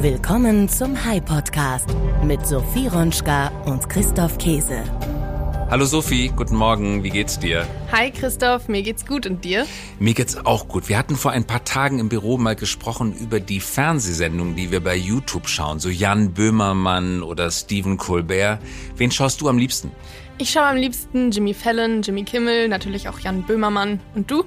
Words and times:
Willkommen 0.00 0.68
zum 0.68 1.04
High 1.04 1.24
Podcast 1.24 1.88
mit 2.22 2.46
Sophie 2.46 2.86
Ronschka 2.86 3.48
und 3.64 3.88
Christoph 3.88 4.38
Käse. 4.38 4.84
Hallo 5.70 5.86
Sophie, 5.86 6.28
guten 6.28 6.54
Morgen, 6.54 7.02
wie 7.02 7.10
geht's 7.10 7.40
dir? 7.40 7.66
Hi 7.90 8.12
Christoph, 8.12 8.68
mir 8.68 8.84
geht's 8.84 9.04
gut 9.04 9.26
und 9.26 9.44
dir? 9.44 9.66
Mir 9.98 10.14
geht's 10.14 10.36
auch 10.46 10.68
gut. 10.68 10.88
Wir 10.88 10.98
hatten 10.98 11.16
vor 11.16 11.32
ein 11.32 11.48
paar 11.48 11.64
Tagen 11.64 11.98
im 11.98 12.08
Büro 12.08 12.38
mal 12.38 12.54
gesprochen 12.54 13.12
über 13.12 13.40
die 13.40 13.58
Fernsehsendungen, 13.58 14.54
die 14.54 14.70
wir 14.70 14.78
bei 14.78 14.94
YouTube 14.94 15.48
schauen, 15.48 15.80
so 15.80 15.88
Jan 15.88 16.32
Böhmermann 16.32 17.24
oder 17.24 17.50
Stephen 17.50 17.96
Colbert. 17.96 18.60
Wen 18.96 19.10
schaust 19.10 19.40
du 19.40 19.48
am 19.48 19.58
liebsten? 19.58 19.90
Ich 20.38 20.50
schaue 20.50 20.66
am 20.66 20.76
liebsten 20.76 21.32
Jimmy 21.32 21.54
Fallon, 21.54 22.02
Jimmy 22.02 22.22
Kimmel, 22.22 22.68
natürlich 22.68 23.08
auch 23.08 23.18
Jan 23.18 23.42
Böhmermann. 23.42 23.98
Und 24.14 24.30
du? 24.30 24.44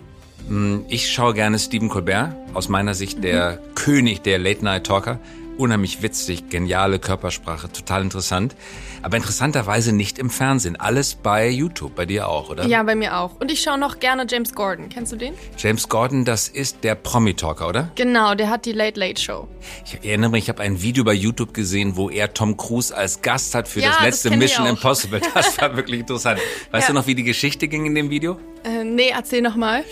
Hm, 0.47 0.85
ich 0.87 1.11
schaue 1.11 1.33
gerne 1.33 1.59
Stephen 1.59 1.89
Colbert, 1.89 2.33
aus 2.53 2.69
meiner 2.69 2.93
Sicht 2.93 3.21
der 3.21 3.51
mhm. 3.51 3.75
König 3.75 4.21
der 4.21 4.39
Late-Night-Talker 4.39 5.19
unheimlich 5.61 6.01
witzig, 6.01 6.49
geniale 6.49 6.99
Körpersprache, 6.99 7.71
total 7.71 8.01
interessant. 8.01 8.55
Aber 9.03 9.17
interessanterweise 9.17 9.93
nicht 9.93 10.19
im 10.19 10.29
Fernsehen. 10.29 10.75
Alles 10.75 11.15
bei 11.15 11.49
YouTube, 11.49 11.95
bei 11.95 12.05
dir 12.05 12.27
auch, 12.27 12.49
oder? 12.49 12.65
Ja, 12.65 12.83
bei 12.83 12.95
mir 12.95 13.17
auch. 13.17 13.39
Und 13.39 13.51
ich 13.51 13.61
schaue 13.61 13.77
noch 13.77 13.99
gerne 13.99 14.25
James 14.27 14.53
Gordon. 14.53 14.89
Kennst 14.89 15.11
du 15.11 15.15
den? 15.15 15.33
James 15.57 15.87
Gordon, 15.87 16.25
das 16.25 16.47
ist 16.47 16.83
der 16.83 16.95
Promi-Talker, 16.95 17.67
oder? 17.67 17.91
Genau, 17.95 18.35
der 18.35 18.49
hat 18.49 18.65
die 18.65 18.73
Late 18.73 18.99
Late 18.99 19.21
Show. 19.21 19.47
Ich 19.85 20.03
erinnere 20.03 20.31
mich, 20.31 20.43
ich 20.43 20.49
habe 20.49 20.61
ein 20.63 20.81
Video 20.81 21.03
bei 21.03 21.13
YouTube 21.13 21.53
gesehen, 21.53 21.95
wo 21.95 22.09
er 22.09 22.33
Tom 22.33 22.57
Cruise 22.57 22.95
als 22.95 23.21
Gast 23.21 23.53
hat 23.55 23.67
für 23.67 23.81
ja, 23.81 23.89
das 23.89 24.01
letzte 24.01 24.29
das 24.29 24.39
Mission 24.39 24.65
Impossible. 24.65 25.21
Das 25.33 25.59
war 25.61 25.75
wirklich 25.75 25.99
interessant. 26.01 26.39
Weißt 26.71 26.87
ja. 26.87 26.93
du 26.93 26.99
noch, 26.99 27.07
wie 27.07 27.15
die 27.15 27.23
Geschichte 27.23 27.67
ging 27.67 27.85
in 27.85 27.95
dem 27.95 28.09
Video? 28.09 28.39
Äh, 28.63 28.83
nee, 28.83 29.09
erzähl 29.09 29.41
noch 29.41 29.55
mal. 29.55 29.83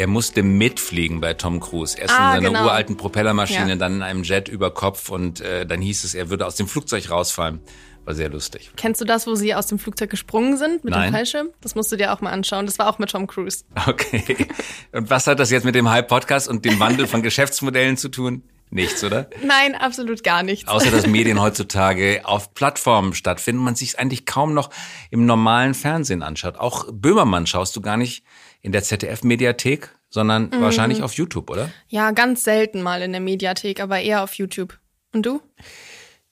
Er 0.00 0.06
musste 0.06 0.42
mitfliegen 0.42 1.20
bei 1.20 1.34
Tom 1.34 1.60
Cruise. 1.60 1.94
Erst 1.94 2.18
ah, 2.18 2.28
in 2.28 2.36
seiner 2.36 2.48
genau. 2.48 2.64
uralten 2.64 2.96
Propellermaschine, 2.96 3.68
ja. 3.68 3.76
dann 3.76 3.96
in 3.96 4.02
einem 4.02 4.22
Jet 4.22 4.48
über 4.48 4.70
Kopf 4.70 5.10
und 5.10 5.42
äh, 5.42 5.66
dann 5.66 5.82
hieß 5.82 6.04
es, 6.04 6.14
er 6.14 6.30
würde 6.30 6.46
aus 6.46 6.54
dem 6.54 6.68
Flugzeug 6.68 7.10
rausfallen. 7.10 7.60
War 8.06 8.14
sehr 8.14 8.30
lustig. 8.30 8.70
Kennst 8.78 9.02
du 9.02 9.04
das, 9.04 9.26
wo 9.26 9.34
sie 9.34 9.54
aus 9.54 9.66
dem 9.66 9.78
Flugzeug 9.78 10.08
gesprungen 10.08 10.56
sind 10.56 10.84
mit 10.84 10.94
Nein. 10.94 11.10
dem 11.10 11.16
Fallschirm? 11.16 11.48
Das 11.60 11.74
musst 11.74 11.92
du 11.92 11.96
dir 11.96 12.14
auch 12.14 12.22
mal 12.22 12.30
anschauen. 12.30 12.64
Das 12.64 12.78
war 12.78 12.88
auch 12.88 12.98
mit 12.98 13.10
Tom 13.10 13.26
Cruise. 13.26 13.64
Okay. 13.86 14.48
Und 14.92 15.10
was 15.10 15.26
hat 15.26 15.38
das 15.38 15.50
jetzt 15.50 15.64
mit 15.64 15.74
dem 15.74 15.90
Hype-Podcast 15.90 16.48
und 16.48 16.64
dem 16.64 16.80
Wandel 16.80 17.06
von 17.06 17.20
Geschäftsmodellen 17.20 17.98
zu 17.98 18.08
tun? 18.08 18.42
Nichts, 18.70 19.04
oder? 19.04 19.28
Nein, 19.44 19.74
absolut 19.74 20.22
gar 20.22 20.42
nichts. 20.42 20.66
Außer 20.66 20.90
dass 20.90 21.06
Medien 21.08 21.42
heutzutage 21.42 22.22
auf 22.24 22.54
Plattformen 22.54 23.12
stattfinden, 23.12 23.62
man 23.62 23.74
sich 23.74 23.98
eigentlich 23.98 24.24
kaum 24.24 24.54
noch 24.54 24.70
im 25.10 25.26
normalen 25.26 25.74
Fernsehen 25.74 26.22
anschaut. 26.22 26.56
Auch 26.56 26.86
Böhmermann 26.90 27.46
schaust 27.46 27.76
du 27.76 27.82
gar 27.82 27.98
nicht 27.98 28.24
in 28.62 28.72
der 28.72 28.82
ZDF-Mediathek, 28.82 29.90
sondern 30.10 30.50
mhm. 30.50 30.60
wahrscheinlich 30.60 31.02
auf 31.02 31.14
YouTube, 31.14 31.50
oder? 31.50 31.70
Ja, 31.88 32.10
ganz 32.10 32.44
selten 32.44 32.82
mal 32.82 33.02
in 33.02 33.12
der 33.12 33.20
Mediathek, 33.20 33.80
aber 33.80 34.00
eher 34.00 34.22
auf 34.22 34.34
YouTube. 34.34 34.78
Und 35.12 35.24
du? 35.24 35.40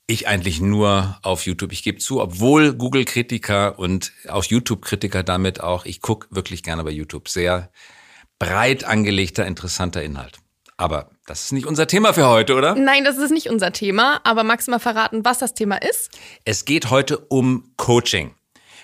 Ich 0.07 0.27
eigentlich 0.27 0.59
nur 0.59 1.19
auf 1.21 1.45
YouTube. 1.45 1.71
Ich 1.71 1.83
gebe 1.83 1.99
zu, 1.99 2.19
obwohl 2.19 2.73
Google-Kritiker 2.73 3.77
und 3.77 4.11
auch 4.27 4.43
YouTube-Kritiker 4.43 5.23
damit 5.23 5.61
auch, 5.61 5.85
ich 5.85 6.01
gucke 6.01 6.27
wirklich 6.31 6.63
gerne 6.63 6.83
bei 6.83 6.89
YouTube. 6.89 7.29
Sehr 7.29 7.69
breit 8.39 8.85
angelegter, 8.85 9.45
interessanter 9.45 10.01
Inhalt. 10.01 10.39
Aber 10.77 11.11
das 11.25 11.43
ist 11.43 11.51
nicht 11.51 11.67
unser 11.67 11.87
Thema 11.87 12.13
für 12.13 12.25
heute, 12.25 12.55
oder? 12.55 12.73
Nein, 12.73 13.03
das 13.03 13.17
ist 13.17 13.31
nicht 13.31 13.49
unser 13.49 13.73
Thema. 13.73 14.21
Aber 14.23 14.43
magst 14.43 14.67
du 14.67 14.71
mal 14.71 14.79
verraten, 14.79 15.25
was 15.25 15.37
das 15.37 15.53
Thema 15.53 15.75
ist? 15.75 16.09
Es 16.45 16.63
geht 16.65 16.89
heute 16.89 17.17
um 17.17 17.73
Coaching. 17.75 18.33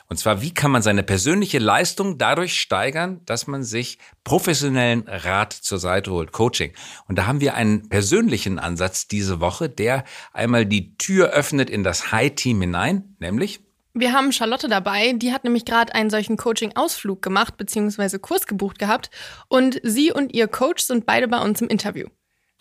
Und 0.08 0.18
zwar, 0.18 0.42
wie 0.42 0.54
kann 0.54 0.72
man 0.72 0.82
seine 0.82 1.04
persönliche 1.04 1.60
Leistung 1.60 2.18
dadurch 2.18 2.60
steigern, 2.60 3.22
dass 3.26 3.48
man 3.48 3.64
sich 3.64 3.98
professionellen 4.24 5.04
Rat 5.08 5.54
zur 5.54 5.80
Seite 5.80 6.12
holt, 6.12 6.32
Coaching. 6.32 6.74
Und 7.08 7.18
da 7.18 7.26
haben 7.26 7.42
wir 7.42 7.56
einen 7.56 7.90
persönlichen 7.90 8.60
Ansatz 8.60 9.08
diese 9.08 9.40
Woche, 9.40 9.70
der 9.70 10.04
einmal 10.32 10.66
die 10.66 10.96
Tür 10.98 11.30
öffnet 11.30 11.70
in 11.70 11.84
das 11.84 12.12
High-Team 12.12 12.62
hinein, 12.62 13.16
nämlich 13.20 13.62
wir 13.98 14.12
haben 14.12 14.34
Charlotte 14.34 14.68
dabei, 14.68 15.14
die 15.14 15.32
hat 15.32 15.46
nämlich 15.46 15.64
gerade 15.64 15.96
einen 15.96 16.10
solchen 16.10 16.36
Coaching-Ausflug 16.36 17.22
gemacht, 17.22 17.56
beziehungsweise 17.56 18.20
Kurs 18.20 18.46
gebucht 18.46 18.78
gehabt. 18.78 19.10
Und 19.48 19.80
sie 19.84 20.12
und 20.12 20.34
ihr 20.36 20.50
Coach 20.50 20.84
sind 20.84 21.06
beide 21.06 21.30
bei 21.30 21.40
uns 21.40 21.62
im 21.62 21.70
Interview. 21.70 22.08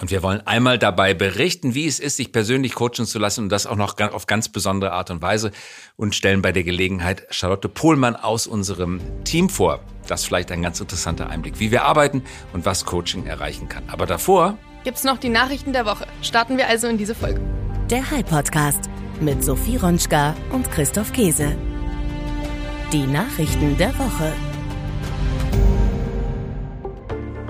Und 0.01 0.11
wir 0.11 0.25
wollen 0.25 0.45
einmal 0.45 0.77
dabei 0.77 1.15
berichten, 1.15 1.75
wie 1.75 1.87
es 1.87 2.01
ist, 2.01 2.17
sich 2.17 2.33
persönlich 2.33 2.75
coachen 2.75 3.07
zu 3.07 3.21
lassen 3.21 3.45
und 3.45 3.49
das 3.51 3.65
auch 3.65 3.77
noch 3.77 3.97
auf 4.01 4.27
ganz 4.27 4.49
besondere 4.49 4.91
Art 4.91 5.11
und 5.13 5.23
Weise 5.23 5.53
und 5.95 6.17
stellen 6.17 6.43
bei 6.43 6.51
der 6.51 6.65
Gelegenheit 6.65 7.29
Charlotte 7.31 7.69
Pohlmann 7.69 8.17
aus 8.17 8.49
unserem 8.49 9.01
Team 9.23 9.49
vor. 9.49 9.79
Das 10.09 10.23
ist 10.23 10.27
vielleicht 10.27 10.51
ein 10.51 10.63
ganz 10.63 10.81
interessanter 10.81 11.31
Einblick, 11.31 11.61
wie 11.61 11.71
wir 11.71 11.85
arbeiten 11.85 12.25
und 12.53 12.67
was 12.67 12.85
Coaching 12.85 13.25
erreichen 13.27 13.69
kann. 13.69 13.85
Aber 13.89 14.07
davor 14.07 14.59
gibt's 14.83 15.05
noch 15.05 15.19
die 15.19 15.29
Nachrichten 15.29 15.73
der 15.73 15.87
Woche. 15.87 16.09
Starten 16.23 16.59
wir 16.59 16.67
also 16.67 16.89
in 16.89 16.99
diese 16.99 17.15
Folge. 17.15 17.41
Der 17.89 18.11
High 18.11 18.27
Podcast 18.27 18.91
mit 19.21 19.45
Sophie 19.45 19.77
Ronschka 19.77 20.35
und 20.51 20.69
Christoph 20.73 21.13
Käse. 21.13 21.57
Die 22.93 23.07
Nachrichten 23.07 23.77
der 23.79 23.97
Woche. 23.97 24.33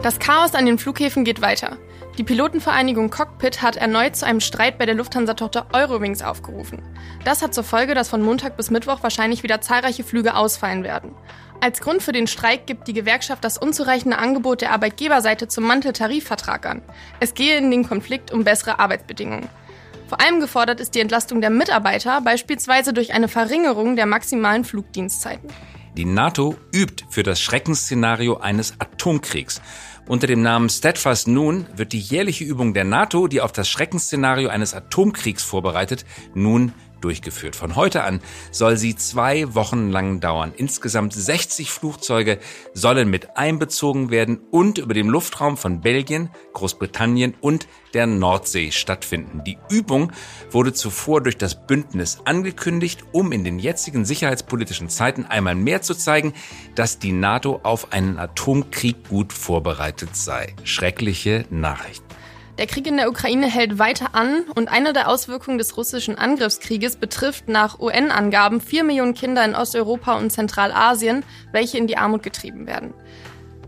Das 0.03 0.19
Chaos 0.19 0.55
an 0.55 0.67
den 0.67 0.77
Flughäfen 0.77 1.25
geht 1.25 1.41
weiter. 1.41 1.79
Die 2.17 2.23
Pilotenvereinigung 2.23 3.11
Cockpit 3.11 3.61
hat 3.61 3.75
erneut 3.75 4.15
zu 4.15 4.25
einem 4.25 4.39
Streit 4.39 4.79
bei 4.79 4.87
der 4.87 4.95
Lufthansa-Tochter 4.95 5.67
Eurowings 5.73 6.23
aufgerufen. 6.23 6.81
Das 7.25 7.43
hat 7.43 7.53
zur 7.53 7.65
Folge, 7.65 7.95
dass 7.95 8.09
von 8.09 8.23
Montag 8.23 8.57
bis 8.57 8.71
Mittwoch 8.71 9.03
wahrscheinlich 9.03 9.43
wieder 9.43 9.61
zahlreiche 9.61 10.05
Flüge 10.05 10.37
ausfallen 10.37 10.85
werden. 10.85 11.17
Als 11.61 11.81
Grund 11.81 12.03
für 12.03 12.13
den 12.13 12.29
Streik 12.29 12.69
gibt 12.69 12.87
die 12.87 12.93
Gewerkschaft 12.93 13.43
das 13.43 13.59
unzureichende 13.59 14.19
Angebot 14.19 14.61
der 14.61 14.71
Arbeitgeberseite 14.71 15.49
zum 15.49 15.65
Manteltarifvertrag 15.65 16.67
an. 16.67 16.83
Es 17.19 17.35
gehe 17.35 17.57
in 17.57 17.73
den 17.73 17.89
Konflikt 17.89 18.31
um 18.31 18.45
bessere 18.45 18.79
Arbeitsbedingungen. 18.79 19.49
Vor 20.07 20.21
allem 20.21 20.39
gefordert 20.39 20.79
ist 20.79 20.95
die 20.95 21.01
Entlastung 21.01 21.41
der 21.41 21.51
Mitarbeiter, 21.51 22.21
beispielsweise 22.21 22.93
durch 22.93 23.13
eine 23.13 23.27
Verringerung 23.27 23.97
der 23.97 24.07
maximalen 24.07 24.65
Flugdienstzeiten. 24.65 25.51
Die 25.97 26.05
NATO 26.05 26.57
übt 26.73 27.05
für 27.09 27.23
das 27.23 27.41
Schreckensszenario 27.41 28.39
eines 28.39 28.75
Atomkriegs. 28.81 29.63
Unter 30.07 30.27
dem 30.27 30.43
Namen 30.43 30.69
Steadfast 30.69 31.29
Nun 31.29 31.67
wird 31.77 31.95
die 31.95 31.99
jährliche 31.99 32.45
Übung 32.45 32.75
der 32.75 32.85
NATO, 32.85 33.27
die 33.27 33.41
auf 33.41 33.53
das 33.53 33.71
Schreckensszenario 33.71 34.51
eines 34.51 34.75
Atomkriegs 34.75 35.43
vorbereitet, 35.43 36.05
nun 36.35 36.73
durchgeführt. 37.05 37.55
Von 37.55 37.77
heute 37.77 38.03
an 38.03 38.21
soll 38.51 38.77
sie 38.77 38.97
zwei 38.97 39.55
Wochen 39.55 39.91
lang 39.91 40.21
dauern. 40.21 40.53
Insgesamt 40.57 41.13
60 41.13 41.71
Flugzeuge 41.71 42.39
sollen 42.73 43.11
mit 43.11 43.37
einbezogen 43.37 44.11
werden 44.11 44.41
und 44.51 44.79
über 44.79 44.95
dem 44.95 45.11
Luftraum 45.11 45.57
von 45.57 45.83
Belgien, 45.83 46.31
Großbritannien 46.55 47.35
und 47.41 47.69
der 47.93 48.07
Nordsee 48.07 48.73
stattfinden. 48.73 49.45
Die 49.45 49.59
Übung 49.71 50.13
wurde 50.51 50.73
zuvor 50.73 51.23
durch 51.23 51.39
das 51.39 51.67
Bündnis 51.67 52.19
angekündigt, 52.25 53.05
um 53.13 53.33
in 53.33 53.45
den 53.45 53.59
jetzigen 53.59 54.05
sicherheitspolitischen 54.05 54.89
Zeiten 54.89 55.25
einmal 55.25 55.55
mehr 55.55 55.83
zu 55.83 55.95
zeigen, 55.95 56.33
dass 56.75 56.99
die 56.99 57.13
NATO 57.13 57.61
auf 57.63 57.93
einen 57.93 58.19
Atomkrieg 58.19 59.09
gut 59.09 59.33
vorbereitet 59.33 60.17
sei. 60.17 60.55
Schreckliche 60.65 61.45
Nachrichten. 61.51 62.04
Der 62.59 62.69
Krieg 62.69 62.87
in 62.87 62.97
der 62.97 63.09
Ukraine 63.09 63.49
hält 63.49 63.81
weiter 63.81 64.15
an 64.15 64.45
und 64.55 64.69
eine 64.69 64.93
der 64.93 65.09
Auswirkungen 65.09 65.59
des 65.59 65.77
russischen 65.77 66.17
Angriffskrieges 66.17 66.97
betrifft 66.97 67.49
nach 67.49 67.81
UN-Angaben 67.81 68.61
vier 68.61 68.85
Millionen 68.85 69.15
Kinder 69.15 69.45
in 69.45 69.57
Osteuropa 69.57 70.17
und 70.17 70.31
Zentralasien, 70.31 71.25
welche 71.51 71.79
in 71.79 71.89
die 71.89 71.97
Armut 71.97 72.23
getrieben 72.23 72.69
werden. 72.69 72.95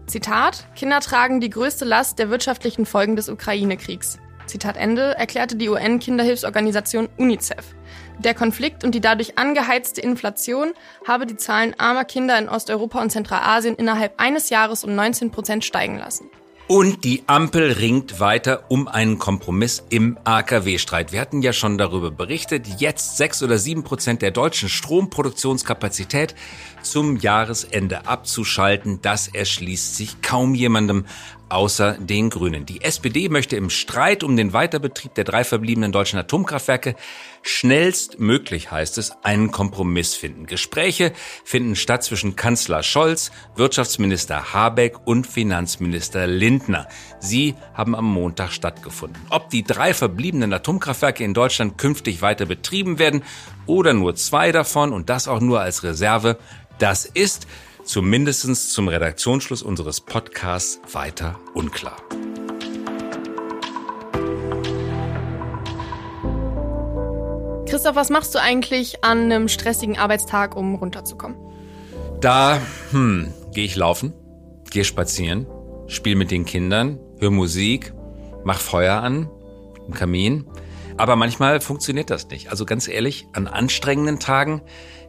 Zitat, 0.07 0.69
Kinder 0.77 1.01
tragen 1.01 1.41
die 1.41 1.51
größte 1.51 1.85
Last 1.85 2.21
der 2.21 2.31
wirtschaftlichen 2.31 2.87
Folgen 2.87 3.17
des 3.17 3.29
Ukraine-Kriegs. 3.29 4.21
Zitat 4.47 4.77
Ende, 4.77 5.17
erklärte 5.17 5.57
die 5.57 5.69
UN-Kinderhilfsorganisation 5.69 7.09
UNICEF. 7.17 7.75
Der 8.21 8.35
Konflikt 8.35 8.85
und 8.85 8.95
die 8.95 9.01
dadurch 9.01 9.37
angeheizte 9.37 10.01
Inflation 10.01 10.73
habe 11.09 11.27
die 11.27 11.37
Zahlen 11.37 11.75
armer 11.77 12.05
Kinder 12.05 12.39
in 12.39 12.49
Osteuropa 12.49 13.03
und 13.03 13.11
Zentralasien 13.11 13.75
innerhalb 13.75 14.21
eines 14.21 14.49
Jahres 14.49 14.85
um 14.85 14.95
19 14.95 15.33
Prozent 15.33 15.65
steigen 15.65 15.99
lassen. 15.99 16.31
Und 16.69 17.05
die 17.05 17.23
Ampel 17.29 17.71
ringt 17.71 18.19
weiter 18.19 18.65
um 18.69 18.89
einen 18.89 19.21
Kompromiss 19.21 19.85
im 19.89 20.19
AKW-Streit. 20.25 21.13
Wir 21.13 21.21
hatten 21.21 21.41
ja 21.41 21.53
schon 21.53 21.79
darüber 21.79 22.11
berichtet. 22.11 22.67
Jetzt 22.81 23.17
sechs 23.17 23.41
oder 23.41 23.57
sieben 23.57 23.85
Prozent 23.85 24.21
der 24.21 24.33
deutschen 24.33 24.69
Stromproduktionskapazität 24.69 26.35
zum 26.91 27.17
Jahresende 27.17 28.07
abzuschalten. 28.07 29.01
Das 29.03 29.29
erschließt 29.29 29.97
sich 29.97 30.23
kaum 30.23 30.55
jemandem 30.55 31.05
außer 31.49 31.93
den 31.99 32.31
Grünen. 32.31 32.67
Die 32.67 32.83
SPD 32.83 33.29
möchte 33.29 33.57
im 33.57 33.71
Streit 33.71 34.25
um 34.25 34.37
den 34.37 34.53
Weiterbetrieb 34.53 35.15
der 35.15 35.25
drei 35.25 35.45
verbliebenen 35.45 35.93
deutschen 35.93 36.19
Atomkraftwerke 36.19 36.97
schnellstmöglich, 37.43 38.71
heißt 38.73 38.99
es, 38.99 39.13
einen 39.23 39.53
Kompromiss 39.53 40.15
finden. 40.15 40.47
Gespräche 40.47 41.13
finden 41.45 41.77
statt 41.77 42.03
zwischen 42.03 42.35
Kanzler 42.35 42.83
Scholz, 42.83 43.31
Wirtschaftsminister 43.55 44.53
Habeck 44.53 44.97
und 45.05 45.27
Finanzminister 45.27 46.27
Lindner. 46.27 46.89
Sie 47.21 47.55
haben 47.75 47.95
am 47.95 48.07
Montag 48.07 48.51
stattgefunden. 48.51 49.23
Ob 49.31 49.51
die 49.51 49.63
drei 49.63 49.95
verbliebenen 49.95 50.53
Atomkraftwerke 50.53 51.23
in 51.23 51.35
Deutschland 51.35 51.79
künftig 51.79 52.23
weiter 52.23 52.47
betrieben 52.47 52.99
werden 52.99 53.23
oder 53.67 53.93
nur 53.93 54.17
zwei 54.17 54.51
davon 54.51 54.93
und 54.93 55.09
das 55.11 55.29
auch 55.29 55.41
nur 55.41 55.61
als 55.61 55.85
Reserve, 55.85 56.39
das 56.79 57.07
ist 57.07 57.47
zumindest 57.85 58.73
zum 58.73 58.89
Redaktionsschluss 58.89 59.63
unseres 59.63 60.01
Podcasts 60.01 60.81
weiter 60.93 61.39
unklar. 61.55 61.97
Christoph, 67.67 67.97
was 67.97 68.11
machst 68.11 68.35
du 68.35 68.41
eigentlich 68.41 69.05
an 69.05 69.25
einem 69.25 69.49
stressigen 69.49 69.99
Arbeitstag, 69.99 70.57
um 70.57 70.77
runterzukommen? 70.77 71.37
Da 72.21 72.61
hm, 72.91 73.33
gehe 73.53 73.65
ich 73.65 73.77
laufen, 73.77 74.13
gehe 74.71 74.85
spazieren, 74.85 75.47
spiele 75.87 76.17
mit 76.17 76.31
den 76.31 76.45
Kindern, 76.45 76.99
höre 77.19 77.31
Musik, 77.31 77.93
mach 78.45 78.61
Feuer 78.61 79.03
an, 79.03 79.29
im 79.87 79.95
Kamin. 79.95 80.47
Aber 80.97 81.17
manchmal 81.17 81.61
funktioniert 81.61 82.09
das 82.09 82.29
nicht. 82.29 82.51
Also 82.51 82.65
ganz 82.65 82.89
ehrlich, 82.89 83.27
an 83.33 83.47
anstrengenden 83.47 84.19
Tagen 84.19 84.63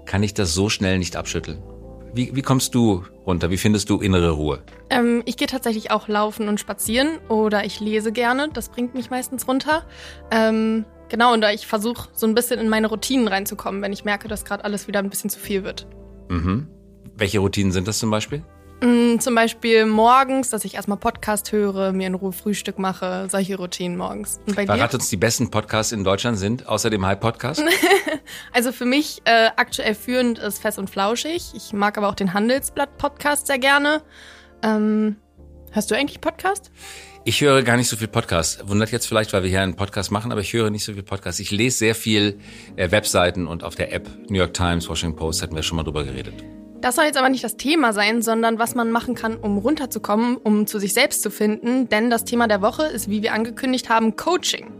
kann 0.07 0.23
ich 0.23 0.33
das 0.33 0.53
so 0.53 0.69
schnell 0.69 0.97
nicht 0.97 1.15
abschütteln. 1.15 1.61
Wie, 2.13 2.35
wie 2.35 2.41
kommst 2.41 2.73
du 2.73 3.03
runter? 3.27 3.51
Wie 3.51 3.57
findest 3.57 3.89
du 3.91 3.99
innere 3.99 4.31
Ruhe? 4.31 4.63
Ähm, 4.89 5.21
ich 5.25 5.37
gehe 5.37 5.47
tatsächlich 5.47 5.91
auch 5.91 6.07
laufen 6.07 6.47
und 6.47 6.59
spazieren 6.59 7.19
oder 7.29 7.65
ich 7.65 7.79
lese 7.79 8.11
gerne. 8.11 8.49
Das 8.51 8.69
bringt 8.69 8.95
mich 8.95 9.11
meistens 9.11 9.47
runter. 9.47 9.85
Ähm, 10.31 10.85
genau, 11.09 11.33
und 11.33 11.41
da 11.41 11.51
ich 11.51 11.67
versuche 11.67 12.09
so 12.13 12.25
ein 12.25 12.33
bisschen 12.33 12.59
in 12.59 12.69
meine 12.69 12.87
Routinen 12.87 13.27
reinzukommen, 13.27 13.83
wenn 13.83 13.93
ich 13.93 14.05
merke, 14.05 14.27
dass 14.27 14.45
gerade 14.45 14.63
alles 14.63 14.87
wieder 14.87 14.99
ein 14.99 15.09
bisschen 15.09 15.29
zu 15.29 15.39
viel 15.39 15.63
wird. 15.63 15.85
Mhm. 16.29 16.67
Welche 17.15 17.39
Routinen 17.39 17.71
sind 17.71 17.87
das 17.87 17.99
zum 17.99 18.09
Beispiel? 18.09 18.43
Mm, 18.81 19.17
zum 19.19 19.33
Beispiel 19.33 19.85
morgens, 19.87 20.51
dass 20.51 20.63
ich 20.63 20.75
erstmal 20.75 20.99
Podcast 20.99 21.51
höre, 21.51 21.93
mir 21.93 22.07
in 22.07 22.13
Ruhe 22.13 22.31
Frühstück 22.31 22.77
mache, 22.77 23.27
solche 23.29 23.57
Routinen 23.57 23.97
morgens. 23.97 24.39
Und 24.45 24.55
bei 24.55 24.67
Verrat 24.67 24.93
dir? 24.93 24.97
uns, 24.97 25.09
die 25.09 25.17
besten 25.17 25.49
Podcasts 25.49 25.91
in 25.91 26.03
Deutschland 26.03 26.37
sind, 26.37 26.67
außer 26.67 26.91
dem 26.91 27.03
Hype 27.03 27.19
Podcast? 27.19 27.63
also 28.53 28.71
für 28.71 28.85
mich 28.85 29.21
äh, 29.25 29.49
aktuell 29.55 29.95
führend 29.95 30.37
ist 30.37 30.59
Fest 30.59 30.77
und 30.77 30.91
Flauschig. 30.91 31.53
Ich 31.55 31.73
mag 31.73 31.97
aber 31.97 32.07
auch 32.07 32.15
den 32.15 32.33
Handelsblatt 32.33 32.97
Podcast 32.99 33.47
sehr 33.47 33.57
gerne. 33.57 34.03
Ähm, 34.61 35.15
hörst 35.71 35.89
du 35.89 35.95
eigentlich 35.95 36.21
Podcast? 36.21 36.69
Ich 37.25 37.41
höre 37.41 37.63
gar 37.63 37.77
nicht 37.77 37.89
so 37.89 37.97
viel 37.97 38.07
Podcast. 38.07 38.69
Wundert 38.69 38.91
jetzt 38.91 39.07
vielleicht, 39.07 39.33
weil 39.33 39.41
wir 39.41 39.49
hier 39.49 39.61
einen 39.61 39.75
Podcast 39.75 40.11
machen, 40.11 40.31
aber 40.31 40.41
ich 40.41 40.53
höre 40.53 40.69
nicht 40.69 40.85
so 40.85 40.93
viel 40.93 41.03
Podcast. 41.03 41.39
Ich 41.39 41.49
lese 41.49 41.79
sehr 41.79 41.95
viel 41.95 42.39
äh, 42.75 42.91
Webseiten 42.91 43.47
und 43.47 43.63
auf 43.63 43.73
der 43.73 43.91
App 43.91 44.07
New 44.29 44.37
York 44.37 44.53
Times, 44.53 44.87
Washington 44.87 45.17
Post 45.17 45.41
hatten 45.41 45.55
wir 45.55 45.63
schon 45.63 45.77
mal 45.77 45.83
drüber 45.83 46.03
geredet. 46.03 46.43
Das 46.81 46.95
soll 46.95 47.05
jetzt 47.05 47.17
aber 47.17 47.29
nicht 47.29 47.43
das 47.43 47.57
Thema 47.57 47.91
sein, 47.91 48.21
sondern 48.21 48.59
was 48.59 48.75
man 48.75 48.91
machen 48.91 49.15
kann, 49.15 49.35
um 49.35 49.57
runterzukommen, 49.57 50.37
um 50.37 50.67
zu 50.67 50.79
sich 50.79 50.93
selbst 50.93 51.23
zu 51.23 51.31
finden. 51.31 51.89
Denn 51.89 52.09
das 52.09 52.23
Thema 52.23 52.47
der 52.47 52.61
Woche 52.61 52.83
ist, 52.85 53.09
wie 53.09 53.23
wir 53.23 53.33
angekündigt 53.33 53.89
haben, 53.89 54.15
Coaching. 54.15 54.71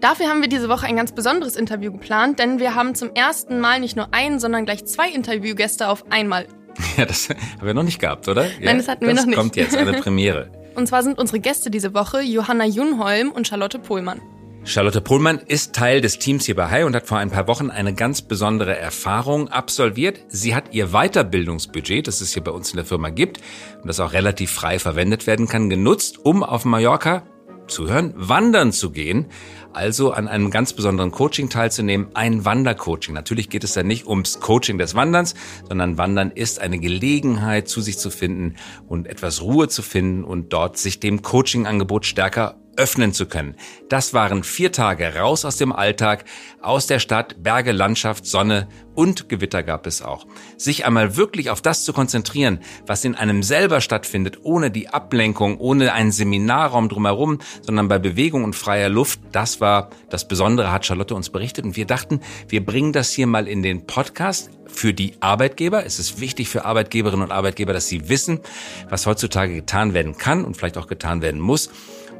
Dafür 0.00 0.28
haben 0.28 0.40
wir 0.40 0.48
diese 0.48 0.68
Woche 0.68 0.86
ein 0.86 0.96
ganz 0.96 1.12
besonderes 1.12 1.56
Interview 1.56 1.92
geplant, 1.92 2.38
denn 2.38 2.60
wir 2.60 2.74
haben 2.74 2.94
zum 2.94 3.10
ersten 3.14 3.60
Mal 3.60 3.80
nicht 3.80 3.96
nur 3.96 4.08
ein, 4.12 4.38
sondern 4.38 4.64
gleich 4.64 4.86
zwei 4.86 5.10
Interviewgäste 5.10 5.88
auf 5.88 6.04
einmal. 6.10 6.46
Ja, 6.96 7.04
das 7.04 7.28
haben 7.28 7.66
wir 7.66 7.74
noch 7.74 7.82
nicht 7.82 7.98
gehabt, 7.98 8.28
oder? 8.28 8.46
Nein, 8.60 8.78
das 8.78 8.86
hatten 8.86 9.04
wir 9.04 9.12
noch 9.12 9.26
nicht. 9.26 9.36
Das 9.36 9.42
kommt 9.42 9.56
jetzt, 9.56 9.76
eine 9.76 9.92
Premiere. 10.00 10.50
Und 10.76 10.86
zwar 10.86 11.02
sind 11.02 11.18
unsere 11.18 11.40
Gäste 11.40 11.70
diese 11.72 11.92
Woche 11.92 12.20
Johanna 12.20 12.66
Junholm 12.66 13.32
und 13.32 13.48
Charlotte 13.48 13.80
Pohlmann. 13.80 14.20
Charlotte 14.68 15.00
Pohlmann 15.00 15.38
ist 15.38 15.74
Teil 15.74 16.02
des 16.02 16.18
Teams 16.18 16.44
hier 16.44 16.54
bei 16.54 16.68
Hai 16.68 16.84
und 16.84 16.94
hat 16.94 17.06
vor 17.06 17.16
ein 17.16 17.30
paar 17.30 17.48
Wochen 17.48 17.70
eine 17.70 17.94
ganz 17.94 18.20
besondere 18.20 18.76
Erfahrung 18.76 19.48
absolviert. 19.48 20.20
Sie 20.28 20.54
hat 20.54 20.74
ihr 20.74 20.88
Weiterbildungsbudget, 20.88 22.06
das 22.06 22.20
es 22.20 22.34
hier 22.34 22.44
bei 22.44 22.50
uns 22.50 22.72
in 22.72 22.76
der 22.76 22.84
Firma 22.84 23.08
gibt 23.08 23.40
und 23.80 23.88
das 23.88 23.98
auch 23.98 24.12
relativ 24.12 24.50
frei 24.50 24.78
verwendet 24.78 25.26
werden 25.26 25.48
kann, 25.48 25.70
genutzt, 25.70 26.18
um 26.22 26.42
auf 26.42 26.66
Mallorca 26.66 27.22
zuhören, 27.66 28.12
wandern 28.14 28.72
zu 28.72 28.90
gehen, 28.90 29.28
also 29.72 30.12
an 30.12 30.28
einem 30.28 30.50
ganz 30.50 30.72
besonderen 30.72 31.10
Coaching 31.10 31.48
teilzunehmen, 31.48 32.08
ein 32.14 32.44
Wandercoaching. 32.44 33.14
Natürlich 33.14 33.48
geht 33.50 33.64
es 33.64 33.74
da 33.74 33.82
nicht 33.82 34.06
ums 34.06 34.40
Coaching 34.40 34.78
des 34.78 34.94
Wanderns, 34.94 35.34
sondern 35.68 35.98
Wandern 35.98 36.30
ist 36.30 36.60
eine 36.60 36.78
Gelegenheit, 36.78 37.68
zu 37.68 37.80
sich 37.80 37.98
zu 37.98 38.10
finden 38.10 38.56
und 38.86 39.06
etwas 39.06 39.42
Ruhe 39.42 39.68
zu 39.68 39.82
finden 39.82 40.24
und 40.24 40.52
dort 40.52 40.78
sich 40.78 41.00
dem 41.00 41.22
Coachingangebot 41.22 42.06
stärker 42.06 42.56
öffnen 42.78 43.12
zu 43.12 43.26
können. 43.26 43.56
Das 43.88 44.14
waren 44.14 44.44
vier 44.44 44.72
Tage 44.72 45.16
raus 45.16 45.44
aus 45.44 45.56
dem 45.56 45.72
Alltag, 45.72 46.24
aus 46.62 46.86
der 46.86 47.00
Stadt, 47.00 47.42
Berge, 47.42 47.72
Landschaft, 47.72 48.24
Sonne 48.24 48.68
und 48.94 49.28
Gewitter 49.28 49.62
gab 49.62 49.86
es 49.86 50.00
auch. 50.00 50.26
Sich 50.56 50.86
einmal 50.86 51.16
wirklich 51.16 51.50
auf 51.50 51.60
das 51.60 51.84
zu 51.84 51.92
konzentrieren, 51.92 52.60
was 52.86 53.04
in 53.04 53.14
einem 53.16 53.42
selber 53.42 53.80
stattfindet, 53.80 54.38
ohne 54.42 54.70
die 54.70 54.88
Ablenkung, 54.88 55.58
ohne 55.58 55.92
einen 55.92 56.12
Seminarraum 56.12 56.88
drumherum, 56.88 57.38
sondern 57.62 57.88
bei 57.88 57.98
Bewegung 57.98 58.44
und 58.44 58.54
freier 58.54 58.88
Luft, 58.88 59.20
das 59.32 59.57
war 59.60 59.90
das 60.10 60.28
Besondere, 60.28 60.72
hat 60.72 60.86
Charlotte 60.86 61.14
uns 61.14 61.30
berichtet 61.30 61.64
und 61.64 61.76
wir 61.76 61.86
dachten, 61.86 62.20
wir 62.48 62.64
bringen 62.64 62.92
das 62.92 63.12
hier 63.12 63.26
mal 63.26 63.48
in 63.48 63.62
den 63.62 63.86
Podcast 63.86 64.50
für 64.66 64.92
die 64.92 65.14
Arbeitgeber. 65.20 65.84
Es 65.84 65.98
ist 65.98 66.20
wichtig 66.20 66.48
für 66.48 66.64
Arbeitgeberinnen 66.64 67.24
und 67.24 67.32
Arbeitgeber, 67.32 67.72
dass 67.72 67.88
sie 67.88 68.08
wissen, 68.08 68.40
was 68.88 69.06
heutzutage 69.06 69.54
getan 69.54 69.94
werden 69.94 70.16
kann 70.16 70.44
und 70.44 70.56
vielleicht 70.56 70.78
auch 70.78 70.86
getan 70.86 71.22
werden 71.22 71.40
muss 71.40 71.70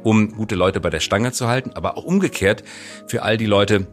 um 0.03 0.31
gute 0.31 0.55
Leute 0.55 0.79
bei 0.79 0.89
der 0.89 0.99
Stange 0.99 1.31
zu 1.31 1.47
halten, 1.47 1.71
aber 1.73 1.97
auch 1.97 2.03
umgekehrt 2.03 2.63
für 3.07 3.23
all 3.23 3.37
die 3.37 3.45
Leute, 3.45 3.87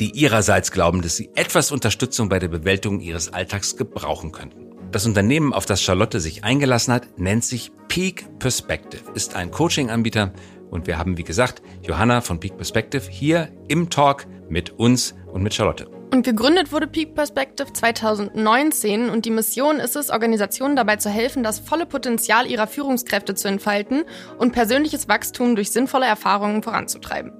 die 0.00 0.10
ihrerseits 0.10 0.72
glauben, 0.72 1.02
dass 1.02 1.16
sie 1.16 1.30
etwas 1.34 1.70
Unterstützung 1.70 2.28
bei 2.28 2.38
der 2.38 2.48
Bewältigung 2.48 3.00
ihres 3.00 3.32
Alltags 3.32 3.76
gebrauchen 3.76 4.32
könnten. 4.32 4.70
Das 4.90 5.06
Unternehmen, 5.06 5.52
auf 5.52 5.66
das 5.66 5.82
Charlotte 5.82 6.20
sich 6.20 6.44
eingelassen 6.44 6.94
hat, 6.94 7.18
nennt 7.18 7.44
sich 7.44 7.72
Peak 7.88 8.38
Perspective, 8.38 9.02
ist 9.14 9.34
ein 9.34 9.50
Coaching-Anbieter 9.50 10.32
und 10.74 10.86
wir 10.86 10.98
haben, 10.98 11.16
wie 11.16 11.24
gesagt, 11.24 11.62
Johanna 11.82 12.20
von 12.20 12.40
Peak 12.40 12.56
Perspective 12.56 13.08
hier 13.08 13.48
im 13.68 13.88
Talk 13.88 14.26
mit 14.48 14.78
uns 14.78 15.14
und 15.32 15.42
mit 15.42 15.54
Charlotte. 15.54 15.88
Und 16.12 16.22
gegründet 16.22 16.70
wurde 16.70 16.86
Peak 16.86 17.14
Perspective 17.16 17.72
2019 17.72 19.08
und 19.10 19.24
die 19.24 19.30
Mission 19.30 19.76
ist 19.76 19.96
es, 19.96 20.10
Organisationen 20.10 20.76
dabei 20.76 20.94
zu 20.94 21.10
helfen, 21.10 21.42
das 21.42 21.58
volle 21.58 21.86
Potenzial 21.86 22.46
ihrer 22.46 22.68
Führungskräfte 22.68 23.34
zu 23.34 23.48
entfalten 23.48 24.04
und 24.38 24.52
persönliches 24.52 25.08
Wachstum 25.08 25.56
durch 25.56 25.72
sinnvolle 25.72 26.06
Erfahrungen 26.06 26.62
voranzutreiben. 26.62 27.32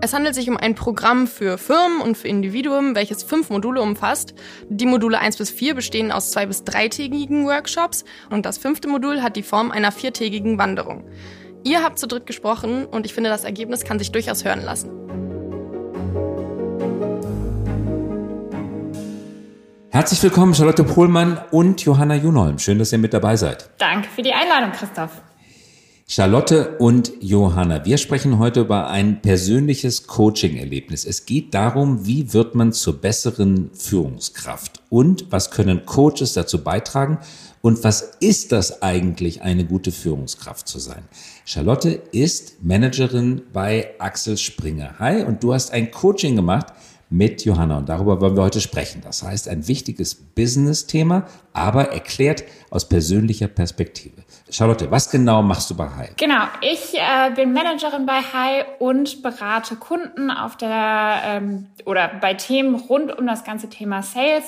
Es 0.00 0.14
handelt 0.14 0.36
sich 0.36 0.48
um 0.48 0.56
ein 0.56 0.76
Programm 0.76 1.26
für 1.26 1.58
Firmen 1.58 2.00
und 2.00 2.16
für 2.16 2.28
Individuen, 2.28 2.94
welches 2.94 3.24
fünf 3.24 3.50
Module 3.50 3.82
umfasst. 3.82 4.34
Die 4.68 4.86
Module 4.86 5.18
1 5.18 5.36
bis 5.36 5.50
4 5.50 5.74
bestehen 5.74 6.12
aus 6.12 6.30
zwei 6.30 6.46
bis 6.46 6.62
dreitägigen 6.62 7.46
Workshops 7.46 8.04
und 8.30 8.46
das 8.46 8.58
fünfte 8.58 8.86
Modul 8.86 9.22
hat 9.22 9.34
die 9.34 9.42
Form 9.42 9.72
einer 9.72 9.90
viertägigen 9.90 10.56
Wanderung. 10.56 11.04
Ihr 11.62 11.82
habt 11.82 11.98
zu 11.98 12.06
dritt 12.06 12.26
gesprochen 12.26 12.86
und 12.86 13.04
ich 13.04 13.12
finde, 13.12 13.28
das 13.28 13.44
Ergebnis 13.44 13.84
kann 13.84 13.98
sich 13.98 14.10
durchaus 14.12 14.44
hören 14.44 14.62
lassen. 14.64 14.90
Herzlich 19.90 20.22
willkommen, 20.22 20.54
Charlotte 20.54 20.84
Pohlmann 20.84 21.38
und 21.50 21.82
Johanna 21.82 22.14
Junholm. 22.14 22.58
Schön, 22.58 22.78
dass 22.78 22.92
ihr 22.92 22.98
mit 22.98 23.12
dabei 23.12 23.36
seid. 23.36 23.68
Danke 23.78 24.08
für 24.08 24.22
die 24.22 24.32
Einladung, 24.32 24.72
Christoph. 24.72 25.22
Charlotte 26.06 26.76
und 26.78 27.12
Johanna, 27.20 27.84
wir 27.84 27.96
sprechen 27.96 28.40
heute 28.40 28.62
über 28.62 28.88
ein 28.88 29.22
persönliches 29.22 30.08
Coaching-Erlebnis. 30.08 31.04
Es 31.04 31.24
geht 31.24 31.54
darum, 31.54 32.04
wie 32.04 32.32
wird 32.32 32.56
man 32.56 32.72
zur 32.72 33.00
besseren 33.00 33.70
Führungskraft 33.74 34.82
und 34.88 35.30
was 35.30 35.52
können 35.52 35.86
Coaches 35.86 36.32
dazu 36.32 36.64
beitragen 36.64 37.18
und 37.62 37.84
was 37.84 38.16
ist 38.20 38.52
das 38.52 38.82
eigentlich, 38.82 39.42
eine 39.42 39.64
gute 39.64 39.92
Führungskraft 39.92 40.66
zu 40.66 40.78
sein? 40.78 41.02
Charlotte 41.44 41.90
ist 42.12 42.62
Managerin 42.62 43.42
bei 43.52 43.90
Axel 43.98 44.38
Springer. 44.38 44.98
Hi, 44.98 45.24
und 45.24 45.42
du 45.42 45.52
hast 45.52 45.72
ein 45.72 45.90
Coaching 45.90 46.36
gemacht 46.36 46.68
mit 47.10 47.44
Johanna. 47.44 47.78
Und 47.78 47.88
darüber 47.88 48.20
wollen 48.20 48.36
wir 48.36 48.44
heute 48.44 48.60
sprechen. 48.60 49.02
Das 49.02 49.22
heißt, 49.22 49.48
ein 49.48 49.66
wichtiges 49.66 50.14
Business-Thema, 50.14 51.26
aber 51.52 51.90
erklärt 51.90 52.44
aus 52.70 52.88
persönlicher 52.88 53.48
Perspektive. 53.48 54.22
Charlotte, 54.48 54.90
was 54.90 55.10
genau 55.10 55.42
machst 55.42 55.68
du 55.70 55.76
bei 55.76 55.88
Hai? 55.88 56.10
Genau, 56.16 56.44
ich 56.62 56.94
äh, 56.94 57.30
bin 57.34 57.52
Managerin 57.52 58.06
bei 58.06 58.20
Hai 58.32 58.64
und 58.78 59.22
berate 59.22 59.76
Kunden 59.76 60.30
auf 60.30 60.56
der 60.56 61.20
ähm, 61.24 61.66
oder 61.84 62.08
bei 62.20 62.34
Themen 62.34 62.76
rund 62.76 63.16
um 63.18 63.26
das 63.26 63.44
ganze 63.44 63.68
Thema 63.68 64.02
Sales. 64.02 64.44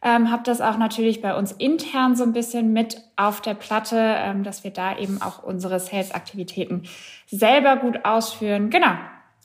Ähm, 0.00 0.30
habe 0.30 0.44
das 0.44 0.60
auch 0.60 0.78
natürlich 0.78 1.20
bei 1.20 1.34
uns 1.36 1.52
intern 1.52 2.14
so 2.14 2.22
ein 2.22 2.32
bisschen 2.32 2.72
mit 2.72 3.02
auf 3.16 3.40
der 3.40 3.54
Platte, 3.54 3.96
ähm, 3.98 4.44
dass 4.44 4.62
wir 4.62 4.70
da 4.70 4.96
eben 4.96 5.20
auch 5.20 5.42
unsere 5.42 5.80
Sales-Aktivitäten 5.80 6.84
selber 7.26 7.76
gut 7.76 8.04
ausführen. 8.04 8.70
Genau, 8.70 8.94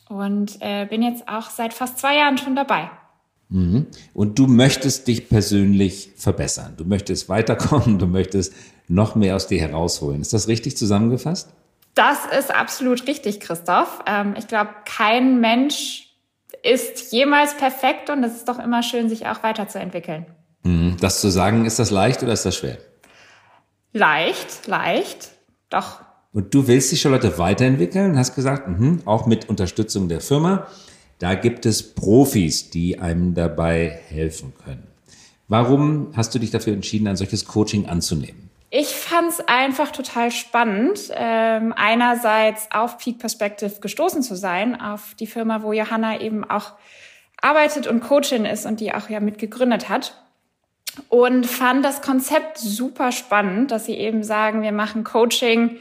und 0.10 0.58
äh, 0.60 0.86
bin 0.86 1.02
jetzt 1.02 1.28
auch 1.28 1.50
seit 1.50 1.74
fast 1.74 1.98
zwei 1.98 2.18
Jahren 2.18 2.38
schon 2.38 2.56
dabei. 2.56 2.90
Mhm. 3.50 3.88
Und 4.14 4.40
du 4.40 4.48
möchtest 4.48 5.08
dich 5.08 5.30
persönlich 5.30 6.12
verbessern. 6.16 6.74
Du 6.78 6.86
möchtest 6.86 7.30
weiterkommen, 7.30 8.00
du 8.00 8.08
möchtest 8.08 8.54
noch 8.88 9.16
mehr 9.16 9.36
aus 9.36 9.48
dir 9.48 9.60
herausholen. 9.60 10.22
Ist 10.22 10.34
das 10.34 10.48
richtig 10.48 10.78
zusammengefasst? 10.78 11.50
Das 11.96 12.26
ist 12.38 12.54
absolut 12.54 13.08
richtig, 13.08 13.40
Christoph. 13.40 14.04
Ähm, 14.08 14.36
ich 14.38 14.48
glaube, 14.48 14.72
kein 14.86 15.40
Mensch 15.40 16.10
ist 16.64 17.12
jemals 17.12 17.56
perfekt 17.56 18.10
und 18.10 18.24
es 18.24 18.36
ist 18.36 18.48
doch 18.48 18.60
immer 18.60 18.84
schön, 18.84 19.10
sich 19.10 19.28
auch 19.28 19.44
weiterzuentwickeln. 19.44 20.26
Mhm. 20.64 20.98
Das 21.00 21.22
zu 21.22 21.30
sagen, 21.30 21.66
ist 21.66 21.80
das 21.80 21.92
leicht 21.92 22.24
oder 22.24 22.34
ist 22.34 22.46
das 22.46 22.56
schwer? 22.56 22.78
Leicht, 23.94 24.68
leicht. 24.68 25.32
Doch, 25.70 26.00
und 26.34 26.52
du 26.54 26.68
willst 26.68 26.92
die 26.92 26.98
Charlotte 26.98 27.38
weiterentwickeln, 27.38 28.18
hast 28.18 28.34
gesagt, 28.34 28.68
mh, 28.68 29.04
auch 29.06 29.28
mit 29.28 29.50
Unterstützung 29.50 30.10
der 30.10 30.20
Firma. 30.20 30.68
Da 31.20 31.36
gibt 31.36 31.66
es 31.68 31.94
Profis, 31.94 32.72
die 32.72 33.00
einem 33.00 33.36
dabei 33.36 34.00
helfen 34.10 34.54
können. 34.66 34.88
Warum 35.48 36.12
hast 36.16 36.34
du 36.34 36.40
dich 36.40 36.50
dafür 36.50 36.74
entschieden, 36.74 37.08
ein 37.08 37.16
solches 37.16 37.46
Coaching 37.46 37.86
anzunehmen? 37.86 38.50
Ich 38.72 38.88
fand 38.88 39.30
es 39.30 39.40
einfach 39.42 39.92
total 39.92 40.32
spannend, 40.32 41.12
ähm, 41.14 41.72
einerseits 41.78 42.68
auf 42.72 42.98
Peak 42.98 43.20
Perspective 43.20 43.80
gestoßen 43.80 44.24
zu 44.24 44.36
sein, 44.36 44.82
auf 44.82 45.14
die 45.20 45.28
Firma, 45.28 45.62
wo 45.62 45.72
Johanna 45.72 46.20
eben 46.20 46.44
auch 46.44 46.72
arbeitet 47.40 47.86
und 47.86 48.00
Coachin 48.02 48.46
ist 48.46 48.66
und 48.66 48.80
die 48.80 48.92
auch 48.96 49.10
ja 49.10 49.20
mitgegründet 49.20 49.90
hat. 49.90 50.23
Und 51.10 51.46
fand 51.46 51.84
das 51.84 52.02
Konzept 52.02 52.58
super 52.58 53.12
spannend, 53.12 53.72
dass 53.72 53.86
sie 53.86 53.96
eben 53.96 54.24
sagen, 54.24 54.62
wir 54.62 54.72
machen 54.72 55.04
Coaching 55.04 55.78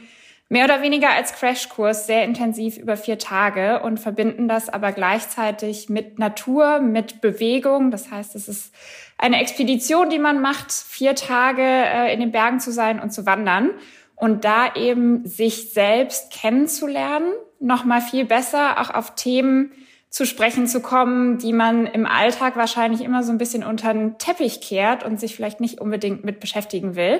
mehr 0.49 0.65
oder 0.65 0.81
weniger 0.81 1.11
als 1.11 1.33
Crashkurs 1.33 2.05
sehr 2.07 2.23
intensiv 2.23 2.77
über 2.77 2.97
vier 2.97 3.17
Tage 3.17 3.81
und 3.81 3.99
verbinden 3.99 4.47
das 4.47 4.69
aber 4.69 4.91
gleichzeitig 4.91 5.89
mit 5.89 6.19
Natur, 6.19 6.79
mit 6.79 7.21
Bewegung. 7.21 7.91
Das 7.91 8.11
heißt, 8.11 8.35
es 8.35 8.47
ist 8.47 8.73
eine 9.17 9.39
Expedition, 9.41 10.09
die 10.09 10.19
man 10.19 10.41
macht, 10.41 10.71
vier 10.71 11.15
Tage 11.15 11.63
äh, 11.63 12.13
in 12.13 12.19
den 12.19 12.31
Bergen 12.31 12.59
zu 12.59 12.71
sein 12.71 12.99
und 12.99 13.11
zu 13.11 13.25
wandern 13.25 13.71
und 14.15 14.45
da 14.45 14.75
eben 14.75 15.25
sich 15.25 15.71
selbst 15.71 16.31
kennenzulernen, 16.31 17.33
noch 17.59 17.83
mal 17.83 18.01
viel 18.01 18.25
besser 18.25 18.79
auch 18.79 18.93
auf 18.93 19.15
Themen 19.15 19.71
zu 20.13 20.27
sprechen 20.27 20.67
zu 20.67 20.79
kommen, 20.79 21.39
die 21.39 21.53
man 21.53 21.87
im 21.87 22.05
Alltag 22.05 22.55
wahrscheinlich 22.55 23.01
immer 23.01 23.23
so 23.23 23.31
ein 23.31 23.39
bisschen 23.39 23.63
unter 23.63 23.91
den 23.93 24.19
Teppich 24.19 24.61
kehrt 24.61 25.03
und 25.03 25.19
sich 25.19 25.35
vielleicht 25.35 25.59
nicht 25.59 25.81
unbedingt 25.81 26.23
mit 26.23 26.39
beschäftigen 26.39 26.95
will. 26.95 27.19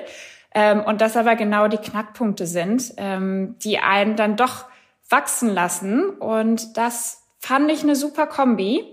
Ähm, 0.54 0.80
und 0.80 1.00
das 1.00 1.16
aber 1.16 1.34
genau 1.34 1.66
die 1.66 1.78
Knackpunkte 1.78 2.46
sind, 2.46 2.94
ähm, 2.96 3.56
die 3.58 3.80
einen 3.80 4.14
dann 4.14 4.36
doch 4.36 4.66
wachsen 5.10 5.52
lassen. 5.52 6.08
Und 6.08 6.76
das 6.76 7.24
fand 7.40 7.68
ich 7.68 7.82
eine 7.82 7.96
super 7.96 8.28
Kombi. 8.28 8.84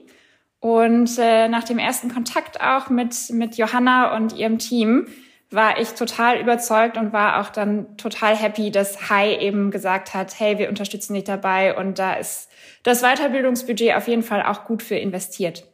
Und 0.59 1.19
äh, 1.19 1.47
nach 1.47 1.63
dem 1.63 1.77
ersten 1.77 2.11
Kontakt 2.11 2.59
auch 2.59 2.89
mit, 2.89 3.29
mit 3.29 3.57
Johanna 3.57 4.15
und 4.15 4.35
ihrem 4.35 4.57
Team 4.57 5.09
war 5.51 5.79
ich 5.79 5.89
total 5.89 6.39
überzeugt 6.39 6.97
und 6.97 7.11
war 7.11 7.41
auch 7.41 7.49
dann 7.49 7.97
total 7.97 8.35
happy, 8.35 8.71
dass 8.71 9.09
Hai 9.09 9.37
eben 9.37 9.69
gesagt 9.69 10.13
hat, 10.13 10.39
hey, 10.39 10.57
wir 10.57 10.69
unterstützen 10.69 11.13
dich 11.13 11.25
dabei 11.25 11.77
und 11.77 11.99
da 11.99 12.13
ist 12.13 12.49
das 12.83 13.01
Weiterbildungsbudget 13.01 13.95
auf 13.95 14.07
jeden 14.07 14.23
Fall 14.23 14.43
auch 14.43 14.65
gut 14.65 14.81
für 14.81 14.95
investiert. 14.95 15.67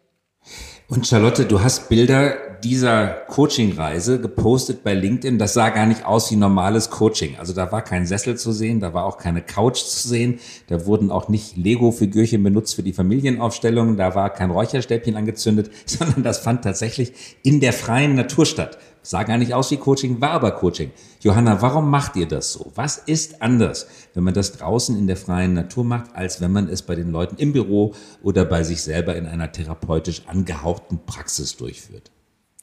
Und 0.90 1.06
Charlotte, 1.06 1.46
du 1.46 1.62
hast 1.62 1.90
Bilder 1.90 2.38
dieser 2.64 3.08
Coaching-Reise 3.28 4.22
gepostet 4.22 4.84
bei 4.86 4.94
LinkedIn. 4.94 5.38
Das 5.38 5.54
sah 5.54 5.70
gar 5.70 5.86
nicht 5.86 6.06
aus 6.06 6.32
wie 6.32 6.38
normales 6.38 6.90
Coaching. 6.90 7.36
Also 7.38 7.54
da 7.54 7.72
war 7.74 7.82
kein 7.82 8.06
Sessel 8.06 8.38
zu 8.38 8.54
sehen, 8.54 8.80
da 8.80 8.94
war 8.94 9.04
auch 9.04 9.18
keine 9.18 9.42
Couch 9.42 9.80
zu 9.80 10.08
sehen. 10.08 10.40
Da 10.68 10.86
wurden 10.86 11.12
auch 11.12 11.28
nicht 11.28 11.58
Lego-Figürchen 11.58 12.42
benutzt 12.42 12.76
für 12.76 12.84
die 12.84 12.94
Familienaufstellungen. 12.94 13.98
Da 13.98 14.16
war 14.16 14.30
kein 14.30 14.50
Räucherstäbchen 14.50 15.18
angezündet, 15.18 15.72
sondern 15.86 16.24
das 16.24 16.40
fand 16.40 16.64
tatsächlich 16.64 17.12
in 17.44 17.60
der 17.60 17.74
freien 17.74 18.16
Natur 18.16 18.46
statt. 18.46 18.78
Sah 19.08 19.24
gar 19.24 19.38
nicht 19.38 19.54
aus 19.54 19.72
wie 19.72 19.78
Coaching, 19.78 20.20
war 20.20 20.32
aber 20.32 20.52
Coaching. 20.52 20.92
Johanna, 21.22 21.62
warum 21.62 21.90
macht 21.90 22.18
ihr 22.18 22.28
das 22.28 22.52
so? 22.52 22.74
Was 22.76 22.98
ist 22.98 23.42
anders, 23.42 23.88
wenn 24.14 24.26
man 24.26 24.34
das 24.34 24.52
draußen 24.52 25.00
in 25.00 25.08
der 25.08 25.16
freien 25.16 25.54
Natur 25.54 25.86
macht, 25.86 26.14
als 26.14 26.42
wenn 26.42 26.52
man 26.52 26.68
es 26.68 26.82
bei 26.82 26.94
den 26.94 27.12
Leuten 27.12 27.38
im 27.38 27.54
Büro 27.54 27.96
oder 28.22 28.44
bei 28.44 28.64
sich 28.64 28.82
selber 28.82 29.16
in 29.16 29.26
einer 29.26 29.50
therapeutisch 29.50 30.24
angehauchten 30.28 31.06
Praxis 31.06 31.56
durchführt? 31.56 32.12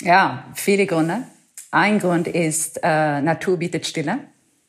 Ja, 0.02 0.44
viele 0.52 0.84
Gründe. 0.84 1.22
Ein 1.70 1.98
Grund 1.98 2.28
ist, 2.28 2.78
äh, 2.82 3.22
Natur 3.22 3.56
bietet 3.56 3.86
Stille. 3.86 4.18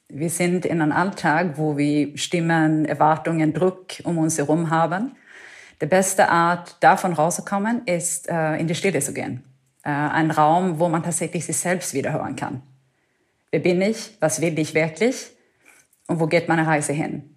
Wir 0.08 0.30
sind 0.30 0.66
in 0.66 0.82
einem 0.82 0.94
Alltag, 0.94 1.58
wo 1.58 1.76
wir 1.76 2.18
Stimmen, 2.18 2.86
Erwartungen, 2.86 3.54
Druck 3.54 3.96
um 4.06 4.18
uns 4.18 4.38
herum 4.38 4.70
haben. 4.70 5.18
Die 5.82 5.88
beste 5.88 6.30
Art, 6.30 6.78
davon 6.80 7.12
rauszukommen, 7.12 7.82
ist, 7.86 8.30
äh, 8.30 8.56
in 8.56 8.68
die 8.68 8.76
Stille 8.76 9.02
zu 9.02 9.12
gehen 9.12 9.44
äh, 9.86 9.90
ein 9.90 10.32
Raum, 10.32 10.80
wo 10.80 10.90
man 10.90 11.04
tatsächlich 11.04 11.46
sich 11.46 11.58
selbst 11.58 11.94
wiederhören 11.94 12.36
kann. 12.36 12.64
Wer 13.52 13.60
bin 13.60 13.82
ich? 13.82 14.18
Was 14.20 14.42
will 14.42 14.58
ich 14.60 14.74
wirklich? 14.74 15.28
Und 16.08 16.20
wo 16.20 16.28
geht 16.28 16.50
meine 16.50 16.68
Reise 16.68 16.92
hin? 16.92 17.36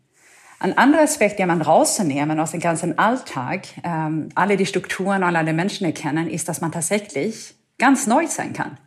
Ein 0.58 0.76
anderer 0.76 1.02
Aspekt, 1.02 1.38
den 1.38 1.46
man 1.46 1.62
rauszunehmen 1.62 2.40
aus 2.40 2.50
dem 2.50 2.60
ganzen 2.60 2.98
Alltag, 2.98 3.66
ähm, 3.84 4.30
alle 4.34 4.56
die 4.56 4.66
Strukturen 4.66 5.22
und 5.22 5.36
alle 5.36 5.52
Menschen 5.52 5.84
erkennen, 5.84 6.28
ist, 6.28 6.48
dass 6.48 6.60
man 6.60 6.72
tatsächlich 6.72 7.54
ganz 7.78 8.08
neu 8.08 8.26
sein 8.26 8.54
kann. 8.54 8.78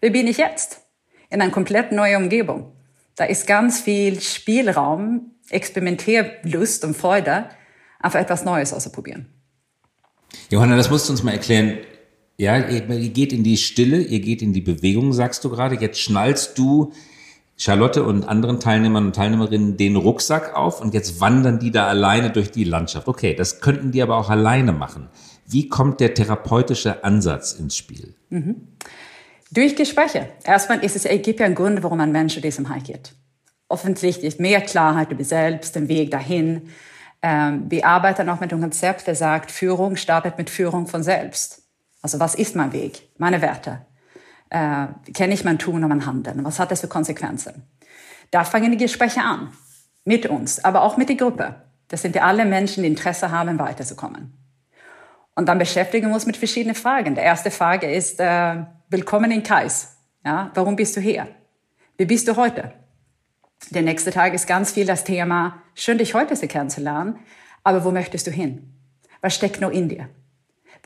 Wer 0.00 0.10
bin 0.10 0.26
ich 0.26 0.38
jetzt? 0.38 0.80
In 1.28 1.42
einer 1.42 1.50
komplett 1.50 1.92
neuen 1.92 2.22
Umgebung. 2.22 2.72
Da 3.16 3.24
ist 3.24 3.46
ganz 3.46 3.80
viel 3.80 4.20
Spielraum, 4.20 5.32
Experimentierlust 5.50 6.84
und 6.84 6.96
Freude, 6.96 7.50
einfach 7.98 8.20
etwas 8.20 8.44
Neues 8.44 8.72
auszuprobieren. 8.72 9.26
Johanna, 10.50 10.76
das 10.76 10.88
musst 10.88 11.08
du 11.08 11.12
uns 11.12 11.22
mal 11.22 11.32
erklären. 11.32 11.78
Ja, 12.38 12.58
ihr, 12.58 12.80
geht 12.82 13.32
in 13.32 13.44
die 13.44 13.56
Stille, 13.56 13.98
ihr 13.98 14.20
geht 14.20 14.42
in 14.42 14.52
die 14.52 14.60
Bewegung, 14.60 15.12
sagst 15.12 15.44
du 15.44 15.50
gerade. 15.50 15.76
Jetzt 15.76 16.00
schnallst 16.00 16.58
du 16.58 16.92
Charlotte 17.56 18.04
und 18.04 18.24
anderen 18.24 18.60
Teilnehmern 18.60 19.06
und 19.06 19.16
Teilnehmerinnen 19.16 19.78
den 19.78 19.96
Rucksack 19.96 20.54
auf 20.54 20.82
und 20.82 20.92
jetzt 20.92 21.20
wandern 21.20 21.58
die 21.58 21.70
da 21.70 21.86
alleine 21.86 22.30
durch 22.30 22.50
die 22.50 22.64
Landschaft. 22.64 23.08
Okay, 23.08 23.34
das 23.34 23.60
könnten 23.60 23.92
die 23.92 24.02
aber 24.02 24.18
auch 24.18 24.28
alleine 24.28 24.72
machen. 24.72 25.08
Wie 25.46 25.68
kommt 25.68 26.00
der 26.00 26.12
therapeutische 26.12 27.02
Ansatz 27.04 27.52
ins 27.52 27.76
Spiel? 27.76 28.14
Mhm. 28.28 28.68
Durch 29.50 29.74
Gespräche. 29.74 30.28
Erstmal 30.44 30.84
ist 30.84 30.96
es, 30.96 31.06
es 31.06 31.22
gibt 31.22 31.40
ja 31.40 31.46
einen 31.46 31.54
Grund, 31.54 31.82
warum 31.82 32.00
ein 32.00 32.12
Mensch 32.12 32.38
diesem 32.40 32.72
Hike 32.72 32.92
geht. 32.92 33.12
Offensichtlich 33.68 34.38
mehr 34.38 34.60
Klarheit 34.60 35.10
über 35.10 35.24
selbst, 35.24 35.74
den 35.74 35.88
Weg 35.88 36.10
dahin. 36.10 36.68
Ähm, 37.22 37.64
wir 37.68 37.86
arbeiten 37.86 38.28
auch 38.28 38.40
mit 38.40 38.52
einem 38.52 38.60
Konzept, 38.60 39.06
der 39.06 39.14
sagt, 39.14 39.50
Führung 39.50 39.96
startet 39.96 40.36
mit 40.36 40.50
Führung 40.50 40.86
von 40.86 41.02
selbst. 41.02 41.65
Also 42.06 42.20
was 42.20 42.36
ist 42.36 42.54
mein 42.54 42.72
Weg, 42.72 43.08
meine 43.18 43.42
Werte? 43.42 43.84
Äh, 44.48 44.86
kenne 45.12 45.34
ich 45.34 45.42
mein 45.42 45.58
Tun 45.58 45.82
und 45.82 45.88
mein 45.88 46.06
Handeln? 46.06 46.44
Was 46.44 46.60
hat 46.60 46.70
das 46.70 46.82
für 46.82 46.86
Konsequenzen? 46.86 47.64
Da 48.30 48.44
fangen 48.44 48.70
die 48.70 48.76
Gespräche 48.76 49.22
an. 49.22 49.52
Mit 50.04 50.26
uns, 50.26 50.64
aber 50.64 50.82
auch 50.82 50.96
mit 50.96 51.08
der 51.08 51.16
Gruppe. 51.16 51.56
Das 51.88 52.02
sind 52.02 52.14
ja 52.14 52.22
alle 52.22 52.44
Menschen, 52.44 52.84
die 52.84 52.88
Interesse 52.88 53.32
haben, 53.32 53.58
weiterzukommen. 53.58 54.32
Und 55.34 55.48
dann 55.48 55.58
beschäftigen 55.58 56.06
wir 56.06 56.14
uns 56.14 56.26
mit 56.26 56.36
verschiedenen 56.36 56.76
Fragen. 56.76 57.16
Die 57.16 57.20
erste 57.22 57.50
Frage 57.50 57.90
ist, 57.90 58.20
äh, 58.20 58.62
willkommen 58.88 59.32
in 59.32 59.42
Kais. 59.42 59.96
Ja, 60.24 60.52
warum 60.54 60.76
bist 60.76 60.96
du 60.96 61.00
hier? 61.00 61.26
Wie 61.96 62.06
bist 62.06 62.28
du 62.28 62.36
heute? 62.36 62.72
Der 63.70 63.82
nächste 63.82 64.12
Tag 64.12 64.32
ist 64.32 64.46
ganz 64.46 64.70
viel 64.70 64.86
das 64.86 65.02
Thema, 65.02 65.60
schön 65.74 65.98
dich 65.98 66.14
heute 66.14 66.36
kennenzulernen, 66.46 67.18
aber 67.64 67.84
wo 67.84 67.90
möchtest 67.90 68.28
du 68.28 68.30
hin? 68.30 68.72
Was 69.22 69.34
steckt 69.34 69.60
noch 69.60 69.72
in 69.72 69.88
dir? 69.88 70.08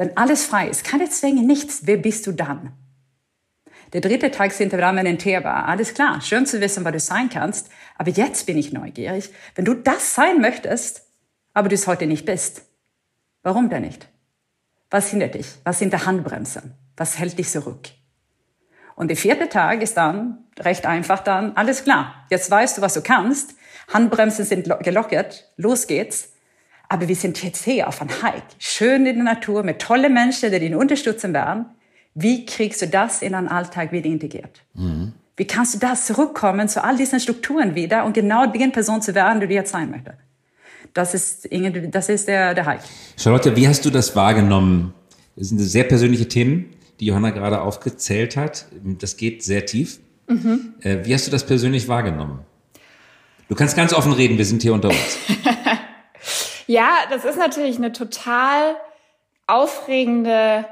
Wenn 0.00 0.16
alles 0.16 0.46
frei 0.46 0.66
ist, 0.66 0.82
keine 0.82 1.10
Zwänge, 1.10 1.42
nichts, 1.42 1.80
wer 1.84 1.98
bist 1.98 2.26
du 2.26 2.32
dann? 2.32 2.72
Der 3.92 4.00
dritte 4.00 4.30
Tag 4.30 4.50
sind 4.52 4.72
wir 4.72 4.92
mit 4.92 5.20
Thema. 5.20 5.66
Alles 5.66 5.92
klar, 5.92 6.22
schön 6.22 6.46
zu 6.46 6.62
wissen, 6.62 6.86
was 6.86 6.92
du 6.92 7.00
sein 7.00 7.28
kannst, 7.28 7.68
aber 7.98 8.10
jetzt 8.10 8.46
bin 8.46 8.56
ich 8.56 8.72
neugierig. 8.72 9.28
Wenn 9.56 9.66
du 9.66 9.74
das 9.74 10.14
sein 10.14 10.40
möchtest, 10.40 11.02
aber 11.52 11.68
du 11.68 11.74
es 11.74 11.86
heute 11.86 12.06
nicht 12.06 12.24
bist, 12.24 12.62
warum 13.42 13.68
denn 13.68 13.82
nicht? 13.82 14.08
Was 14.88 15.10
hindert 15.10 15.34
dich? 15.34 15.48
Was 15.64 15.80
sind 15.80 15.92
die 15.92 15.98
Handbremsen? 15.98 16.72
Was 16.96 17.18
hält 17.18 17.38
dich 17.38 17.50
zurück? 17.50 17.90
Und 18.96 19.08
der 19.08 19.18
vierte 19.18 19.50
Tag 19.50 19.82
ist 19.82 19.98
dann 19.98 20.46
recht 20.58 20.86
einfach 20.86 21.20
dann, 21.22 21.54
alles 21.58 21.84
klar, 21.84 22.24
jetzt 22.30 22.50
weißt 22.50 22.78
du, 22.78 22.80
was 22.80 22.94
du 22.94 23.02
kannst, 23.02 23.54
Handbremsen 23.92 24.46
sind 24.46 24.64
gelockert, 24.82 25.52
los 25.58 25.86
geht's. 25.86 26.32
Aber 26.92 27.06
wir 27.06 27.14
sind 27.14 27.40
jetzt 27.44 27.64
hier 27.64 27.86
auf 27.86 28.00
einem 28.00 28.10
Hike, 28.10 28.42
schön 28.58 29.06
in 29.06 29.14
der 29.14 29.24
Natur, 29.24 29.62
mit 29.62 29.78
tollen 29.78 30.12
Menschen, 30.12 30.50
die 30.50 30.58
dich 30.58 30.74
unterstützen 30.74 31.32
werden. 31.32 31.66
Wie 32.14 32.44
kriegst 32.44 32.82
du 32.82 32.88
das 32.88 33.22
in 33.22 33.32
deinen 33.32 33.46
Alltag 33.46 33.92
wieder 33.92 34.06
integriert? 34.06 34.62
Mhm. 34.74 35.12
Wie 35.36 35.46
kannst 35.46 35.72
du 35.74 35.78
das 35.78 36.06
zurückkommen 36.06 36.68
zu 36.68 36.82
all 36.82 36.96
diesen 36.96 37.20
Strukturen 37.20 37.76
wieder 37.76 38.04
und 38.04 38.12
genau 38.12 38.44
den 38.46 38.72
Person 38.72 39.00
zu 39.02 39.14
werden, 39.14 39.40
die 39.40 39.46
du 39.46 39.54
jetzt 39.54 39.70
sein 39.70 39.88
möchtest? 39.88 40.18
Das 40.92 41.14
ist, 41.14 41.48
das 41.92 42.08
ist 42.08 42.26
der, 42.26 42.54
der 42.54 42.66
Hike. 42.66 42.82
Charlotte, 43.16 43.54
wie 43.54 43.68
hast 43.68 43.84
du 43.84 43.90
das 43.90 44.16
wahrgenommen? 44.16 44.92
Das 45.36 45.50
sind 45.50 45.60
sehr 45.60 45.84
persönliche 45.84 46.26
Themen, 46.26 46.74
die 46.98 47.06
Johanna 47.06 47.30
gerade 47.30 47.60
aufgezählt 47.60 48.36
hat. 48.36 48.66
Das 48.82 49.16
geht 49.16 49.44
sehr 49.44 49.64
tief. 49.64 50.00
Mhm. 50.26 50.74
Äh, 50.80 51.04
wie 51.04 51.14
hast 51.14 51.28
du 51.28 51.30
das 51.30 51.46
persönlich 51.46 51.86
wahrgenommen? 51.86 52.40
Du 53.48 53.54
kannst 53.54 53.76
ganz 53.76 53.92
offen 53.92 54.12
reden, 54.12 54.38
wir 54.38 54.44
sind 54.44 54.62
hier 54.62 54.74
unter 54.74 54.88
uns. 54.88 55.18
Ja, 56.70 56.98
das 57.10 57.24
ist 57.24 57.36
natürlich 57.36 57.78
eine 57.78 57.90
total 57.90 58.76
aufregende 59.48 60.64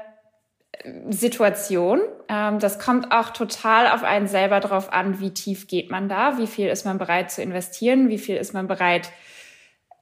äh, 0.71 0.93
Situation. 1.09 1.99
Ähm, 2.29 2.59
das 2.59 2.79
kommt 2.79 3.11
auch 3.11 3.31
total 3.31 3.91
auf 3.91 4.03
einen 4.03 4.27
selber 4.27 4.61
drauf 4.61 4.93
an, 4.93 5.19
wie 5.19 5.33
tief 5.33 5.67
geht 5.67 5.91
man 5.91 6.07
da, 6.07 6.37
wie 6.37 6.47
viel 6.47 6.69
ist 6.69 6.85
man 6.85 6.99
bereit 6.99 7.31
zu 7.31 7.41
investieren, 7.41 8.07
wie 8.07 8.17
viel 8.17 8.37
ist 8.37 8.53
man 8.53 8.65
bereit 8.65 9.11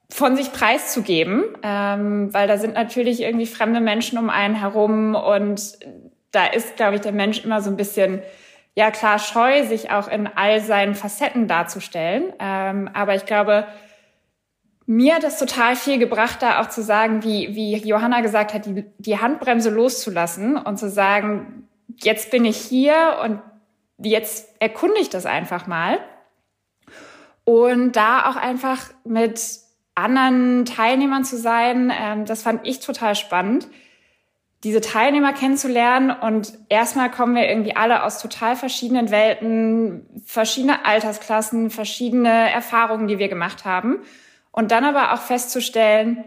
von 0.08 0.36
sich 0.36 0.52
preiszugeben, 0.52 1.42
ähm, 1.64 2.32
weil 2.32 2.46
da 2.46 2.58
sind 2.58 2.74
natürlich 2.74 3.20
irgendwie 3.20 3.46
fremde 3.46 3.80
Menschen 3.80 4.18
um 4.18 4.30
einen 4.30 4.54
herum 4.54 5.16
und 5.16 5.80
da 6.30 6.46
ist, 6.46 6.76
glaube 6.76 6.94
ich, 6.94 7.00
der 7.00 7.10
Mensch 7.10 7.44
immer 7.44 7.60
so 7.60 7.70
ein 7.70 7.76
bisschen 7.76 8.22
ja 8.76 8.92
klar 8.92 9.18
scheu, 9.18 9.64
sich 9.64 9.90
auch 9.90 10.06
in 10.06 10.28
all 10.28 10.60
seinen 10.60 10.94
Facetten 10.94 11.48
darzustellen. 11.48 12.32
Ähm, 12.38 12.88
aber 12.94 13.16
ich 13.16 13.26
glaube, 13.26 13.66
mir 14.90 15.16
hat 15.16 15.24
es 15.24 15.38
total 15.38 15.76
viel 15.76 15.98
gebracht, 15.98 16.40
da 16.40 16.60
auch 16.60 16.70
zu 16.70 16.82
sagen, 16.82 17.22
wie, 17.22 17.54
wie 17.54 17.76
Johanna 17.76 18.22
gesagt 18.22 18.54
hat, 18.54 18.64
die, 18.64 18.86
die 18.96 19.20
Handbremse 19.20 19.68
loszulassen 19.68 20.56
und 20.56 20.78
zu 20.78 20.88
sagen, 20.88 21.68
jetzt 21.98 22.30
bin 22.30 22.46
ich 22.46 22.56
hier 22.56 23.18
und 23.22 23.42
jetzt 23.98 24.48
erkunde 24.60 24.98
ich 24.98 25.10
das 25.10 25.26
einfach 25.26 25.66
mal. 25.66 25.98
Und 27.44 27.96
da 27.96 28.30
auch 28.30 28.36
einfach 28.36 28.78
mit 29.04 29.38
anderen 29.94 30.64
Teilnehmern 30.64 31.24
zu 31.24 31.36
sein. 31.36 31.92
Ähm, 31.94 32.24
das 32.24 32.42
fand 32.42 32.66
ich 32.66 32.80
total 32.80 33.14
spannend, 33.14 33.68
diese 34.64 34.80
Teilnehmer 34.80 35.34
kennenzulernen. 35.34 36.10
Und 36.10 36.54
erstmal 36.70 37.10
kommen 37.10 37.34
wir 37.34 37.46
irgendwie 37.46 37.76
alle 37.76 38.04
aus 38.04 38.22
total 38.22 38.56
verschiedenen 38.56 39.10
Welten, 39.10 40.06
verschiedene 40.24 40.86
Altersklassen, 40.86 41.68
verschiedene 41.68 42.50
Erfahrungen, 42.50 43.06
die 43.06 43.18
wir 43.18 43.28
gemacht 43.28 43.66
haben. 43.66 43.98
Und 44.58 44.72
dann 44.72 44.84
aber 44.84 45.14
auch 45.14 45.20
festzustellen, 45.20 46.24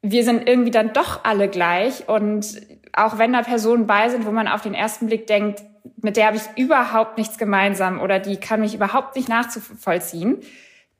wir 0.00 0.22
sind 0.22 0.48
irgendwie 0.48 0.70
dann 0.70 0.92
doch 0.92 1.24
alle 1.24 1.48
gleich. 1.48 2.08
Und 2.08 2.46
auch 2.92 3.18
wenn 3.18 3.32
da 3.32 3.42
Personen 3.42 3.88
bei 3.88 4.08
sind, 4.08 4.24
wo 4.24 4.30
man 4.30 4.46
auf 4.46 4.60
den 4.60 4.72
ersten 4.72 5.06
Blick 5.08 5.26
denkt, 5.26 5.64
mit 6.00 6.16
der 6.16 6.28
habe 6.28 6.36
ich 6.36 6.44
überhaupt 6.54 7.18
nichts 7.18 7.38
gemeinsam 7.38 8.00
oder 8.00 8.20
die 8.20 8.36
kann 8.36 8.60
mich 8.60 8.72
überhaupt 8.72 9.16
nicht 9.16 9.28
nachzuvollziehen, 9.28 10.38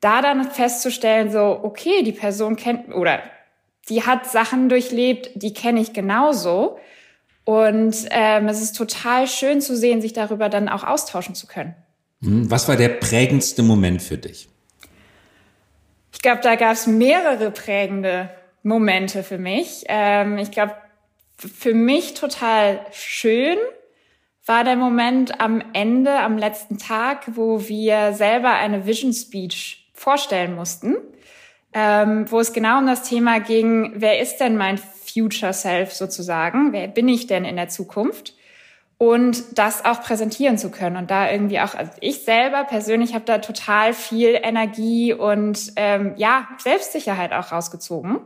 da 0.01 0.21
dann 0.21 0.43
festzustellen, 0.43 1.31
so, 1.31 1.57
okay, 1.63 2.03
die 2.03 2.11
Person 2.11 2.57
kennt 2.57 2.93
oder 2.93 3.21
die 3.87 4.03
hat 4.03 4.29
Sachen 4.29 4.67
durchlebt, 4.67 5.29
die 5.35 5.53
kenne 5.53 5.79
ich 5.79 5.93
genauso. 5.93 6.79
Und 7.45 7.95
ähm, 8.09 8.49
es 8.49 8.61
ist 8.61 8.73
total 8.73 9.27
schön 9.27 9.61
zu 9.61 9.77
sehen, 9.77 10.01
sich 10.01 10.11
darüber 10.11 10.49
dann 10.49 10.67
auch 10.67 10.83
austauschen 10.83 11.33
zu 11.33 11.47
können. 11.47 11.75
Hm, 12.21 12.51
was 12.51 12.67
war 12.67 12.75
der 12.75 12.89
prägendste 12.89 13.63
Moment 13.63 14.01
für 14.01 14.17
dich? 14.17 14.49
Ich 16.17 16.23
glaube, 16.23 16.41
da 16.41 16.55
gab 16.55 16.71
es 16.71 16.87
mehrere 16.87 17.51
prägende 17.51 18.31
Momente 18.63 19.21
für 19.21 19.37
mich. 19.37 19.83
Ähm, 19.87 20.39
ich 20.39 20.49
glaube, 20.49 20.73
für 21.37 21.75
mich 21.75 22.15
total 22.15 22.83
schön 22.91 23.59
war 24.43 24.63
der 24.63 24.77
Moment 24.77 25.39
am 25.39 25.61
Ende, 25.73 26.17
am 26.17 26.39
letzten 26.39 26.79
Tag, 26.79 27.35
wo 27.35 27.67
wir 27.67 28.13
selber 28.13 28.53
eine 28.53 28.87
Vision 28.87 29.13
Speech 29.13 29.91
vorstellen 29.93 30.55
mussten, 30.55 30.95
ähm, 31.71 32.25
wo 32.31 32.39
es 32.39 32.51
genau 32.51 32.79
um 32.79 32.87
das 32.87 33.07
Thema 33.07 33.39
ging, 33.39 33.93
wer 33.97 34.19
ist 34.19 34.37
denn 34.37 34.57
mein 34.57 34.79
Future 34.79 35.53
Self 35.53 35.93
sozusagen? 35.93 36.73
Wer 36.73 36.87
bin 36.87 37.07
ich 37.09 37.27
denn 37.27 37.45
in 37.45 37.57
der 37.57 37.69
Zukunft? 37.69 38.33
Und 38.99 39.59
das 39.59 39.85
auch 39.85 40.01
präsentieren 40.01 40.57
zu 40.57 40.71
können. 40.71 40.97
Und 40.97 41.11
da 41.11 41.31
irgendwie 41.31 41.59
auch, 41.59 41.75
also 41.75 41.91
ich 42.01 42.23
selber 42.23 42.63
persönlich 42.63 43.13
habe 43.13 43.25
da 43.25 43.37
total 43.37 43.93
viel 43.93 44.39
Energie 44.41 45.13
und 45.13 45.73
ähm, 45.75 46.13
ja, 46.17 46.47
Selbstsicherheit 46.57 47.31
auch 47.31 47.51
rausgezogen. 47.51 48.21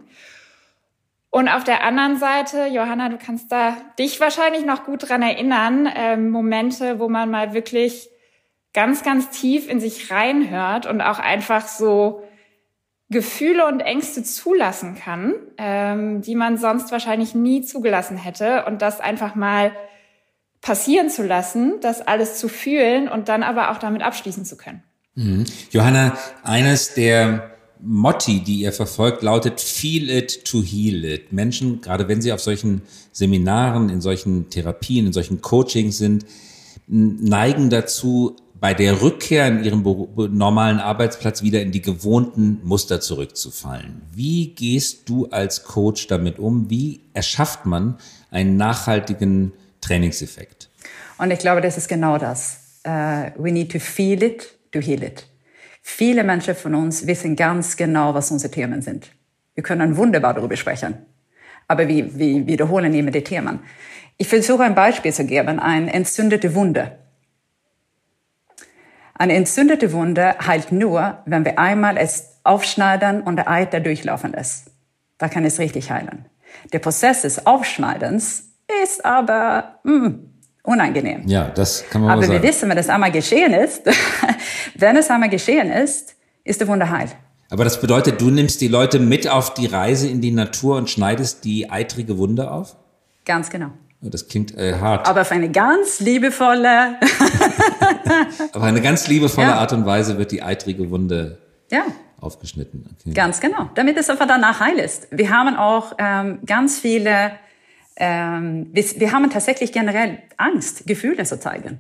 Und 1.29 1.47
auf 1.47 1.63
der 1.63 1.83
anderen 1.83 2.17
Seite, 2.17 2.67
Johanna, 2.67 3.09
du 3.09 3.17
kannst 3.17 3.51
da 3.51 3.75
dich 3.97 4.19
wahrscheinlich 4.19 4.65
noch 4.65 4.83
gut 4.83 5.09
dran 5.09 5.21
erinnern, 5.21 5.89
ähm, 5.95 6.29
Momente, 6.29 6.99
wo 6.99 7.07
man 7.07 7.31
mal 7.31 7.53
wirklich 7.53 8.09
ganz, 8.73 9.03
ganz 9.03 9.29
tief 9.29 9.69
in 9.69 9.79
sich 9.79 10.11
reinhört 10.11 10.85
und 10.85 11.01
auch 11.01 11.19
einfach 11.19 11.67
so 11.67 12.23
Gefühle 13.09 13.65
und 13.65 13.81
Ängste 13.81 14.23
zulassen 14.23 14.95
kann, 14.95 15.33
ähm, 15.57 16.21
die 16.21 16.35
man 16.35 16.57
sonst 16.57 16.91
wahrscheinlich 16.91 17.35
nie 17.35 17.61
zugelassen 17.61 18.17
hätte 18.17 18.65
und 18.65 18.81
das 18.81 18.99
einfach 18.99 19.35
mal 19.35 19.71
passieren 20.61 21.09
zu 21.09 21.23
lassen, 21.23 21.79
das 21.81 22.01
alles 22.01 22.37
zu 22.37 22.47
fühlen 22.47 23.07
und 23.07 23.29
dann 23.29 23.43
aber 23.43 23.71
auch 23.71 23.79
damit 23.79 24.03
abschließen 24.03 24.45
zu 24.45 24.57
können. 24.57 24.83
Mhm. 25.15 25.45
Johanna, 25.71 26.17
eines 26.43 26.93
der 26.93 27.51
Motti, 27.79 28.41
die 28.41 28.61
ihr 28.61 28.71
verfolgt, 28.71 29.23
lautet 29.23 29.59
Feel 29.59 30.09
it 30.09 30.45
to 30.45 30.61
heal 30.61 31.03
it. 31.03 31.33
Menschen, 31.33 31.81
gerade 31.81 32.07
wenn 32.07 32.21
sie 32.21 32.31
auf 32.31 32.39
solchen 32.39 32.83
Seminaren, 33.11 33.89
in 33.89 34.01
solchen 34.01 34.49
Therapien, 34.49 35.07
in 35.07 35.13
solchen 35.13 35.41
Coachings 35.41 35.97
sind, 35.97 36.25
neigen 36.87 37.69
dazu, 37.69 38.35
bei 38.59 38.75
der 38.75 39.01
Rückkehr 39.01 39.47
in 39.47 39.63
ihrem 39.63 39.81
normalen 40.35 40.79
Arbeitsplatz 40.79 41.41
wieder 41.41 41.63
in 41.63 41.71
die 41.71 41.81
gewohnten 41.81 42.59
Muster 42.63 43.01
zurückzufallen. 43.01 44.03
Wie 44.13 44.53
gehst 44.53 45.09
du 45.09 45.25
als 45.25 45.63
Coach 45.63 46.05
damit 46.05 46.37
um? 46.37 46.69
Wie 46.69 47.01
erschafft 47.13 47.65
man 47.65 47.97
einen 48.29 48.57
nachhaltigen 48.57 49.53
Trainingseffekt? 49.81 50.69
Und 51.17 51.31
ich 51.31 51.39
glaube, 51.39 51.61
das 51.61 51.77
ist 51.77 51.87
genau 51.87 52.17
das. 52.17 52.59
Uh, 52.85 53.29
we 53.35 53.51
need 53.51 53.71
to 53.71 53.79
feel 53.79 54.23
it 54.23 54.57
to 54.71 54.79
heal 54.79 55.03
it. 55.03 55.27
Viele 55.81 56.23
Menschen 56.23 56.55
von 56.55 56.75
uns 56.75 57.05
wissen 57.05 57.35
ganz 57.35 57.75
genau, 57.77 58.13
was 58.13 58.31
unsere 58.31 58.51
Themen 58.51 58.81
sind. 58.81 59.11
Wir 59.55 59.63
können 59.63 59.97
wunderbar 59.97 60.33
darüber 60.33 60.55
sprechen, 60.55 61.05
aber 61.67 61.87
wir, 61.87 62.17
wir 62.17 62.47
wiederholen 62.47 62.93
immer 62.93 63.11
die 63.11 63.23
Themen. 63.23 63.59
Ich 64.17 64.27
versuche 64.27 64.63
ein 64.63 64.75
Beispiel 64.75 65.11
zu 65.11 65.25
geben, 65.25 65.59
eine 65.59 65.93
entzündete 65.93 66.55
Wunde. 66.55 66.97
Eine 69.15 69.33
entzündete 69.33 69.91
Wunde 69.93 70.35
heilt 70.45 70.71
nur, 70.71 71.19
wenn 71.25 71.45
wir 71.45 71.59
einmal 71.59 71.97
es 71.97 72.39
aufschneiden 72.43 73.21
und 73.21 73.35
der 73.35 73.49
Eiter 73.49 73.79
durchlaufen 73.79 74.31
lässt. 74.31 74.71
Da 75.17 75.29
kann 75.29 75.45
es 75.45 75.59
richtig 75.59 75.91
heilen. 75.91 76.25
Der 76.73 76.79
Prozess 76.79 77.21
des 77.21 77.45
Aufschneidens 77.45 78.50
ist 78.83 79.03
aber 79.03 79.79
mh, 79.83 80.05
hm, 80.05 80.31
unangenehm. 80.63 81.27
Ja, 81.27 81.49
das 81.49 81.83
kann 81.89 82.01
man 82.01 82.11
Aber 82.11 82.21
sagen. 82.23 82.33
wir 82.33 82.43
wissen, 82.43 82.69
wenn 82.69 82.77
es 82.77 82.89
einmal 82.89 83.11
geschehen 83.11 83.53
ist, 83.53 83.83
wenn 84.75 84.95
es 84.95 85.09
einmal 85.09 85.29
geschehen 85.29 85.71
ist, 85.71 86.15
ist 86.43 86.61
der 86.61 86.67
Wunde 86.67 86.89
heil. 86.89 87.09
Aber 87.49 87.65
das 87.65 87.81
bedeutet, 87.81 88.21
du 88.21 88.29
nimmst 88.29 88.61
die 88.61 88.69
Leute 88.69 88.99
mit 88.99 89.27
auf 89.27 89.53
die 89.53 89.65
Reise 89.65 90.07
in 90.07 90.21
die 90.21 90.31
Natur 90.31 90.77
und 90.77 90.89
schneidest 90.89 91.43
die 91.43 91.69
eitrige 91.69 92.17
Wunde 92.17 92.49
auf? 92.49 92.77
Ganz 93.25 93.49
genau. 93.49 93.71
Das 93.99 94.27
klingt 94.27 94.57
äh, 94.57 94.79
hart. 94.79 95.07
Aber 95.07 95.21
auf 95.21 95.31
eine 95.31 95.51
ganz 95.51 95.99
liebevolle. 95.99 96.95
Aber 98.53 98.65
eine 98.65 98.81
ganz 98.81 99.07
liebevolle 99.07 99.47
ja. 99.47 99.59
Art 99.59 99.73
und 99.73 99.85
Weise 99.85 100.17
wird 100.17 100.31
die 100.31 100.41
eitrige 100.41 100.89
Wunde 100.89 101.37
ja. 101.69 101.83
aufgeschnitten. 102.19 102.85
Okay. 103.01 103.13
Ganz 103.13 103.39
genau. 103.39 103.69
Damit 103.75 103.97
es 103.97 104.09
einfach 104.09 104.27
danach 104.27 104.59
heil 104.59 104.79
ist. 104.79 105.07
Wir 105.11 105.29
haben 105.29 105.55
auch 105.55 105.93
ähm, 105.99 106.39
ganz 106.45 106.79
viele 106.79 107.33
ähm, 108.01 108.67
wir, 108.73 108.83
wir 108.83 109.11
haben 109.11 109.29
tatsächlich 109.29 109.71
generell 109.71 110.17
Angst, 110.37 110.87
Gefühle 110.87 111.23
zu 111.23 111.39
zeigen. 111.39 111.77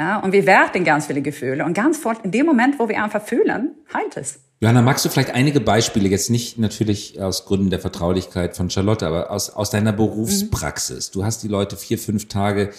Ja, 0.00 0.20
und 0.20 0.32
wir 0.32 0.46
werten 0.46 0.84
ganz 0.84 1.06
viele 1.06 1.20
Gefühle. 1.20 1.66
Und 1.66 1.74
ganz 1.74 1.98
fort, 1.98 2.24
in 2.24 2.30
dem 2.30 2.46
Moment, 2.46 2.78
wo 2.78 2.88
wir 2.88 3.02
einfach 3.02 3.22
fühlen, 3.22 3.72
heilt 3.92 4.16
es. 4.16 4.40
Johanna, 4.60 4.80
magst 4.80 5.04
du 5.04 5.10
vielleicht 5.10 5.32
einige 5.34 5.60
Beispiele, 5.60 6.08
jetzt 6.08 6.30
nicht 6.30 6.58
natürlich 6.58 7.20
aus 7.20 7.44
Gründen 7.44 7.68
der 7.68 7.78
Vertraulichkeit 7.78 8.56
von 8.56 8.70
Charlotte, 8.70 9.06
aber 9.06 9.30
aus, 9.30 9.50
aus 9.50 9.68
deiner 9.68 9.92
Berufspraxis? 9.92 11.10
Mhm. 11.10 11.12
Du 11.12 11.24
hast 11.26 11.42
die 11.42 11.48
Leute 11.48 11.76
vier, 11.76 11.98
fünf 11.98 12.28
Tage 12.28 12.70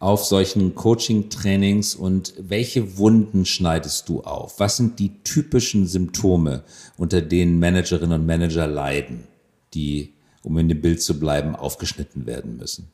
auf 0.00 0.24
solchen 0.24 0.74
Coaching-Trainings 0.74 1.94
und 1.94 2.34
welche 2.36 2.98
Wunden 2.98 3.46
schneidest 3.46 4.08
du 4.08 4.22
auf? 4.22 4.58
Was 4.58 4.76
sind 4.76 4.98
die 4.98 5.22
typischen 5.22 5.86
Symptome, 5.86 6.64
unter 6.96 7.20
denen 7.20 7.60
Managerinnen 7.60 8.20
und 8.20 8.26
Manager 8.26 8.66
leiden, 8.66 9.28
die 9.72 10.14
um 10.42 10.58
in 10.58 10.68
dem 10.68 10.80
Bild 10.80 11.02
zu 11.02 11.18
bleiben, 11.18 11.54
aufgeschnitten 11.54 12.26
werden 12.26 12.56
müssen. 12.56 12.90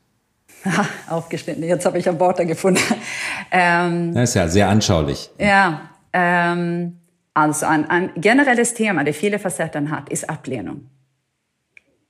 aufgeschnitten, 1.09 1.63
jetzt 1.63 1.85
habe 1.85 1.97
ich 1.97 2.07
ein 2.07 2.19
Wort 2.19 2.37
gefunden. 2.47 2.81
Ähm, 3.49 4.13
das 4.13 4.31
ist 4.31 4.35
ja 4.35 4.47
sehr 4.49 4.67
anschaulich. 4.67 5.29
Ja, 5.39 5.89
ähm, 6.11 6.97
also 7.33 7.65
ein, 7.65 7.89
ein 7.89 8.11
generelles 8.17 8.73
Thema, 8.73 9.05
das 9.05 9.15
viele 9.15 9.39
Facetten 9.39 9.89
hat, 9.89 10.09
ist 10.09 10.29
Ablehnung. 10.29 10.89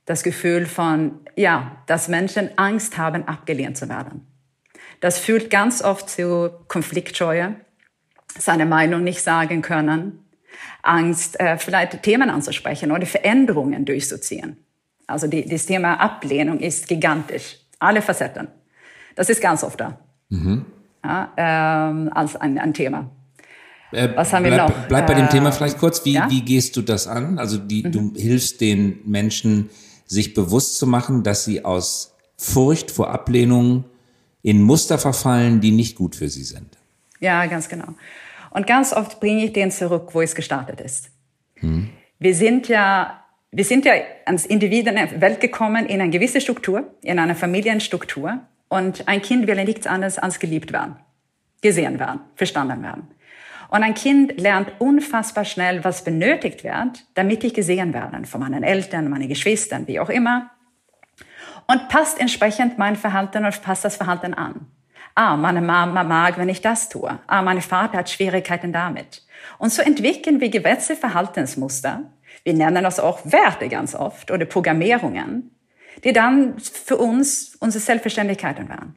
Das 0.05 0.23
Gefühl 0.23 0.65
von, 0.65 1.19
ja, 1.35 1.83
dass 1.85 2.07
Menschen 2.07 2.49
Angst 2.55 2.97
haben, 2.97 3.27
abgelehnt 3.27 3.77
zu 3.77 3.87
werden. 3.87 4.25
Das 4.99 5.19
führt 5.19 5.51
ganz 5.51 5.83
oft 5.83 6.09
zu 6.09 6.49
Konfliktscheue, 6.67 7.55
seine 8.39 8.65
Meinung 8.65 9.03
nicht 9.03 9.21
sagen 9.21 9.61
können, 9.61 10.25
Angst, 10.81 11.39
äh, 11.39 11.59
vielleicht 11.59 12.01
Themen 12.01 12.31
anzusprechen 12.31 12.91
oder 12.91 13.05
Veränderungen 13.05 13.85
durchzuziehen. 13.85 14.57
Also 15.07 15.27
die, 15.27 15.45
das 15.47 15.65
Thema 15.65 15.95
Ablehnung 15.95 16.59
ist 16.59 16.87
gigantisch. 16.87 17.57
Alle 17.79 18.01
Facetten. 18.01 18.49
Das 19.15 19.29
ist 19.29 19.41
ganz 19.41 19.63
oft 19.63 19.79
da. 19.79 19.99
Mhm. 20.29 20.65
Ja, 21.03 21.31
ähm, 21.37 22.11
als 22.13 22.35
ein, 22.35 22.59
ein 22.59 22.73
Thema. 22.73 23.09
Äh, 23.91 24.09
Was 24.15 24.33
haben 24.33 24.43
bleib, 24.43 24.53
wir 24.53 24.63
noch? 24.63 24.87
Bleib 24.87 25.07
bei 25.07 25.13
dem 25.13 25.25
äh, 25.25 25.29
Thema 25.29 25.51
vielleicht 25.51 25.77
kurz. 25.77 26.03
Wie, 26.03 26.13
ja? 26.13 26.29
wie 26.29 26.41
gehst 26.41 26.75
du 26.75 26.81
das 26.81 27.07
an? 27.07 27.39
Also 27.39 27.57
die, 27.57 27.83
mhm. 27.83 27.91
du 27.91 28.13
hilfst 28.15 28.59
den 28.59 28.99
Menschen, 29.05 29.69
sich 30.05 30.33
bewusst 30.33 30.77
zu 30.77 30.87
machen, 30.87 31.23
dass 31.23 31.45
sie 31.45 31.63
aus 31.63 32.15
Furcht 32.37 32.91
vor 32.91 33.09
Ablehnung 33.09 33.85
in 34.41 34.61
Muster 34.61 34.97
verfallen, 34.97 35.61
die 35.61 35.71
nicht 35.71 35.95
gut 35.95 36.15
für 36.15 36.29
sie 36.29 36.43
sind. 36.43 36.77
Ja, 37.19 37.45
ganz 37.47 37.69
genau. 37.69 37.87
Und 38.51 38.67
ganz 38.67 38.93
oft 38.93 39.19
bringe 39.19 39.45
ich 39.45 39.53
den 39.53 39.71
zurück, 39.71 40.09
wo 40.13 40.21
es 40.21 40.35
gestartet 40.35 40.81
ist. 40.81 41.09
Mhm. 41.61 41.89
Wir 42.19 42.35
sind 42.35 42.67
ja 42.67 43.23
wir 43.51 43.63
sind 43.63 43.85
ja 43.85 43.93
ans 44.25 44.45
Individuum 44.45 44.97
in 44.97 45.21
Welt 45.21 45.39
gekommen 45.39 45.85
in 45.85 46.01
eine 46.01 46.11
gewisse 46.11 46.41
Struktur, 46.41 46.95
in 47.01 47.19
eine 47.19 47.35
Familienstruktur. 47.35 48.39
Und 48.69 49.07
ein 49.07 49.21
Kind 49.21 49.47
will 49.47 49.57
ja 49.57 49.63
nichts 49.63 49.87
anderes 49.87 50.19
als 50.19 50.39
geliebt 50.39 50.73
werden, 50.73 50.97
gesehen 51.61 51.99
werden, 51.99 52.19
verstanden 52.35 52.83
werden. 52.83 53.07
Und 53.69 53.83
ein 53.83 53.93
Kind 53.93 54.39
lernt 54.39 54.71
unfassbar 54.79 55.45
schnell, 55.45 55.83
was 55.83 56.03
benötigt 56.03 56.63
wird, 56.63 57.05
damit 57.15 57.43
ich 57.43 57.53
gesehen 57.53 57.93
werde, 57.93 58.25
von 58.25 58.41
meinen 58.41 58.63
Eltern, 58.63 59.09
meinen 59.09 59.27
Geschwistern, 59.27 59.87
wie 59.87 59.99
auch 59.99 60.09
immer. 60.09 60.51
Und 61.67 61.89
passt 61.89 62.19
entsprechend 62.19 62.77
mein 62.77 62.95
Verhalten 62.95 63.43
und 63.43 63.61
passt 63.61 63.83
das 63.83 63.97
Verhalten 63.97 64.33
an. 64.33 64.67
Ah, 65.15 65.35
meine 65.35 65.61
Mama 65.61 66.03
mag, 66.03 66.37
wenn 66.37 66.47
ich 66.47 66.61
das 66.61 66.89
tue. 66.89 67.19
Ah, 67.27 67.41
mein 67.41 67.61
Vater 67.61 67.97
hat 67.97 68.09
Schwierigkeiten 68.09 68.71
damit. 68.71 69.23
Und 69.57 69.71
so 69.71 69.81
entwickeln 69.81 70.39
wir 70.39 70.49
gewisse 70.49 70.95
Verhaltensmuster, 70.95 72.03
Wir 72.47 72.53
nennen 72.53 72.81
das 72.81 73.01
auch 73.01 73.19
Werte 73.25 73.67
ganz 73.67 73.93
oft 73.93 74.31
oder 74.31 74.45
Programmierungen, 74.45 75.51
die 76.05 76.13
dann 76.13 76.57
für 76.59 76.95
uns 76.95 77.57
unsere 77.59 77.83
Selbstverständlichkeiten 77.83 78.69
waren. 78.69 78.95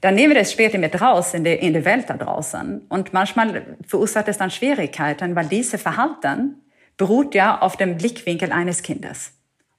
Dann 0.00 0.16
nehmen 0.16 0.34
wir 0.34 0.40
das 0.40 0.50
später 0.50 0.76
mit 0.76 1.00
raus 1.00 1.32
in 1.32 1.44
die, 1.44 1.52
in 1.52 1.74
die 1.74 1.84
Welt 1.84 2.10
da 2.10 2.16
draußen. 2.16 2.86
Und 2.88 3.12
manchmal 3.12 3.76
verursacht 3.86 4.26
es 4.26 4.38
dann 4.38 4.50
Schwierigkeiten, 4.50 5.36
weil 5.36 5.46
diese 5.46 5.78
Verhalten 5.78 6.60
beruht 6.96 7.36
ja 7.36 7.60
auf 7.60 7.76
dem 7.76 7.96
Blickwinkel 7.96 8.50
eines 8.50 8.82
Kindes. 8.82 9.30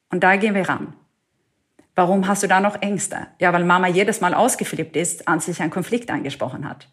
Und 0.10 0.24
da 0.24 0.38
gehen 0.38 0.56
wir 0.56 0.70
ran. 0.70 0.94
Warum 1.96 2.26
hast 2.26 2.42
du 2.44 2.48
da 2.48 2.62
noch 2.62 2.82
Ängste? 2.82 3.28
Ja, 3.40 3.52
weil 3.52 3.66
Mama 3.66 3.90
jedes 3.90 4.22
Mal 4.22 4.34
ausgeflippt 4.34 4.96
ist, 4.96 5.28
als 5.28 5.48
sich 5.48 5.62
ein 5.62 5.72
Konflikt 5.72 6.10
angesprochen 6.10 6.70
hat. 6.70 6.88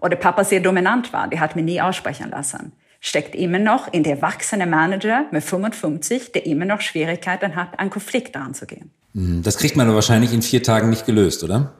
Oder 0.00 0.16
Papa 0.16 0.42
sehr 0.42 0.58
dominant 0.58 1.12
war, 1.12 1.28
der 1.28 1.38
hat 1.38 1.54
mir 1.54 1.62
nie 1.62 1.80
aussprechen 1.80 2.30
lassen. 2.30 2.72
Steckt 3.00 3.34
immer 3.34 3.58
noch 3.58 3.92
in 3.92 4.02
der 4.02 4.16
erwachsene 4.16 4.66
Manager 4.66 5.26
mit 5.30 5.44
55, 5.44 6.32
der 6.32 6.46
immer 6.46 6.64
noch 6.64 6.80
Schwierigkeiten 6.80 7.54
hat, 7.54 7.78
an 7.78 7.90
Konflikte 7.90 8.40
anzugehen. 8.40 8.90
Hm, 9.14 9.42
das 9.42 9.58
kriegt 9.58 9.76
man 9.76 9.86
aber 9.86 9.96
wahrscheinlich 9.96 10.32
in 10.32 10.42
vier 10.42 10.62
Tagen 10.62 10.90
nicht 10.90 11.06
gelöst, 11.06 11.44
oder? 11.44 11.72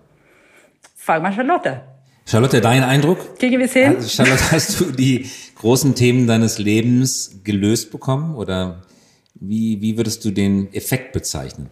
Frag 0.97 1.23
mal 1.23 1.33
Charlotte. 1.33 1.81
Charlotte, 2.27 2.61
dein 2.61 2.85
Eindruck? 2.85 3.39
Kriegen 3.39 3.59
wir 3.59 3.67
es 3.67 3.73
hin? 3.73 3.97
Also, 3.97 4.09
Charlotte, 4.09 4.43
hast 4.53 4.79
du 4.79 4.93
die 4.93 5.31
großen 5.57 5.95
Themen 5.95 6.27
deines 6.27 6.59
Lebens 6.59 7.41
gelöst 7.43 7.91
bekommen 7.91 8.35
oder 8.35 8.83
wie, 9.35 9.81
wie 9.81 9.97
würdest 9.97 10.25
du 10.25 10.31
den 10.31 10.73
Effekt 10.75 11.13
bezeichnen? 11.13 11.71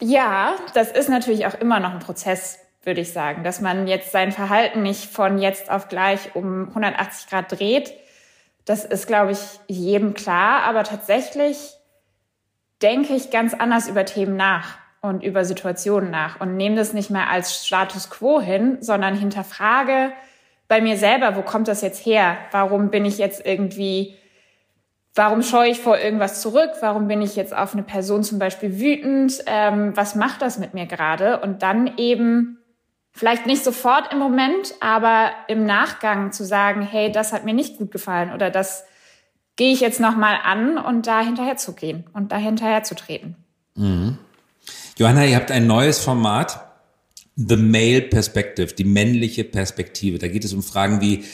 Ja, 0.00 0.54
das 0.74 0.92
ist 0.92 1.08
natürlich 1.08 1.46
auch 1.46 1.54
immer 1.54 1.80
noch 1.80 1.92
ein 1.92 1.98
Prozess, 1.98 2.58
würde 2.84 3.00
ich 3.00 3.12
sagen, 3.12 3.42
dass 3.42 3.60
man 3.60 3.88
jetzt 3.88 4.12
sein 4.12 4.30
Verhalten 4.30 4.82
nicht 4.82 5.06
von 5.06 5.38
jetzt 5.38 5.70
auf 5.70 5.88
gleich 5.88 6.34
um 6.34 6.68
180 6.68 7.28
Grad 7.28 7.50
dreht. 7.50 7.92
Das 8.68 8.84
ist, 8.84 9.06
glaube 9.06 9.32
ich, 9.32 9.38
jedem 9.66 10.12
klar. 10.12 10.62
Aber 10.64 10.84
tatsächlich 10.84 11.72
denke 12.82 13.14
ich 13.14 13.30
ganz 13.30 13.54
anders 13.54 13.88
über 13.88 14.04
Themen 14.04 14.36
nach 14.36 14.76
und 15.00 15.24
über 15.24 15.46
Situationen 15.46 16.10
nach 16.10 16.38
und 16.40 16.56
nehme 16.56 16.76
das 16.76 16.92
nicht 16.92 17.08
mehr 17.08 17.30
als 17.30 17.66
Status 17.66 18.10
quo 18.10 18.42
hin, 18.42 18.76
sondern 18.80 19.16
hinterfrage 19.16 20.12
bei 20.68 20.82
mir 20.82 20.98
selber, 20.98 21.34
wo 21.34 21.40
kommt 21.40 21.66
das 21.66 21.80
jetzt 21.80 22.04
her? 22.04 22.36
Warum 22.50 22.90
bin 22.90 23.06
ich 23.06 23.16
jetzt 23.16 23.46
irgendwie, 23.46 24.14
warum 25.14 25.42
scheue 25.42 25.70
ich 25.70 25.80
vor 25.80 25.96
irgendwas 25.96 26.42
zurück? 26.42 26.72
Warum 26.82 27.08
bin 27.08 27.22
ich 27.22 27.36
jetzt 27.36 27.56
auf 27.56 27.72
eine 27.72 27.84
Person 27.84 28.22
zum 28.22 28.38
Beispiel 28.38 28.78
wütend? 28.78 29.42
Ähm, 29.46 29.96
was 29.96 30.14
macht 30.14 30.42
das 30.42 30.58
mit 30.58 30.74
mir 30.74 30.84
gerade? 30.84 31.40
Und 31.40 31.62
dann 31.62 31.96
eben 31.96 32.58
vielleicht 33.18 33.46
nicht 33.46 33.64
sofort 33.64 34.12
im 34.12 34.18
Moment, 34.18 34.74
aber 34.80 35.32
im 35.48 35.66
Nachgang 35.66 36.30
zu 36.30 36.44
sagen, 36.44 36.82
hey, 36.82 37.10
das 37.10 37.32
hat 37.32 37.44
mir 37.44 37.52
nicht 37.52 37.76
gut 37.76 37.90
gefallen 37.90 38.32
oder 38.32 38.50
das 38.50 38.84
gehe 39.56 39.72
ich 39.72 39.80
jetzt 39.80 39.98
nochmal 39.98 40.38
an 40.44 40.78
und 40.78 41.08
da 41.08 41.20
hinterher 41.20 41.56
zu 41.56 41.72
gehen 41.72 42.04
und 42.12 42.30
da 42.30 42.36
hinterher 42.36 42.84
zu 42.84 42.94
treten. 42.94 43.34
Mhm. 43.74 44.18
Johanna, 44.96 45.24
ihr 45.24 45.34
habt 45.34 45.50
ein 45.50 45.66
neues 45.66 45.98
Format, 45.98 46.60
The 47.34 47.56
Male 47.56 48.02
Perspective, 48.02 48.74
die 48.74 48.84
männliche 48.84 49.42
Perspektive. 49.42 50.18
Da 50.18 50.28
geht 50.28 50.44
es 50.44 50.52
um 50.52 50.62
Fragen 50.62 51.00
wie, 51.00 51.24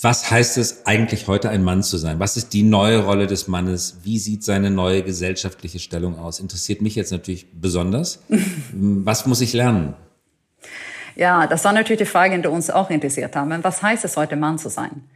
was 0.00 0.30
heißt 0.30 0.56
es 0.56 0.86
eigentlich 0.86 1.28
heute 1.28 1.50
ein 1.50 1.62
Mann 1.62 1.82
zu 1.82 1.98
sein? 1.98 2.20
Was 2.20 2.38
ist 2.38 2.54
die 2.54 2.62
neue 2.62 3.04
Rolle 3.04 3.26
des 3.26 3.48
Mannes? 3.48 3.98
Wie 4.02 4.18
sieht 4.18 4.44
seine 4.44 4.70
neue 4.70 5.02
gesellschaftliche 5.02 5.78
Stellung 5.78 6.18
aus? 6.18 6.40
Interessiert 6.40 6.80
mich 6.80 6.94
jetzt 6.94 7.12
natürlich 7.12 7.46
besonders. 7.52 8.20
Was 8.72 9.26
muss 9.26 9.42
ich 9.42 9.52
lernen? 9.52 9.94
Ja, 11.14 11.46
das 11.46 11.64
war 11.64 11.72
natürlich 11.72 11.98
die 11.98 12.06
Frage, 12.06 12.38
die 12.38 12.48
uns 12.48 12.70
auch 12.70 12.90
interessiert 12.90 13.36
haben. 13.36 13.62
Was 13.62 13.82
heißt 13.82 14.04
es 14.04 14.16
heute 14.16 14.36
Mann 14.36 14.58
zu 14.58 14.68
sein? 14.68 15.08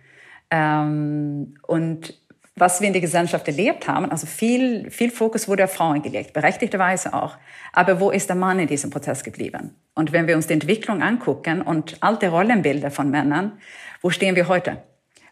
Ähm, 0.50 1.54
und 1.66 2.14
was 2.59 2.80
wir 2.80 2.87
in 2.87 2.94
der 2.94 3.02
Gesellschaft 3.02 3.46
erlebt 3.48 3.87
haben, 3.87 4.11
also 4.11 4.26
viel, 4.26 4.90
viel 4.90 5.11
Fokus 5.11 5.46
wurde 5.46 5.64
auf 5.64 5.74
Frauen 5.74 6.00
gelegt, 6.00 6.32
berechtigterweise 6.32 7.12
auch. 7.12 7.37
Aber 7.72 8.00
wo 8.00 8.11
ist 8.11 8.30
der 8.30 8.37
Mann 8.37 8.59
in 8.59 8.66
diesem 8.66 8.88
Prozess 8.88 9.22
geblieben? 9.22 9.74
Und 9.94 10.12
wenn 10.12 10.26
wir 10.26 10.37
uns 10.37 10.46
die 10.46 10.54
Entwicklung 10.54 11.02
angucken 11.02 11.61
und 11.61 11.98
alte 12.00 12.30
Rollenbilder 12.30 12.90
von 12.90 13.11
Männern, 13.11 13.59
wo 14.00 14.09
stehen 14.09 14.37
wir 14.37 14.48
heute? 14.48 14.82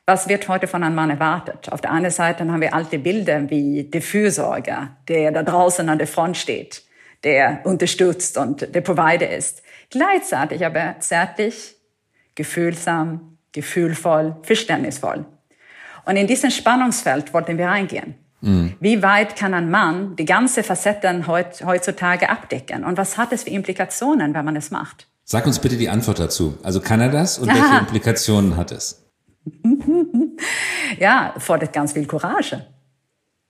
Was 0.07 0.29
wird 0.29 0.49
heute 0.49 0.67
von 0.67 0.83
einem 0.83 0.95
Mann 0.95 1.09
erwartet? 1.09 1.73
Auf 1.73 1.81
der 1.81 1.93
einen 1.93 2.11
Seite 2.11 2.45
haben 2.47 2.61
wir 2.61 2.75
alte 2.75 2.99
Bilder 2.99 3.49
wie 3.49 3.85
der 3.85 4.03
Fürsorger, 4.03 4.99
der 5.09 5.33
da 5.33 5.43
draußen 5.43 5.89
an 5.89 5.97
der 5.97 6.07
Front 6.07 6.37
steht, 6.37 6.83
der 7.25 7.61
unterstützt 7.65 8.37
und 8.37 8.75
der 8.75 8.83
Provider 8.83 9.31
ist. 9.31 9.63
Gleichzeitig 9.95 10.67
aber 10.67 10.97
zärtlich, 10.99 11.77
gefühlsam, 12.35 13.39
gefühlvoll, 13.53 14.35
verständnisvoll. 14.43 15.25
Und 16.05 16.17
in 16.17 16.27
diesen 16.27 16.51
Spannungsfeld 16.51 17.33
wollten 17.33 17.59
wir 17.59 17.69
reingehen. 17.69 18.17
Mhm. 18.41 18.75
Wie 18.81 19.05
weit 19.05 19.37
kann 19.37 19.55
ein 19.55 19.71
Mann 19.71 20.17
die 20.17 20.25
ganze 20.25 20.65
Facetten 20.65 21.29
heutzutage 21.29 22.29
abdecken? 22.29 22.83
Und 22.83 22.99
was 22.99 23.17
hat 23.17 23.33
es 23.33 23.45
für 23.45 23.51
Implikationen, 23.51 24.35
wenn 24.35 24.45
man 24.45 24.57
es 24.57 24.73
macht? 24.73 25.07
Sag 25.23 25.47
uns 25.47 25.61
bitte 25.61 25.77
die 25.77 25.89
Antwort 25.89 26.19
dazu. 26.19 26.59
Also 26.65 26.81
kann 26.81 27.01
er 27.01 27.11
das 27.11 27.39
und 27.39 27.49
Aha. 27.49 27.57
welche 27.57 27.79
Implikationen 27.79 28.57
hat 28.57 28.73
es? 28.73 29.01
ja, 30.99 31.35
fordert 31.39 31.73
ganz 31.73 31.93
viel 31.93 32.07
Courage. 32.07 32.67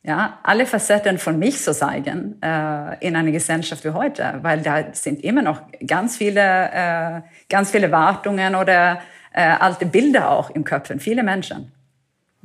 Ja, 0.07 0.39
alle 0.43 0.67
Facetten 0.67 1.17
von 1.17 1.39
mich 1.39 1.63
zu 1.63 1.73
zeigen 1.73 2.37
äh, 2.43 3.07
in 3.07 3.17
einer 3.17 3.33
Gesellschaft 3.33 3.85
wie 3.85 3.91
heute, 3.91 4.39
weil 4.43 4.61
da 4.61 4.93
sind 4.93 5.25
immer 5.25 5.41
noch 5.41 5.63
ganz 5.87 6.19
viele, 6.19 6.43
äh, 6.43 7.23
ganz 7.49 7.71
viele 7.71 7.91
Wartungen 7.91 8.55
oder 8.55 9.01
äh, 9.33 9.41
alte 9.41 9.87
Bilder 9.87 10.31
auch 10.31 10.51
im 10.51 10.63
Köpfen, 10.63 11.01
viele 11.01 11.23
Menschen. 11.23 11.73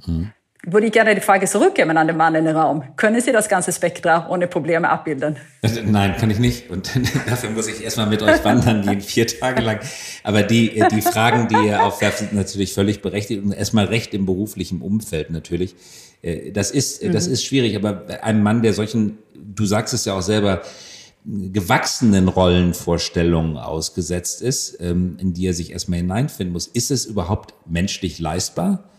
Mhm. 0.05 0.31
Würde 0.63 0.87
ich 0.87 0.93
gerne 0.93 1.15
die 1.15 1.21
Frage 1.21 1.47
zurückgeben 1.47 1.97
an 1.97 2.07
den 2.07 2.15
Mann 2.15 2.35
in 2.35 2.45
den 2.45 2.55
Raum. 2.55 2.83
Können 2.95 3.19
Sie 3.19 3.31
das 3.33 3.49
ganze 3.49 3.73
Spektrum 3.73 4.27
ohne 4.29 4.47
Probleme 4.47 4.89
abbilden? 4.89 5.35
Nein, 5.83 6.15
kann 6.17 6.29
ich 6.29 6.39
nicht. 6.39 6.69
Und 6.69 6.91
dafür 7.27 7.49
muss 7.49 7.67
ich 7.67 7.83
erstmal 7.83 8.07
mit 8.07 8.21
euch 8.21 8.43
wandern 8.43 8.83
gehen, 8.83 9.01
vier 9.01 9.27
Tage 9.27 9.61
lang. 9.61 9.79
Aber 10.23 10.43
die, 10.43 10.81
die 10.91 11.01
Fragen, 11.01 11.49
die 11.49 11.67
ihr 11.67 11.83
aufwerft, 11.83 12.19
sind 12.19 12.33
natürlich 12.33 12.73
völlig 12.73 13.01
berechtigt 13.01 13.43
und 13.43 13.53
erstmal 13.53 13.85
recht 13.85 14.13
im 14.13 14.25
beruflichen 14.25 14.81
Umfeld 14.81 15.29
natürlich. 15.29 15.75
Äh, 16.21 16.51
das 16.51 16.71
ist, 16.71 17.03
mhm. 17.03 17.11
das 17.11 17.27
ist 17.27 17.43
schwierig. 17.43 17.75
Aber 17.75 18.05
ein 18.21 18.43
Mann, 18.43 18.61
der 18.61 18.73
solchen, 18.73 19.17
du 19.35 19.65
sagst 19.65 19.93
es 19.93 20.05
ja 20.05 20.13
auch 20.13 20.21
selber, 20.21 20.61
gewachsenen 21.25 22.27
Rollenvorstellungen 22.27 23.57
ausgesetzt 23.57 24.41
ist, 24.41 24.79
ähm, 24.81 25.17
in 25.19 25.33
die 25.33 25.47
er 25.47 25.53
sich 25.53 25.71
erstmal 25.71 25.99
hineinfinden 25.99 26.53
muss. 26.53 26.67
Ist 26.67 26.91
es 26.91 27.05
überhaupt 27.05 27.53
menschlich 27.65 28.19
leistbar? 28.19 28.89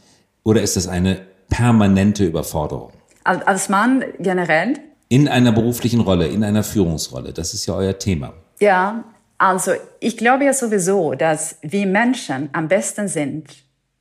Oder 0.42 0.62
ist 0.62 0.76
das 0.76 0.86
eine 0.86 1.22
permanente 1.48 2.24
Überforderung? 2.24 2.92
Als 3.24 3.68
Mann 3.68 4.04
generell? 4.18 4.74
In 5.08 5.28
einer 5.28 5.52
beruflichen 5.52 6.00
Rolle, 6.00 6.28
in 6.28 6.44
einer 6.44 6.62
Führungsrolle. 6.62 7.32
Das 7.32 7.52
ist 7.52 7.66
ja 7.66 7.74
euer 7.74 7.98
Thema. 7.98 8.34
Ja, 8.60 9.04
also 9.38 9.72
ich 9.98 10.16
glaube 10.16 10.44
ja 10.44 10.52
sowieso, 10.52 11.14
dass 11.14 11.56
wir 11.62 11.86
Menschen 11.86 12.50
am 12.52 12.68
besten 12.68 13.08
sind, 13.08 13.46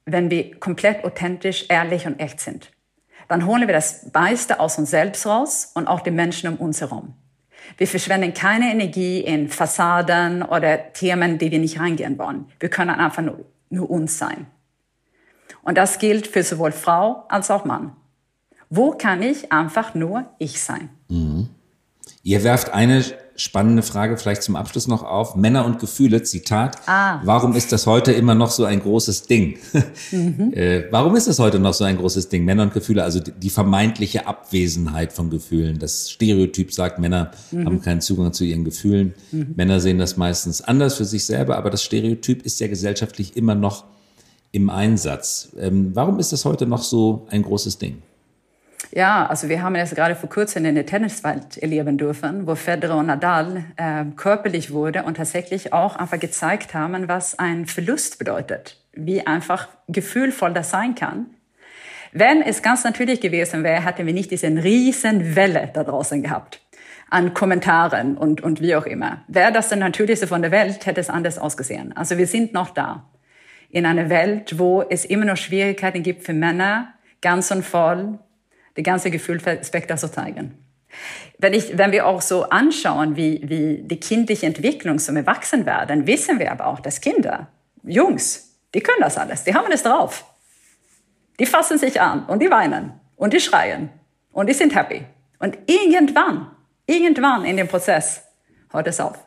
wenn 0.05 0.29
wir 0.29 0.59
komplett 0.59 1.03
authentisch, 1.03 1.65
ehrlich 1.69 2.05
und 2.05 2.19
echt 2.19 2.39
sind. 2.41 2.69
Dann 3.29 3.45
holen 3.45 3.67
wir 3.67 3.73
das 3.73 4.07
meiste 4.13 4.59
aus 4.59 4.77
uns 4.77 4.89
selbst 4.89 5.25
raus 5.25 5.71
und 5.75 5.87
auch 5.87 6.01
die 6.01 6.11
Menschen 6.11 6.49
um 6.49 6.57
uns 6.57 6.81
herum. 6.81 7.13
Wir 7.77 7.87
verschwenden 7.87 8.33
keine 8.33 8.71
Energie 8.71 9.21
in 9.21 9.47
Fassaden 9.47 10.41
oder 10.41 10.91
Themen, 10.93 11.37
die 11.37 11.51
wir 11.51 11.59
nicht 11.59 11.79
reingehen 11.79 12.17
wollen. 12.17 12.45
Wir 12.59 12.69
können 12.69 12.89
einfach 12.89 13.21
nur, 13.21 13.45
nur 13.69 13.89
uns 13.89 14.17
sein. 14.17 14.47
Und 15.61 15.77
das 15.77 15.99
gilt 15.99 16.25
für 16.25 16.43
sowohl 16.43 16.71
Frau 16.71 17.25
als 17.29 17.51
auch 17.51 17.65
Mann. 17.65 17.95
Wo 18.69 18.91
kann 18.91 19.21
ich 19.21 19.51
einfach 19.51 19.93
nur 19.93 20.25
ich 20.39 20.61
sein? 20.61 20.89
Mhm. 21.07 21.49
Ihr 22.23 22.43
werft 22.43 22.73
eine 22.73 23.03
spannende 23.39 23.83
Frage 23.83 24.17
vielleicht 24.17 24.43
zum 24.43 24.55
Abschluss 24.55 24.87
noch 24.87 25.03
auf. 25.03 25.35
Männer 25.35 25.65
und 25.65 25.79
Gefühle, 25.79 26.23
Zitat. 26.23 26.77
Ah. 26.87 27.21
Warum 27.23 27.55
ist 27.55 27.71
das 27.71 27.87
heute 27.87 28.11
immer 28.11 28.35
noch 28.35 28.51
so 28.51 28.65
ein 28.65 28.81
großes 28.81 29.23
Ding? 29.23 29.57
Mhm. 30.11 30.53
äh, 30.53 30.85
warum 30.91 31.15
ist 31.15 31.27
es 31.27 31.39
heute 31.39 31.59
noch 31.59 31.73
so 31.73 31.83
ein 31.83 31.97
großes 31.97 32.29
Ding? 32.29 32.43
Männer 32.45 32.63
und 32.63 32.73
Gefühle, 32.73 33.03
also 33.03 33.19
die 33.19 33.49
vermeintliche 33.49 34.27
Abwesenheit 34.27 35.13
von 35.13 35.29
Gefühlen. 35.29 35.77
Das 35.77 36.09
Stereotyp 36.09 36.73
sagt, 36.73 36.99
Männer 36.99 37.31
mhm. 37.51 37.65
haben 37.65 37.81
keinen 37.81 38.01
Zugang 38.01 38.33
zu 38.33 38.43
ihren 38.43 38.65
Gefühlen. 38.65 39.13
Mhm. 39.31 39.53
Männer 39.55 39.79
sehen 39.79 39.97
das 39.99 40.17
meistens 40.17 40.61
anders 40.61 40.95
für 40.95 41.05
sich 41.05 41.25
selber, 41.25 41.57
aber 41.57 41.69
das 41.69 41.83
Stereotyp 41.83 42.43
ist 42.43 42.59
ja 42.59 42.67
gesellschaftlich 42.67 43.37
immer 43.37 43.55
noch 43.55 43.85
im 44.51 44.69
Einsatz. 44.69 45.49
Ähm, 45.57 45.91
warum 45.93 46.19
ist 46.19 46.33
das 46.33 46.45
heute 46.45 46.65
noch 46.65 46.83
so 46.83 47.27
ein 47.29 47.43
großes 47.43 47.77
Ding? 47.77 48.01
Ja, 48.91 49.27
also 49.27 49.49
wir 49.49 49.61
haben 49.61 49.75
es 49.75 49.93
gerade 49.93 50.15
vor 50.15 50.29
kurzem 50.29 50.65
in 50.65 50.73
der 50.73 50.85
Tenniswelt 50.85 51.57
erleben 51.57 51.97
dürfen, 51.97 52.47
wo 52.47 52.55
Federer 52.55 52.97
und 52.97 53.05
Nadal 53.05 53.65
äh, 53.77 54.05
körperlich 54.15 54.71
wurde 54.71 55.03
und 55.03 55.17
tatsächlich 55.17 55.73
auch 55.73 55.95
einfach 55.95 56.19
gezeigt 56.19 56.73
haben, 56.73 57.07
was 57.07 57.37
ein 57.37 57.67
Verlust 57.67 58.17
bedeutet, 58.17 58.77
wie 58.93 59.25
einfach 59.25 59.67
gefühlvoll 59.87 60.53
das 60.53 60.71
sein 60.71 60.95
kann. 60.95 61.27
Wenn 62.11 62.41
es 62.41 62.63
ganz 62.63 62.83
natürlich 62.83 63.21
gewesen 63.21 63.63
wäre, 63.63 63.85
hätten 63.85 64.07
wir 64.07 64.13
nicht 64.13 64.31
diese 64.31 64.47
riesen 64.47 65.35
Welle 65.35 65.69
da 65.71 65.83
draußen 65.83 66.23
gehabt 66.23 66.61
an 67.11 67.33
Kommentaren 67.33 68.17
und, 68.17 68.41
und 68.41 68.61
wie 68.61 68.75
auch 68.75 68.85
immer. 68.85 69.23
Wäre 69.27 69.51
das 69.51 69.69
dann 69.69 69.79
Natürlichste 69.79 70.27
von 70.27 70.41
der 70.41 70.51
Welt, 70.51 70.85
hätte 70.85 71.01
es 71.01 71.09
anders 71.09 71.37
ausgesehen. 71.37 71.95
Also 71.95 72.17
wir 72.17 72.27
sind 72.27 72.53
noch 72.53 72.71
da 72.71 73.09
in 73.69 73.85
einer 73.85 74.09
Welt, 74.09 74.57
wo 74.57 74.81
es 74.81 75.05
immer 75.05 75.25
noch 75.25 75.37
Schwierigkeiten 75.37 76.03
gibt 76.03 76.23
für 76.23 76.33
Männer, 76.33 76.93
ganz 77.21 77.51
und 77.51 77.63
voll 77.63 78.19
die 78.79 78.83
ganze 78.83 79.11
Gefühlsspektrum 79.11 79.97
zu 79.97 80.09
zeigen. 80.09 80.57
Wenn, 81.37 81.53
ich, 81.53 81.77
wenn 81.77 81.91
wir 81.91 82.07
auch 82.07 82.21
so 82.21 82.45
anschauen, 82.49 83.17
wie, 83.17 83.41
wie 83.43 83.83
die 83.83 83.99
kindliche 83.99 84.45
Entwicklung 84.45 84.99
zum 84.99 85.17
Erwachsenwerden, 85.17 86.07
wissen 86.07 86.39
wir 86.39 86.51
aber 86.51 86.65
auch, 86.67 86.79
dass 86.79 87.01
Kinder, 87.01 87.49
Jungs, 87.83 88.55
die 88.73 88.79
können 88.79 89.01
das 89.01 89.17
alles, 89.17 89.43
die 89.43 89.53
haben 89.53 89.71
es 89.71 89.83
drauf. 89.83 90.25
Die 91.39 91.45
fassen 91.45 91.77
sich 91.77 91.99
an 91.99 92.25
und 92.25 92.41
die 92.41 92.49
weinen 92.49 92.93
und 93.17 93.33
die 93.33 93.39
schreien 93.41 93.89
und 94.31 94.47
die 94.47 94.53
sind 94.53 94.73
happy. 94.73 95.03
Und 95.39 95.57
irgendwann, 95.67 96.51
irgendwann 96.85 97.45
in 97.45 97.57
dem 97.57 97.67
Prozess 97.67 98.21
hört 98.71 98.87
es 98.87 98.99
auf. 98.99 99.17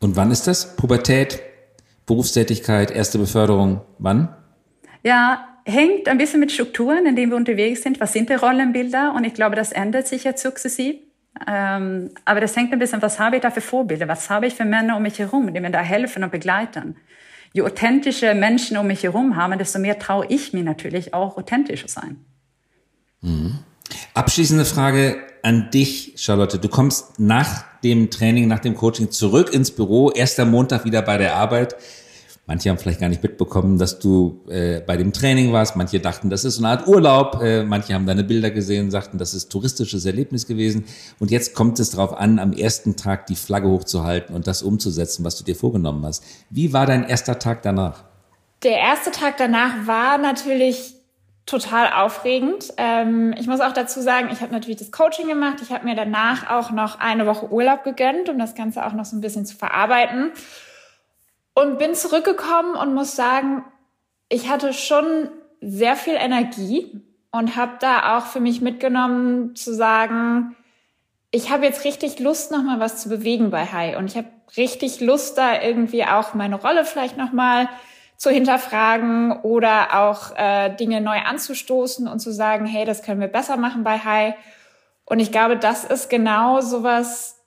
Und 0.00 0.16
wann 0.16 0.30
ist 0.30 0.46
das? 0.46 0.74
Pubertät, 0.76 1.40
Berufstätigkeit, 2.06 2.90
erste 2.90 3.18
Beförderung, 3.18 3.82
wann? 3.98 4.34
Ja, 5.02 5.51
hängt 5.64 6.08
ein 6.08 6.18
bisschen 6.18 6.40
mit 6.40 6.52
Strukturen, 6.52 7.06
in 7.06 7.16
denen 7.16 7.30
wir 7.30 7.36
unterwegs 7.36 7.82
sind. 7.82 8.00
Was 8.00 8.12
sind 8.12 8.30
die 8.30 8.34
Rollenbilder? 8.34 9.14
Und 9.14 9.24
ich 9.24 9.34
glaube, 9.34 9.56
das 9.56 9.72
ändert 9.72 10.08
sich 10.08 10.24
jetzt 10.24 10.42
sukzessiv. 10.42 10.96
Ähm, 11.46 12.10
aber 12.24 12.40
das 12.40 12.56
hängt 12.56 12.72
ein 12.72 12.78
bisschen, 12.78 13.02
was 13.02 13.18
habe 13.18 13.36
ich 13.36 13.42
da 13.42 13.50
für 13.50 13.60
Vorbilder? 13.60 14.08
Was 14.08 14.28
habe 14.28 14.46
ich 14.46 14.54
für 14.54 14.64
Männer 14.64 14.96
um 14.96 15.02
mich 15.02 15.18
herum, 15.18 15.52
die 15.52 15.60
mir 15.60 15.70
da 15.70 15.80
helfen 15.80 16.24
und 16.24 16.30
begleiten? 16.30 16.96
Je 17.52 17.62
authentische 17.62 18.34
Menschen 18.34 18.76
um 18.76 18.86
mich 18.86 19.02
herum 19.02 19.36
haben, 19.36 19.58
desto 19.58 19.78
mehr 19.78 19.98
traue 19.98 20.26
ich 20.28 20.52
mir 20.52 20.62
natürlich 20.62 21.14
auch 21.14 21.36
authentisch 21.36 21.82
zu 21.82 21.88
sein. 21.88 22.16
Mhm. 23.20 23.58
Abschließende 24.14 24.64
Frage 24.64 25.16
an 25.42 25.70
dich, 25.70 26.14
Charlotte. 26.16 26.58
Du 26.58 26.68
kommst 26.68 27.18
nach 27.18 27.64
dem 27.82 28.10
Training, 28.10 28.48
nach 28.48 28.60
dem 28.60 28.74
Coaching 28.74 29.10
zurück 29.10 29.52
ins 29.52 29.70
Büro, 29.70 30.10
erster 30.10 30.44
Montag 30.44 30.84
wieder 30.84 31.02
bei 31.02 31.18
der 31.18 31.36
Arbeit. 31.36 31.76
Manche 32.46 32.70
haben 32.70 32.78
vielleicht 32.78 33.00
gar 33.00 33.08
nicht 33.08 33.22
mitbekommen, 33.22 33.78
dass 33.78 34.00
du 34.00 34.40
äh, 34.48 34.80
bei 34.80 34.96
dem 34.96 35.12
Training 35.12 35.52
warst. 35.52 35.76
Manche 35.76 36.00
dachten, 36.00 36.28
das 36.28 36.44
ist 36.44 36.56
so 36.56 36.64
eine 36.64 36.76
Art 36.76 36.88
Urlaub. 36.88 37.40
Äh, 37.40 37.62
manche 37.62 37.94
haben 37.94 38.04
deine 38.04 38.24
Bilder 38.24 38.50
gesehen, 38.50 38.90
sagten, 38.90 39.16
das 39.16 39.32
ist 39.32 39.50
touristisches 39.50 40.04
Erlebnis 40.04 40.48
gewesen. 40.48 40.84
Und 41.20 41.30
jetzt 41.30 41.54
kommt 41.54 41.78
es 41.78 41.90
darauf 41.90 42.12
an, 42.14 42.40
am 42.40 42.52
ersten 42.52 42.96
Tag 42.96 43.26
die 43.26 43.36
Flagge 43.36 43.68
hochzuhalten 43.68 44.34
und 44.34 44.48
das 44.48 44.62
umzusetzen, 44.62 45.24
was 45.24 45.36
du 45.36 45.44
dir 45.44 45.54
vorgenommen 45.54 46.04
hast. 46.04 46.24
Wie 46.50 46.72
war 46.72 46.84
dein 46.84 47.04
erster 47.04 47.38
Tag 47.38 47.62
danach? 47.62 48.04
Der 48.64 48.76
erste 48.76 49.12
Tag 49.12 49.36
danach 49.36 49.86
war 49.86 50.18
natürlich 50.18 50.96
total 51.46 51.92
aufregend. 51.92 52.72
Ähm, 52.76 53.34
ich 53.38 53.46
muss 53.46 53.60
auch 53.60 53.72
dazu 53.72 54.00
sagen, 54.00 54.30
ich 54.32 54.40
habe 54.40 54.52
natürlich 54.52 54.78
das 54.78 54.90
Coaching 54.90 55.28
gemacht. 55.28 55.58
Ich 55.62 55.70
habe 55.70 55.84
mir 55.84 55.94
danach 55.94 56.50
auch 56.50 56.70
noch 56.72 56.98
eine 56.98 57.26
Woche 57.26 57.52
Urlaub 57.52 57.84
gegönnt, 57.84 58.28
um 58.28 58.38
das 58.38 58.54
Ganze 58.56 58.84
auch 58.84 58.92
noch 58.94 59.04
so 59.04 59.16
ein 59.16 59.20
bisschen 59.20 59.46
zu 59.46 59.56
verarbeiten. 59.56 60.32
Und 61.54 61.78
bin 61.78 61.94
zurückgekommen 61.94 62.74
und 62.74 62.94
muss 62.94 63.14
sagen, 63.14 63.64
ich 64.28 64.48
hatte 64.48 64.72
schon 64.72 65.28
sehr 65.60 65.96
viel 65.96 66.14
Energie 66.14 67.02
und 67.30 67.56
habe 67.56 67.72
da 67.80 68.16
auch 68.16 68.26
für 68.26 68.40
mich 68.40 68.60
mitgenommen 68.60 69.54
zu 69.54 69.74
sagen, 69.74 70.56
ich 71.30 71.50
habe 71.50 71.64
jetzt 71.64 71.84
richtig 71.84 72.18
Lust, 72.18 72.52
noch 72.52 72.62
mal 72.62 72.78
was 72.78 73.02
zu 73.02 73.08
bewegen 73.08 73.50
bei 73.50 73.66
Hai 73.66 73.96
und 73.96 74.06
ich 74.06 74.16
habe 74.16 74.28
richtig 74.56 75.00
Lust, 75.00 75.38
da 75.38 75.60
irgendwie 75.62 76.04
auch 76.04 76.34
meine 76.34 76.56
Rolle 76.56 76.84
vielleicht 76.84 77.16
noch 77.16 77.32
mal 77.32 77.68
zu 78.16 78.30
hinterfragen 78.30 79.32
oder 79.42 79.98
auch 79.98 80.36
äh, 80.36 80.74
Dinge 80.76 81.00
neu 81.00 81.18
anzustoßen 81.18 82.06
und 82.06 82.20
zu 82.20 82.32
sagen, 82.32 82.66
hey, 82.66 82.84
das 82.84 83.02
können 83.02 83.20
wir 83.20 83.28
besser 83.28 83.56
machen 83.56 83.82
bei 83.82 83.98
Hai. 83.98 84.36
Und 85.04 85.18
ich 85.18 85.32
glaube, 85.32 85.56
das 85.56 85.84
ist 85.84 86.08
genau 86.08 86.60
sowas, 86.60 87.41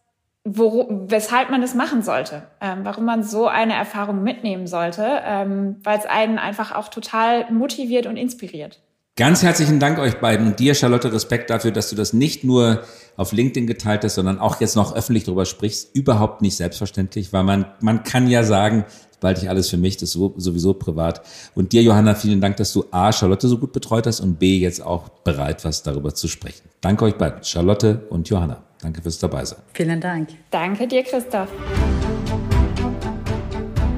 wo, 0.45 0.87
weshalb 1.07 1.49
man 1.49 1.61
das 1.61 1.73
machen 1.73 2.03
sollte, 2.03 2.43
ähm, 2.61 2.79
warum 2.83 3.03
man 3.03 3.23
so 3.23 3.47
eine 3.47 3.73
Erfahrung 3.73 4.21
mitnehmen 4.21 4.67
sollte, 4.67 5.21
ähm, 5.25 5.77
weil 5.83 5.97
es 5.97 6.05
einen 6.05 6.37
einfach 6.37 6.73
auch 6.73 6.87
total 6.87 7.51
motiviert 7.51 8.05
und 8.05 8.15
inspiriert. 8.15 8.79
Ganz 9.17 9.43
herzlichen 9.43 9.79
Dank 9.79 9.97
euch 9.97 10.19
beiden 10.19 10.45
und 10.45 10.59
dir, 10.59 10.75
Charlotte, 10.75 11.11
Respekt 11.11 11.49
dafür, 11.49 11.71
dass 11.71 11.89
du 11.89 11.95
das 11.95 12.13
nicht 12.13 12.43
nur 12.43 12.81
auf 13.15 13.31
LinkedIn 13.31 13.65
geteilt 13.65 14.03
hast, 14.03 14.15
sondern 14.15 14.39
auch 14.39 14.59
jetzt 14.59 14.75
noch 14.75 14.93
öffentlich 14.93 15.23
darüber 15.23 15.45
sprichst. 15.45 15.95
Überhaupt 15.95 16.41
nicht 16.41 16.57
selbstverständlich, 16.57 17.31
weil 17.31 17.43
man, 17.43 17.65
man 17.79 18.03
kann 18.03 18.27
ja 18.27 18.43
sagen, 18.43 18.83
bald 19.21 19.41
ich 19.41 19.49
alles 19.49 19.69
für 19.69 19.77
mich, 19.77 19.95
das 19.95 20.09
ist 20.09 20.21
sowieso 20.35 20.73
privat. 20.73 21.21
Und 21.55 21.71
dir, 21.71 21.81
Johanna, 21.81 22.13
vielen 22.13 22.41
Dank, 22.41 22.57
dass 22.57 22.73
du 22.73 22.83
A, 22.91 23.13
Charlotte 23.13 23.47
so 23.47 23.57
gut 23.57 23.71
betreut 23.71 24.05
hast 24.05 24.19
und 24.19 24.37
B, 24.37 24.57
jetzt 24.57 24.85
auch 24.85 25.07
bereit 25.07 25.63
warst, 25.63 25.87
darüber 25.87 26.13
zu 26.13 26.27
sprechen. 26.27 26.67
Danke 26.81 27.05
euch 27.05 27.15
beiden, 27.15 27.41
Charlotte 27.41 28.05
und 28.09 28.27
Johanna. 28.27 28.64
Danke 28.81 29.01
fürs 29.01 29.19
dabei 29.19 29.45
sein. 29.45 29.59
Vielen 29.73 30.01
Dank. 30.01 30.29
Danke 30.51 30.87
dir, 30.87 31.03
Christoph. 31.03 31.49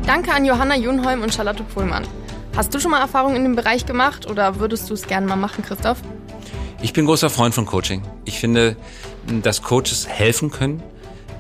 Danke 0.06 0.32
an 0.32 0.46
Johanna 0.46 0.78
Junholm 0.78 1.22
und 1.22 1.34
Charlotte 1.34 1.64
Pohlmann. 1.64 2.08
Hast 2.56 2.74
du 2.74 2.80
schon 2.80 2.92
mal 2.92 3.02
Erfahrungen 3.02 3.36
in 3.36 3.44
dem 3.44 3.56
Bereich 3.56 3.86
gemacht 3.86 4.26
oder 4.26 4.60
würdest 4.60 4.90
du 4.90 4.94
es 4.94 5.06
gerne 5.06 5.28
mal 5.28 5.36
machen, 5.36 5.64
Christoph? 5.64 5.98
Ich 6.82 6.94
bin 6.94 7.06
großer 7.06 7.30
Freund 7.30 7.54
von 7.54 7.66
Coaching. 7.66 8.04
Ich 8.26 8.40
finde, 8.40 8.78
dass 9.44 9.62
Coaches 9.62 10.08
helfen 10.08 10.52
können 10.52 10.82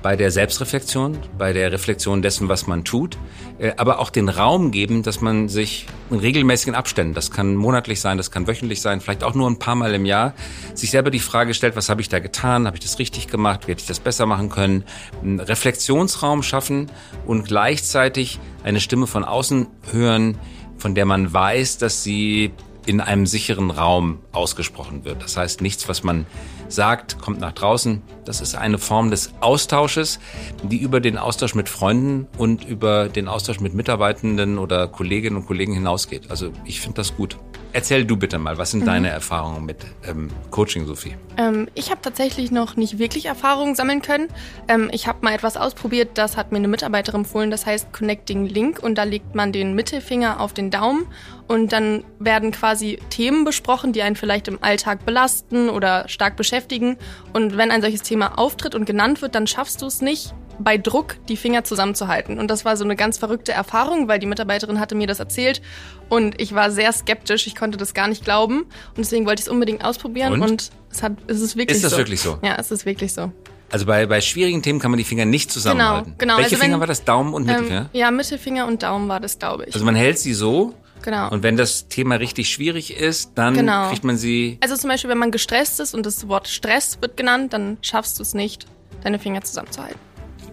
bei 0.08 0.16
der 0.16 0.32
Selbstreflexion, 0.32 1.18
bei 1.38 1.52
der 1.52 1.74
Reflexion 1.74 2.22
dessen, 2.22 2.48
was 2.48 2.66
man 2.66 2.86
tut, 2.86 3.18
äh, 3.60 3.74
aber 3.76 4.00
auch 4.00 4.10
den 4.10 4.30
Raum 4.30 4.72
geben, 4.72 5.04
dass 5.04 5.20
man 5.20 5.50
sich 5.50 5.86
in 6.10 6.20
regelmäßigen 6.20 6.76
Abständen, 6.76 7.14
das 7.14 7.30
kann 7.30 7.56
monatlich 7.56 8.00
sein, 8.00 8.16
das 8.16 8.32
kann 8.32 8.48
wöchentlich 8.48 8.80
sein, 8.80 9.02
vielleicht 9.02 9.26
auch 9.26 9.34
nur 9.34 9.50
ein 9.50 9.60
paar 9.60 9.76
Mal 9.76 9.94
im 9.94 10.06
Jahr, 10.06 10.34
sich 10.76 10.92
selber 10.92 11.12
die 11.12 11.20
Frage 11.20 11.54
stellt, 11.54 11.76
was 11.76 11.90
habe 11.90 12.00
ich 12.00 12.08
da 12.08 12.20
getan, 12.20 12.68
habe 12.68 12.78
ich 12.78 12.84
das 12.84 13.00
richtig 13.00 13.28
gemacht, 13.28 13.68
wie 13.68 13.72
hätte 13.72 13.82
ich 13.82 13.88
das 13.88 14.00
besser 14.00 14.26
machen 14.26 14.48
können, 14.48 14.86
einen 15.22 15.42
Reflexionsraum 15.42 16.42
schaffen 16.42 16.90
und 17.26 17.44
gleichzeitig 17.44 18.40
eine 18.64 18.80
Stimme 18.80 19.08
von 19.08 19.26
außen 19.26 19.68
hören, 19.92 20.38
von 20.78 20.96
der 20.96 21.06
man 21.06 21.34
weiß, 21.34 21.80
dass 21.80 22.04
sie 22.04 22.54
in 22.88 23.02
einem 23.02 23.28
sicheren 23.28 23.70
Raum 23.70 24.20
ausgesprochen 24.32 25.04
wird. 25.04 25.22
Das 25.22 25.36
heißt, 25.36 25.62
nichts, 25.62 25.90
was 25.90 26.04
man 26.04 26.26
sagt, 26.70 27.20
kommt 27.20 27.40
nach 27.40 27.52
draußen. 27.52 28.02
Das 28.24 28.40
ist 28.40 28.56
eine 28.56 28.78
Form 28.78 29.12
des 29.12 29.34
Austausches, 29.42 30.20
die 30.64 30.78
über 30.78 31.02
den 31.02 31.18
Austausch 31.18 31.54
mit 31.54 31.68
Freunden 31.68 32.28
und 32.38 32.64
über 32.64 33.10
den 33.10 33.28
Austausch 33.28 33.60
mit 33.60 33.74
Mitarbeitenden 33.74 34.58
oder 34.58 34.88
Kolleginnen 34.88 35.36
und 35.36 35.46
Kollegen 35.46 35.74
hinausgeht. 35.74 36.32
Also 36.32 36.52
ich 36.64 36.80
finde 36.80 36.96
das 36.96 37.16
gut. 37.16 37.38
Erzähl 37.74 38.06
du 38.06 38.18
bitte 38.18 38.38
mal, 38.40 38.58
was 38.58 38.72
sind 38.72 38.82
mhm. 38.82 38.86
deine 38.86 39.10
Erfahrungen 39.10 39.66
mit 39.66 39.78
ähm, 40.08 40.30
Coaching, 40.50 40.86
Sophie? 40.86 41.16
Ähm, 41.38 41.68
ich 41.76 41.92
habe 41.92 42.02
tatsächlich 42.02 42.52
noch 42.52 42.76
nicht 42.76 42.98
wirklich 42.98 43.26
Erfahrungen 43.26 43.76
sammeln 43.76 44.02
können. 44.02 44.28
Ähm, 44.68 44.90
ich 44.92 45.08
habe 45.08 45.20
mal 45.22 45.34
etwas 45.34 45.58
ausprobiert, 45.58 46.12
das 46.16 46.38
hat 46.38 46.52
mir 46.52 46.58
eine 46.58 46.68
Mitarbeiterin 46.68 47.22
empfohlen, 47.22 47.52
das 47.52 47.66
heißt 47.66 47.92
Connecting 47.94 48.46
Link 48.46 48.80
und 48.82 48.98
da 48.98 49.04
legt 49.04 49.36
man 49.36 49.52
den 49.52 49.74
Mittelfinger 49.76 50.40
auf 50.40 50.54
den 50.54 50.72
Daumen 50.72 51.08
und 51.48 51.72
dann 51.72 52.04
werden 52.20 52.52
quasi 52.52 53.00
Themen 53.10 53.46
besprochen, 53.46 53.94
die 53.94 54.02
einen 54.02 54.16
vielleicht 54.16 54.48
im 54.48 54.60
Alltag 54.62 55.06
belasten 55.06 55.70
oder 55.70 56.08
stark 56.08 56.36
beschäftigen. 56.36 56.98
Und 57.34 57.58
wenn 57.58 57.72
ein 57.72 57.82
solches 57.82 58.02
Thema 58.02 58.38
auftritt 58.38 58.76
und 58.76 58.86
genannt 58.86 59.22
wird, 59.22 59.36
dann 59.36 59.48
schaffst 59.48 59.82
du 59.82 59.86
es 59.86 60.02
nicht, 60.02 60.34
bei 60.60 60.78
Druck 60.78 61.16
die 61.28 61.38
Finger 61.38 61.64
zusammenzuhalten. 61.64 62.40
Und 62.40 62.50
das 62.50 62.66
war 62.66 62.78
so 62.78 62.84
eine 62.84 62.96
ganz 62.96 63.18
verrückte 63.18 63.52
Erfahrung, 63.52 64.08
weil 64.08 64.20
die 64.20 64.26
Mitarbeiterin 64.26 64.80
hatte 64.80 64.96
mir 64.96 65.08
das 65.08 65.20
erzählt 65.20 65.62
und 66.10 66.40
ich 66.42 66.54
war 66.54 66.72
sehr 66.72 66.92
skeptisch. 66.92 67.48
Ich 67.48 67.56
konnte 67.56 67.78
das 67.78 67.94
gar 67.94 68.08
nicht 68.08 68.24
glauben 68.24 68.62
und 68.62 68.98
deswegen 68.98 69.26
wollte 69.26 69.42
ich 69.42 69.48
es 69.48 69.52
unbedingt 69.52 69.84
ausprobieren 69.84 70.34
und, 70.34 70.42
und 70.42 70.72
es, 70.92 71.04
hat, 71.04 71.14
es 71.28 71.42
ist 71.42 71.56
wirklich 71.56 71.80
so. 71.82 71.86
Ist 71.88 71.92
das 71.92 71.92
so. 71.92 71.98
wirklich 71.98 72.22
so? 72.22 72.40
Ja, 72.42 72.56
es 72.58 72.72
ist 72.72 72.86
wirklich 72.86 73.14
so. 73.14 73.32
Also 73.70 73.86
bei, 73.86 74.06
bei 74.06 74.22
schwierigen 74.22 74.62
Themen 74.62 74.80
kann 74.80 74.92
man 74.92 74.98
die 74.98 75.04
Finger 75.04 75.26
nicht 75.26 75.52
zusammenhalten. 75.52 76.16
Genau, 76.18 76.18
genau. 76.18 76.38
Welche 76.38 76.52
also 76.52 76.64
Finger 76.64 76.74
wenn, 76.76 76.80
war 76.80 76.88
das? 76.88 77.04
Daumen 77.04 77.34
und 77.34 77.46
Mittelfinger? 77.46 77.82
Ähm, 77.82 78.00
ja, 78.00 78.12
Mittelfinger 78.12 78.66
und 78.66 78.84
Daumen 78.84 79.10
war 79.10 79.20
das, 79.20 79.38
glaube 79.40 79.66
ich. 79.66 79.74
Also 79.74 79.86
man 79.86 79.96
hält 79.96 80.20
sie 80.20 80.34
so. 80.34 80.74
Genau. 81.04 81.30
Und 81.30 81.44
wenn 81.44 81.58
das 81.58 81.88
Thema 81.88 82.16
richtig 82.16 82.50
schwierig 82.50 82.96
ist, 82.96 83.32
dann 83.36 83.54
genau. 83.54 83.90
kriegt 83.90 84.04
man 84.04 84.18
sie. 84.18 84.58
Also 84.62 84.76
zum 84.76 84.90
Beispiel, 84.90 85.10
wenn 85.10 85.18
man 85.18 85.32
gestresst 85.32 85.80
ist 85.80 85.94
und 85.94 86.06
das 86.06 86.28
Wort 86.28 86.48
Stress 86.48 86.98
wird 87.02 87.18
genannt, 87.18 87.54
dann 87.54 87.78
schaffst 87.82 88.20
du 88.20 88.24
es 88.24 88.34
nicht, 88.34 88.66
deine 89.04 89.20
Finger 89.20 89.42
zusammenzuhalten. 89.42 90.00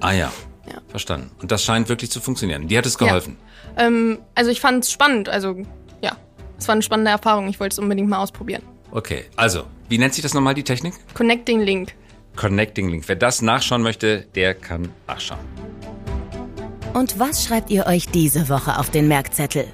Ah 0.01 0.13
ja. 0.13 0.33
Ja. 0.67 0.81
Verstanden. 0.89 1.31
Und 1.43 1.51
das 1.51 1.63
scheint 1.63 1.89
wirklich 1.89 2.11
zu 2.11 2.21
funktionieren. 2.21 2.69
Die 2.69 2.79
hat 2.79 2.87
es 2.87 2.97
geholfen. 2.97 3.37
Ja. 3.77 3.87
Ähm, 3.87 4.19
also 4.35 4.51
ich 4.51 4.61
fand 4.61 4.85
es 4.85 4.91
spannend. 4.91 5.29
Also 5.29 5.57
ja, 6.01 6.17
es 6.59 6.67
war 6.69 6.73
eine 6.73 6.83
spannende 6.83 7.11
Erfahrung. 7.11 7.49
Ich 7.49 7.61
wollte 7.61 7.75
es 7.75 7.79
unbedingt 7.79 8.09
mal 8.09 8.19
ausprobieren. 8.19 8.63
Okay, 8.91 9.25
also, 9.37 9.65
wie 9.89 9.99
nennt 9.99 10.15
sich 10.15 10.23
das 10.23 10.35
nochmal, 10.35 10.55
die 10.55 10.63
Technik? 10.63 10.95
Connecting 11.15 11.61
Link. 11.61 11.95
Connecting 12.37 12.89
Link. 12.89 13.05
Wer 13.09 13.17
das 13.17 13.43
nachschauen 13.43 13.83
möchte, 13.83 14.27
der 14.35 14.55
kann 14.55 14.89
nachschauen. 15.07 15.41
Und 16.93 17.19
was 17.19 17.45
schreibt 17.45 17.71
ihr 17.71 17.87
euch 17.87 18.07
diese 18.09 18.49
Woche 18.49 18.79
auf 18.79 18.91
den 18.91 19.09
Merkzettel? 19.09 19.67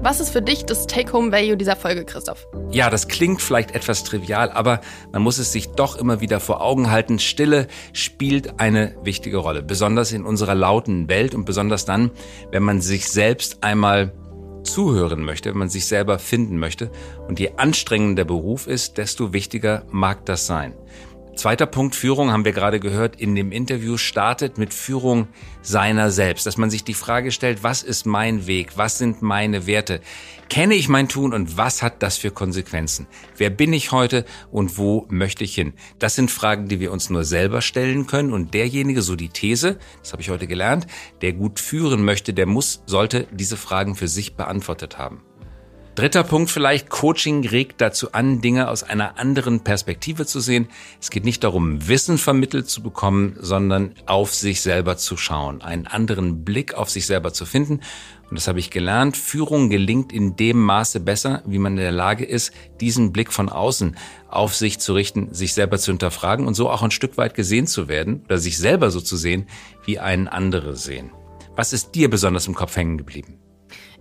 Was 0.00 0.20
ist 0.20 0.30
für 0.30 0.40
dich 0.40 0.64
das 0.64 0.86
Take-Home-Value 0.86 1.56
dieser 1.56 1.74
Folge, 1.74 2.04
Christoph? 2.04 2.46
Ja, 2.70 2.88
das 2.88 3.08
klingt 3.08 3.42
vielleicht 3.42 3.72
etwas 3.72 4.04
trivial, 4.04 4.48
aber 4.48 4.80
man 5.12 5.22
muss 5.22 5.38
es 5.38 5.50
sich 5.50 5.70
doch 5.70 5.96
immer 5.96 6.20
wieder 6.20 6.38
vor 6.38 6.60
Augen 6.60 6.88
halten. 6.88 7.18
Stille 7.18 7.66
spielt 7.92 8.60
eine 8.60 8.94
wichtige 9.02 9.38
Rolle, 9.38 9.60
besonders 9.60 10.12
in 10.12 10.24
unserer 10.24 10.54
lauten 10.54 11.08
Welt 11.08 11.34
und 11.34 11.46
besonders 11.46 11.84
dann, 11.84 12.12
wenn 12.52 12.62
man 12.62 12.80
sich 12.80 13.08
selbst 13.08 13.64
einmal 13.64 14.12
zuhören 14.62 15.24
möchte, 15.24 15.50
wenn 15.50 15.58
man 15.58 15.68
sich 15.68 15.86
selber 15.86 16.20
finden 16.20 16.58
möchte. 16.58 16.92
Und 17.26 17.40
je 17.40 17.52
anstrengender 17.56 18.22
der 18.22 18.26
Beruf 18.26 18.68
ist, 18.68 18.98
desto 18.98 19.32
wichtiger 19.32 19.82
mag 19.90 20.24
das 20.26 20.46
sein. 20.46 20.74
Zweiter 21.38 21.66
Punkt, 21.66 21.94
Führung, 21.94 22.32
haben 22.32 22.44
wir 22.44 22.50
gerade 22.50 22.80
gehört, 22.80 23.14
in 23.14 23.36
dem 23.36 23.52
Interview 23.52 23.96
startet 23.96 24.58
mit 24.58 24.74
Führung 24.74 25.28
seiner 25.62 26.10
selbst, 26.10 26.46
dass 26.46 26.56
man 26.56 26.68
sich 26.68 26.82
die 26.82 26.94
Frage 26.94 27.30
stellt, 27.30 27.62
was 27.62 27.84
ist 27.84 28.06
mein 28.06 28.48
Weg, 28.48 28.72
was 28.74 28.98
sind 28.98 29.22
meine 29.22 29.68
Werte, 29.68 30.00
kenne 30.48 30.74
ich 30.74 30.88
mein 30.88 31.08
Tun 31.08 31.32
und 31.32 31.56
was 31.56 31.80
hat 31.80 32.02
das 32.02 32.16
für 32.16 32.32
Konsequenzen? 32.32 33.06
Wer 33.36 33.50
bin 33.50 33.72
ich 33.72 33.92
heute 33.92 34.24
und 34.50 34.78
wo 34.78 35.06
möchte 35.10 35.44
ich 35.44 35.54
hin? 35.54 35.74
Das 36.00 36.16
sind 36.16 36.32
Fragen, 36.32 36.66
die 36.66 36.80
wir 36.80 36.90
uns 36.90 37.08
nur 37.08 37.22
selber 37.22 37.60
stellen 37.60 38.08
können 38.08 38.32
und 38.32 38.52
derjenige, 38.52 39.02
so 39.02 39.14
die 39.14 39.28
These, 39.28 39.78
das 40.02 40.10
habe 40.10 40.22
ich 40.22 40.30
heute 40.30 40.48
gelernt, 40.48 40.88
der 41.22 41.34
gut 41.34 41.60
führen 41.60 42.04
möchte, 42.04 42.34
der 42.34 42.46
muss, 42.46 42.82
sollte 42.86 43.28
diese 43.30 43.56
Fragen 43.56 43.94
für 43.94 44.08
sich 44.08 44.34
beantwortet 44.34 44.98
haben. 44.98 45.22
Dritter 45.98 46.22
Punkt 46.22 46.48
vielleicht, 46.48 46.90
Coaching 46.90 47.44
regt 47.44 47.80
dazu 47.80 48.12
an, 48.12 48.40
Dinge 48.40 48.68
aus 48.68 48.84
einer 48.84 49.18
anderen 49.18 49.64
Perspektive 49.64 50.26
zu 50.26 50.38
sehen. 50.38 50.68
Es 51.00 51.10
geht 51.10 51.24
nicht 51.24 51.42
darum, 51.42 51.88
Wissen 51.88 52.18
vermittelt 52.18 52.68
zu 52.68 52.84
bekommen, 52.84 53.34
sondern 53.40 53.96
auf 54.06 54.32
sich 54.32 54.60
selber 54.60 54.96
zu 54.96 55.16
schauen, 55.16 55.60
einen 55.60 55.88
anderen 55.88 56.44
Blick 56.44 56.74
auf 56.74 56.88
sich 56.88 57.04
selber 57.04 57.32
zu 57.32 57.46
finden. 57.46 57.80
Und 58.30 58.36
das 58.38 58.46
habe 58.46 58.60
ich 58.60 58.70
gelernt. 58.70 59.16
Führung 59.16 59.70
gelingt 59.70 60.12
in 60.12 60.36
dem 60.36 60.60
Maße 60.60 61.00
besser, 61.00 61.42
wie 61.46 61.58
man 61.58 61.72
in 61.72 61.78
der 61.78 61.90
Lage 61.90 62.24
ist, 62.24 62.52
diesen 62.80 63.10
Blick 63.10 63.32
von 63.32 63.48
außen 63.48 63.96
auf 64.28 64.54
sich 64.54 64.78
zu 64.78 64.94
richten, 64.94 65.34
sich 65.34 65.52
selber 65.52 65.78
zu 65.78 65.90
hinterfragen 65.90 66.46
und 66.46 66.54
so 66.54 66.70
auch 66.70 66.84
ein 66.84 66.92
Stück 66.92 67.16
weit 67.16 67.34
gesehen 67.34 67.66
zu 67.66 67.88
werden 67.88 68.22
oder 68.26 68.38
sich 68.38 68.56
selber 68.56 68.92
so 68.92 69.00
zu 69.00 69.16
sehen, 69.16 69.48
wie 69.84 69.98
einen 69.98 70.28
andere 70.28 70.76
sehen. 70.76 71.10
Was 71.56 71.72
ist 71.72 71.96
dir 71.96 72.08
besonders 72.08 72.46
im 72.46 72.54
Kopf 72.54 72.76
hängen 72.76 72.98
geblieben? 72.98 73.40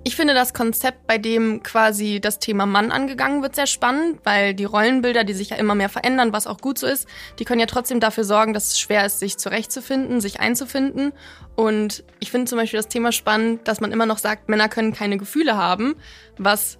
Ich 0.07 0.15
finde 0.15 0.33
das 0.33 0.53
Konzept, 0.53 1.05
bei 1.05 1.17
dem 1.17 1.63
quasi 1.63 2.21
das 2.21 2.39
Thema 2.39 2.65
Mann 2.65 2.93
angegangen 2.93 3.41
wird, 3.41 3.55
sehr 3.55 3.67
spannend, 3.67 4.21
weil 4.23 4.53
die 4.53 4.63
Rollenbilder, 4.63 5.25
die 5.25 5.33
sich 5.33 5.49
ja 5.49 5.57
immer 5.57 5.75
mehr 5.75 5.89
verändern, 5.89 6.31
was 6.31 6.47
auch 6.47 6.59
gut 6.59 6.77
so 6.77 6.87
ist, 6.87 7.09
die 7.39 7.43
können 7.43 7.59
ja 7.59 7.65
trotzdem 7.65 7.99
dafür 7.99 8.23
sorgen, 8.23 8.53
dass 8.53 8.67
es 8.67 8.79
schwer 8.79 9.05
ist, 9.05 9.19
sich 9.19 9.35
zurechtzufinden, 9.37 10.21
sich 10.21 10.39
einzufinden. 10.39 11.11
Und 11.57 12.05
ich 12.21 12.31
finde 12.31 12.47
zum 12.47 12.57
Beispiel 12.57 12.77
das 12.77 12.87
Thema 12.87 13.11
spannend, 13.11 13.67
dass 13.67 13.81
man 13.81 13.91
immer 13.91 14.05
noch 14.05 14.17
sagt, 14.17 14.47
Männer 14.47 14.69
können 14.69 14.93
keine 14.93 15.17
Gefühle 15.17 15.57
haben, 15.57 15.95
was 16.37 16.79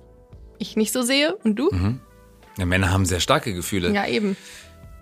ich 0.58 0.78
nicht 0.78 0.94
so 0.94 1.02
sehe. 1.02 1.36
Und 1.44 1.58
du? 1.58 1.70
Mhm. 1.70 2.00
Ja, 2.58 2.66
Männer 2.66 2.94
haben 2.94 3.04
sehr 3.04 3.20
starke 3.20 3.54
Gefühle. 3.54 3.92
Ja, 3.92 4.08
eben. 4.08 4.38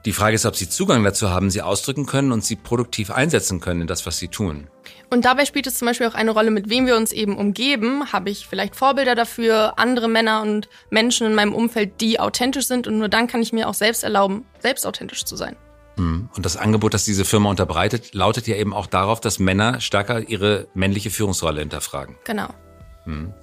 Die 0.06 0.14
Frage 0.14 0.34
ist, 0.34 0.48
ob 0.48 0.56
sie 0.56 0.68
Zugang 0.68 1.04
dazu 1.04 1.30
haben, 1.30 1.52
sie 1.52 1.62
ausdrücken 1.62 2.08
können 2.08 2.32
und 2.32 2.44
sie 2.44 2.56
produktiv 2.56 3.12
einsetzen 3.12 3.60
können 3.60 3.82
in 3.82 3.88
das, 3.88 4.08
was 4.08 4.18
sie 4.18 4.30
tun. 4.30 4.68
Und 5.10 5.26
dabei 5.26 5.46
spielt 5.46 5.68
es 5.68 5.78
zum 5.78 5.88
Beispiel 5.88 6.08
auch 6.08 6.14
eine 6.14 6.32
Rolle, 6.32 6.52
mit 6.52 6.70
wem 6.70 6.88
wir 6.88 6.96
uns 6.96 7.12
eben 7.12 7.38
umgeben. 7.38 8.12
Habe 8.12 8.30
ich 8.30 8.48
vielleicht 8.48 8.76
Vorbilder 8.76 9.16
dafür, 9.16 9.78
andere 9.78 10.08
Männer 10.08 10.42
und 10.42 10.68
Menschen 10.90 11.28
in 11.28 11.36
meinem 11.36 11.54
Umfeld, 11.54 12.02
die 12.02 12.20
authentisch 12.20 12.68
sind 12.68 12.88
und 12.88 12.98
nur 12.98 13.10
dann 13.10 13.28
kann 13.28 13.42
ich 13.42 13.54
mir 13.54 13.70
auch 13.70 13.74
selbst 13.74 14.04
erlauben, 14.04 14.46
selbst 14.60 14.86
authentisch 14.86 15.26
zu 15.26 15.36
sein. 15.36 15.56
Mhm. 15.98 16.30
Und 16.36 16.46
das 16.46 16.58
Angebot, 16.58 16.94
das 16.94 17.06
diese 17.06 17.26
Firma 17.26 17.50
unterbreitet, 17.50 18.14
lautet 18.14 18.48
ja 18.48 18.56
eben 18.56 18.74
auch 18.74 18.88
darauf, 18.88 19.22
dass 19.22 19.40
Männer 19.40 19.80
stärker 19.82 20.28
ihre 20.28 20.68
männliche 20.74 21.10
Führungsrolle 21.10 21.60
hinterfragen. 21.60 22.18
Genau. 22.26 22.50
Mhm. 23.06 23.34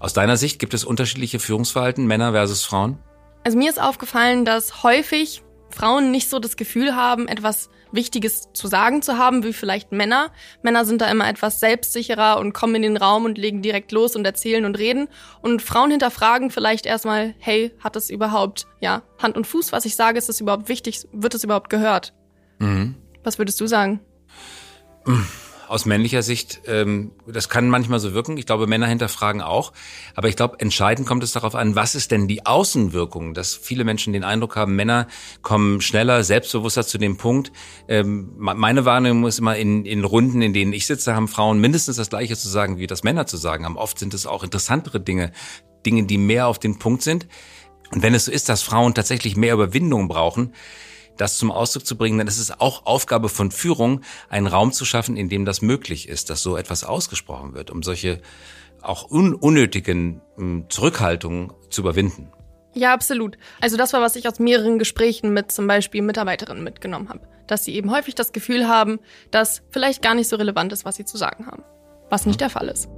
Aus 0.00 0.12
deiner 0.12 0.36
Sicht 0.36 0.58
gibt 0.58 0.74
es 0.74 0.84
unterschiedliche 0.84 1.38
Führungsverhalten, 1.38 2.06
Männer 2.06 2.32
versus 2.32 2.64
Frauen? 2.64 2.98
Also 3.44 3.58
mir 3.58 3.70
ist 3.70 3.80
aufgefallen, 3.80 4.44
dass 4.44 4.82
häufig 4.82 5.42
Frauen 5.70 6.10
nicht 6.10 6.28
so 6.28 6.38
das 6.38 6.56
Gefühl 6.56 6.94
haben, 6.94 7.28
etwas 7.28 7.70
Wichtiges 7.92 8.52
zu 8.52 8.66
sagen 8.66 9.02
zu 9.02 9.18
haben, 9.18 9.44
wie 9.44 9.52
vielleicht 9.52 9.92
Männer. 9.92 10.30
Männer 10.62 10.84
sind 10.84 11.00
da 11.00 11.10
immer 11.10 11.28
etwas 11.28 11.60
selbstsicherer 11.60 12.38
und 12.38 12.52
kommen 12.52 12.74
in 12.76 12.82
den 12.82 12.96
Raum 12.96 13.24
und 13.24 13.38
legen 13.38 13.62
direkt 13.62 13.92
los 13.92 14.16
und 14.16 14.24
erzählen 14.24 14.64
und 14.64 14.78
reden. 14.78 15.08
Und 15.40 15.62
Frauen 15.62 15.90
hinterfragen 15.90 16.50
vielleicht 16.50 16.86
erstmal, 16.86 17.34
hey, 17.38 17.72
hat 17.80 17.96
das 17.96 18.10
überhaupt, 18.10 18.66
ja, 18.80 19.02
Hand 19.18 19.36
und 19.36 19.46
Fuß, 19.46 19.72
was 19.72 19.84
ich 19.84 19.96
sage, 19.96 20.18
ist 20.18 20.28
das 20.28 20.40
überhaupt 20.40 20.68
wichtig, 20.68 21.06
wird 21.12 21.34
das 21.34 21.44
überhaupt 21.44 21.70
gehört? 21.70 22.12
Mhm. 22.58 22.96
Was 23.24 23.38
würdest 23.38 23.60
du 23.60 23.66
sagen? 23.66 24.00
Mhm 25.06 25.26
aus 25.72 25.86
männlicher 25.86 26.22
Sicht, 26.22 26.60
ähm, 26.66 27.12
das 27.26 27.48
kann 27.48 27.70
manchmal 27.70 27.98
so 27.98 28.12
wirken. 28.12 28.36
Ich 28.36 28.44
glaube, 28.44 28.66
Männer 28.66 28.86
hinterfragen 28.86 29.40
auch. 29.40 29.72
Aber 30.14 30.28
ich 30.28 30.36
glaube, 30.36 30.60
entscheidend 30.60 31.08
kommt 31.08 31.24
es 31.24 31.32
darauf 31.32 31.54
an, 31.54 31.74
was 31.74 31.94
ist 31.94 32.10
denn 32.10 32.28
die 32.28 32.44
Außenwirkung, 32.44 33.32
dass 33.32 33.54
viele 33.54 33.84
Menschen 33.84 34.12
den 34.12 34.22
Eindruck 34.22 34.54
haben, 34.54 34.76
Männer 34.76 35.08
kommen 35.40 35.80
schneller, 35.80 36.24
selbstbewusster 36.24 36.86
zu 36.86 36.98
dem 36.98 37.16
Punkt. 37.16 37.52
Ähm, 37.88 38.32
meine 38.36 38.84
Wahrnehmung 38.84 39.26
ist 39.26 39.38
immer 39.38 39.56
in, 39.56 39.86
in 39.86 40.04
Runden, 40.04 40.42
in 40.42 40.52
denen 40.52 40.74
ich 40.74 40.86
sitze, 40.86 41.14
haben 41.14 41.26
Frauen 41.26 41.58
mindestens 41.58 41.96
das 41.96 42.10
Gleiche 42.10 42.36
zu 42.36 42.50
sagen, 42.50 42.76
wie 42.76 42.86
das 42.86 43.02
Männer 43.02 43.26
zu 43.26 43.38
sagen 43.38 43.64
haben. 43.64 43.78
Oft 43.78 43.98
sind 43.98 44.12
es 44.12 44.26
auch 44.26 44.44
interessantere 44.44 45.00
Dinge, 45.00 45.32
Dinge, 45.86 46.04
die 46.04 46.18
mehr 46.18 46.48
auf 46.48 46.58
den 46.58 46.78
Punkt 46.78 47.02
sind. 47.02 47.26
Und 47.92 48.02
wenn 48.02 48.14
es 48.14 48.26
so 48.26 48.32
ist, 48.32 48.50
dass 48.50 48.62
Frauen 48.62 48.92
tatsächlich 48.92 49.36
mehr 49.36 49.54
Überwindung 49.54 50.08
brauchen, 50.08 50.52
das 51.22 51.38
zum 51.38 51.50
Ausdruck 51.50 51.86
zu 51.86 51.96
bringen, 51.96 52.26
ist 52.26 52.38
es 52.38 52.60
auch 52.60 52.84
Aufgabe 52.84 53.28
von 53.28 53.50
Führung, 53.50 54.00
einen 54.28 54.46
Raum 54.46 54.72
zu 54.72 54.84
schaffen, 54.84 55.16
in 55.16 55.28
dem 55.28 55.44
das 55.44 55.62
möglich 55.62 56.08
ist, 56.08 56.30
dass 56.30 56.42
so 56.42 56.56
etwas 56.56 56.84
ausgesprochen 56.84 57.54
wird, 57.54 57.70
um 57.70 57.82
solche 57.82 58.20
auch 58.82 59.10
un 59.10 59.34
unnötigen 59.34 60.20
hm, 60.36 60.66
Zurückhaltungen 60.68 61.52
zu 61.70 61.82
überwinden. 61.82 62.32
Ja, 62.74 62.92
absolut. 62.92 63.38
Also 63.60 63.76
das 63.76 63.92
war, 63.92 64.00
was 64.00 64.16
ich 64.16 64.26
aus 64.26 64.38
mehreren 64.38 64.78
Gesprächen 64.78 65.32
mit 65.32 65.52
zum 65.52 65.66
Beispiel 65.66 66.02
Mitarbeiterinnen 66.02 66.64
mitgenommen 66.64 67.08
habe. 67.08 67.20
Dass 67.46 67.64
sie 67.64 67.74
eben 67.74 67.90
häufig 67.90 68.14
das 68.14 68.32
Gefühl 68.32 68.66
haben, 68.66 68.98
dass 69.30 69.62
vielleicht 69.70 70.02
gar 70.02 70.14
nicht 70.14 70.28
so 70.28 70.36
relevant 70.36 70.72
ist, 70.72 70.84
was 70.84 70.96
sie 70.96 71.04
zu 71.04 71.18
sagen 71.18 71.46
haben. 71.46 71.62
Was 72.08 72.26
nicht 72.26 72.40
der 72.40 72.50
Fall 72.50 72.68
ist. 72.68 72.88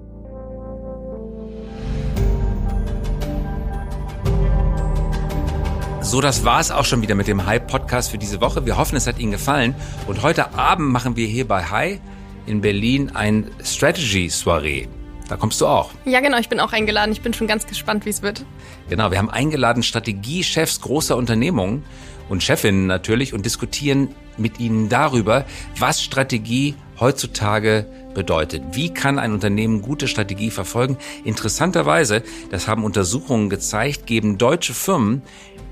So, 6.05 6.21
das 6.21 6.45
war's 6.45 6.71
auch 6.71 6.85
schon 6.85 7.01
wieder 7.01 7.15
mit 7.15 7.29
dem 7.29 7.47
Hype-Podcast 7.47 8.11
für 8.11 8.19
diese 8.19 8.43
Woche. 8.43 8.67
Wir 8.67 8.77
hoffen, 8.77 8.95
es 8.95 9.07
hat 9.07 9.19
Ihnen 9.19 9.33
gefallen. 9.33 9.75
Und 10.07 10.23
heute 10.23 10.53
Abend 10.53 10.91
machen 10.91 11.17
wir 11.17 11.27
hier 11.27 11.49
bei 11.49 11.65
Hi 11.65 11.99
in 12.45 12.61
Berlin 12.61 13.13
ein 13.15 13.51
Strategy-Soiree. 13.65 14.87
Da 15.31 15.37
kommst 15.39 15.63
du 15.63 15.67
auch. 15.67 15.93
Ja, 16.05 16.21
genau, 16.21 16.39
ich 16.39 16.51
bin 16.51 16.61
auch 16.61 16.75
eingeladen. 16.75 17.11
Ich 17.11 17.23
bin 17.23 17.33
schon 17.33 17.47
ganz 17.47 17.67
gespannt, 17.67 18.05
wie 18.05 18.11
es 18.11 18.21
wird. 18.21 18.45
Genau, 18.91 19.11
wir 19.11 19.19
haben 19.19 19.31
eingeladen 19.31 19.83
Strategiechefs 19.83 20.83
großer 20.83 21.17
Unternehmungen 21.17 21.85
und 22.29 22.43
Chefinnen 22.43 22.87
natürlich 22.87 23.33
und 23.33 23.47
diskutieren 23.47 24.15
mit 24.37 24.61
ihnen 24.61 24.91
darüber, 24.91 25.47
was 25.79 26.03
Strategie 26.03 26.75
heutzutage 27.01 27.87
bedeutet. 28.15 28.63
Wie 28.73 28.93
kann 28.93 29.19
ein 29.19 29.33
Unternehmen 29.33 29.83
gute 29.83 30.07
Strategie 30.07 30.51
verfolgen? 30.51 30.99
Interessanterweise, 31.25 32.23
das 32.51 32.69
haben 32.69 32.85
Untersuchungen 32.85 33.51
gezeigt, 33.51 34.07
geben 34.07 34.39
deutsche 34.39 34.75
Firmen 34.75 35.23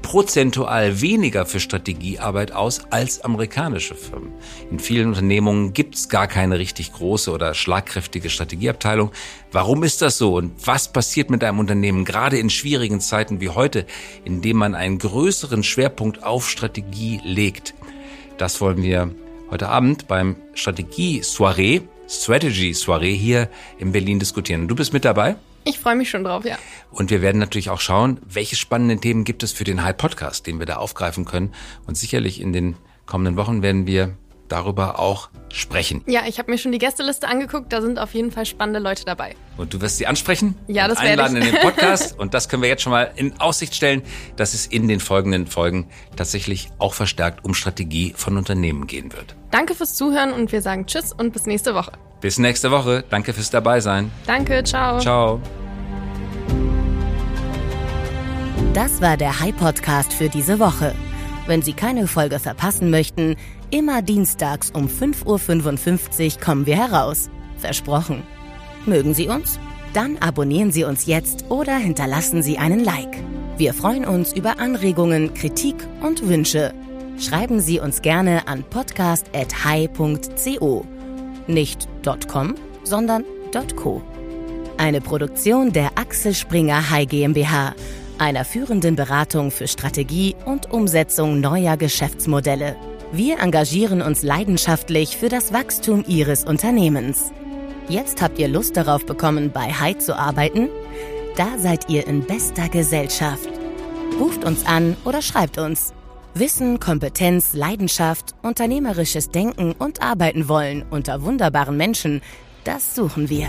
prozentual 0.03 1.01
weniger 1.01 1.47
für 1.47 1.61
Strategiearbeit 1.61 2.53
aus 2.53 2.83
als 2.91 3.23
amerikanische 3.23 3.95
Firmen. 3.95 4.33
In 4.71 4.79
vielen 4.79 5.09
Unternehmungen 5.09 5.73
gibt 5.73 5.95
es 5.95 6.09
gar 6.09 6.27
keine 6.27 6.59
richtig 6.59 6.93
große 6.93 7.31
oder 7.31 7.55
schlagkräftige 7.55 8.29
Strategieabteilung. 8.29 9.13
Warum 9.53 9.85
ist 9.85 10.03
das 10.03 10.19
so 10.19 10.37
und 10.37 10.53
was 10.67 10.93
passiert 10.93 11.31
mit 11.31 11.43
einem 11.45 11.61
Unternehmen 11.61 12.05
gerade 12.05 12.39
in 12.39 12.51
schwierigen 12.51 13.01
Zeiten 13.01 13.41
wie 13.41 13.49
heute, 13.49 13.87
in 14.25 14.43
dem 14.43 14.59
man 14.59 14.75
einen 14.75 14.99
größeren 14.99 15.63
Schwerpunkt 15.63 16.23
auf 16.23 16.51
Strategie 16.51 17.21
legt? 17.25 17.75
Das 18.37 18.61
wollen 18.61 18.83
wir 18.83 19.15
heute 19.51 19.69
Abend 19.69 20.09
beim 20.09 20.37
Strategie-Soiree, 20.55 21.83
Strategy-Soiree 22.09 23.15
hier 23.15 23.49
in 23.79 23.93
Berlin 23.93 24.19
diskutieren. 24.19 24.69
Du 24.69 24.75
bist 24.75 24.93
mit 24.93 25.05
dabei? 25.05 25.37
Ich 25.65 25.79
freue 25.79 25.95
mich 25.95 26.11
schon 26.11 26.25
drauf, 26.25 26.45
ja. 26.45 26.57
Und 26.91 27.11
wir 27.11 27.23
werden 27.23 27.39
natürlich 27.39 27.71
auch 27.71 27.81
schauen, 27.81 28.21
welche 28.25 28.57
spannenden 28.57 29.01
Themen 29.01 29.25
gibt 29.25 29.43
es 29.43 29.53
für 29.53 29.65
den 29.65 29.83
High 29.83 29.97
Podcast, 29.97 30.47
den 30.47 30.59
wir 30.59 30.67
da 30.67 30.77
aufgreifen 30.77 31.25
können. 31.25 31.53
Und 31.87 31.97
sicherlich 31.97 32.41
in 32.41 32.53
den 32.53 32.77
kommenden 33.07 33.37
Wochen 33.37 33.63
werden 33.63 33.87
wir 33.87 34.17
darüber 34.49 34.99
auch 34.99 35.31
sprechen. 35.49 36.03
Ja, 36.07 36.23
ich 36.27 36.39
habe 36.39 36.51
mir 36.51 36.59
schon 36.59 36.73
die 36.73 36.79
Gästeliste 36.79 37.27
angeguckt. 37.27 37.73
Da 37.73 37.81
sind 37.81 37.99
auf 37.99 38.13
jeden 38.13 38.31
Fall 38.31 38.45
spannende 38.45 38.81
Leute 38.81 39.05
dabei. 39.05 39.35
Und 39.57 39.73
du 39.73 39.81
wirst 39.81 39.97
sie 39.97 40.07
ansprechen? 40.07 40.57
Ja, 40.67 40.89
das 40.89 40.99
werde 41.01 41.23
ich. 41.23 41.29
Einladen 41.29 41.37
in 41.37 41.53
den 41.53 41.61
Podcast. 41.63 42.19
und 42.19 42.35
das 42.35 42.49
können 42.49 42.63
wir 42.63 42.69
jetzt 42.69 42.83
schon 42.83 42.93
mal 42.93 43.11
in 43.17 43.41
Aussicht 43.41 43.75
stellen, 43.75 44.03
dass 44.37 44.53
es 44.53 44.67
in 44.67 44.89
den 44.89 45.01
folgenden 45.01 45.47
Folgen 45.47 45.89
tatsächlich 46.17 46.69
auch 46.79 46.93
verstärkt 46.93 47.45
um 47.45 47.55
Strategie 47.55 48.13
von 48.17 48.37
Unternehmen 48.37 48.87
gehen 48.87 49.13
wird. 49.13 49.37
Danke 49.51 49.75
fürs 49.75 49.95
Zuhören 49.95 50.33
und 50.33 50.53
wir 50.53 50.61
sagen 50.61 50.87
Tschüss 50.87 51.13
und 51.13 51.33
bis 51.33 51.47
nächste 51.47 51.75
Woche. 51.75 51.93
Bis 52.23 52.39
nächste 52.39 52.71
Woche. 52.71 53.05
Danke 53.11 53.35
fürs 53.35 53.51
Dabeisein. 53.51 54.11
Danke, 54.27 54.63
ciao. 54.63 54.99
Ciao. 55.01 55.41
Das 58.73 59.03
war 59.03 59.19
der 59.19 59.41
High 59.41 59.57
Podcast 59.57 60.13
für 60.13 60.31
diese 60.31 60.59
Woche. 60.59 60.95
Wenn 61.47 61.63
Sie 61.63 61.73
keine 61.73 62.07
Folge 62.07 62.39
verpassen 62.39 62.91
möchten, 62.91 63.35
immer 63.71 64.03
dienstags 64.03 64.71
um 64.71 64.87
5.55 64.87 66.37
Uhr 66.37 66.41
kommen 66.41 66.65
wir 66.65 66.77
heraus. 66.77 67.29
Versprochen. 67.59 68.23
Mögen 68.87 69.15
Sie 69.15 69.27
uns? 69.29 69.59
Dann 69.93 70.17
abonnieren 70.19 70.71
Sie 70.71 70.85
uns 70.85 71.07
jetzt 71.07 71.47
oder 71.51 71.77
hinterlassen 71.77 72.41
Sie 72.43 72.57
einen 72.57 72.85
Like. 72.85 73.21
Wir 73.59 73.75
freuen 73.75 74.05
uns 74.05 74.33
über 74.33 74.61
Anregungen, 74.61 75.35
Kritik 75.35 75.75
und 76.01 76.29
Wünsche. 76.29 76.73
Schreiben 77.19 77.59
Sie 77.61 77.81
uns 77.81 78.01
gerne 78.01 78.49
an 78.49 78.65
podcast.hi.co. 78.65 80.87
Nicht 81.47 81.89
.com, 82.29 82.55
sondern 82.85 83.25
.co. 83.77 84.03
Eine 84.79 85.01
Produktion 85.01 85.73
der 85.73 85.91
Axel 85.97 86.35
Springer 86.35 86.91
High 86.91 87.09
GmbH, 87.09 87.75
einer 88.19 88.45
führenden 88.45 88.97
Beratung 88.97 89.51
für 89.51 89.67
Strategie 89.67 90.37
und 90.45 90.71
Umsetzung 90.71 91.41
neuer 91.41 91.77
Geschäftsmodelle. 91.77 92.77
Wir 93.13 93.41
engagieren 93.41 94.01
uns 94.01 94.23
leidenschaftlich 94.23 95.17
für 95.17 95.29
das 95.29 95.53
Wachstum 95.53 96.05
Ihres 96.07 96.45
Unternehmens. 96.45 97.33
Jetzt 97.89 98.23
habt 98.23 98.39
ihr 98.39 98.49
Lust 98.49 98.77
darauf 98.77 99.05
bekommen, 99.05 99.51
bei 99.53 99.73
Hyde 99.73 99.99
zu 99.99 100.17
arbeiten? 100.17 100.69
Da 101.37 101.59
seid 101.59 101.91
ihr 101.91 102.07
in 102.07 102.25
bester 102.25 102.69
Gesellschaft. 102.69 103.49
Ruft 104.19 104.45
uns 104.45 104.67
an 104.67 104.97
oder 105.05 105.21
schreibt 105.21 105.59
uns. 105.59 105.93
Wissen, 106.35 106.81
Kompetenz, 106.81 107.53
Leidenschaft, 107.53 108.35
unternehmerisches 108.43 109.29
Denken 109.29 109.73
und 109.73 110.03
Arbeiten 110.03 110.49
wollen 110.49 110.83
unter 110.91 111.23
wunderbaren 111.23 111.77
Menschen, 111.77 112.23
das 112.65 112.95
suchen 112.95 113.29
wir. 113.29 113.49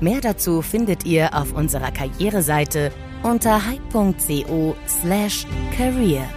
Mehr 0.00 0.20
dazu 0.20 0.62
findet 0.62 1.04
ihr 1.04 1.34
auf 1.34 1.52
unserer 1.52 1.90
Karriereseite 1.90 2.92
unter 3.24 3.66
hype.co/career. 3.66 6.28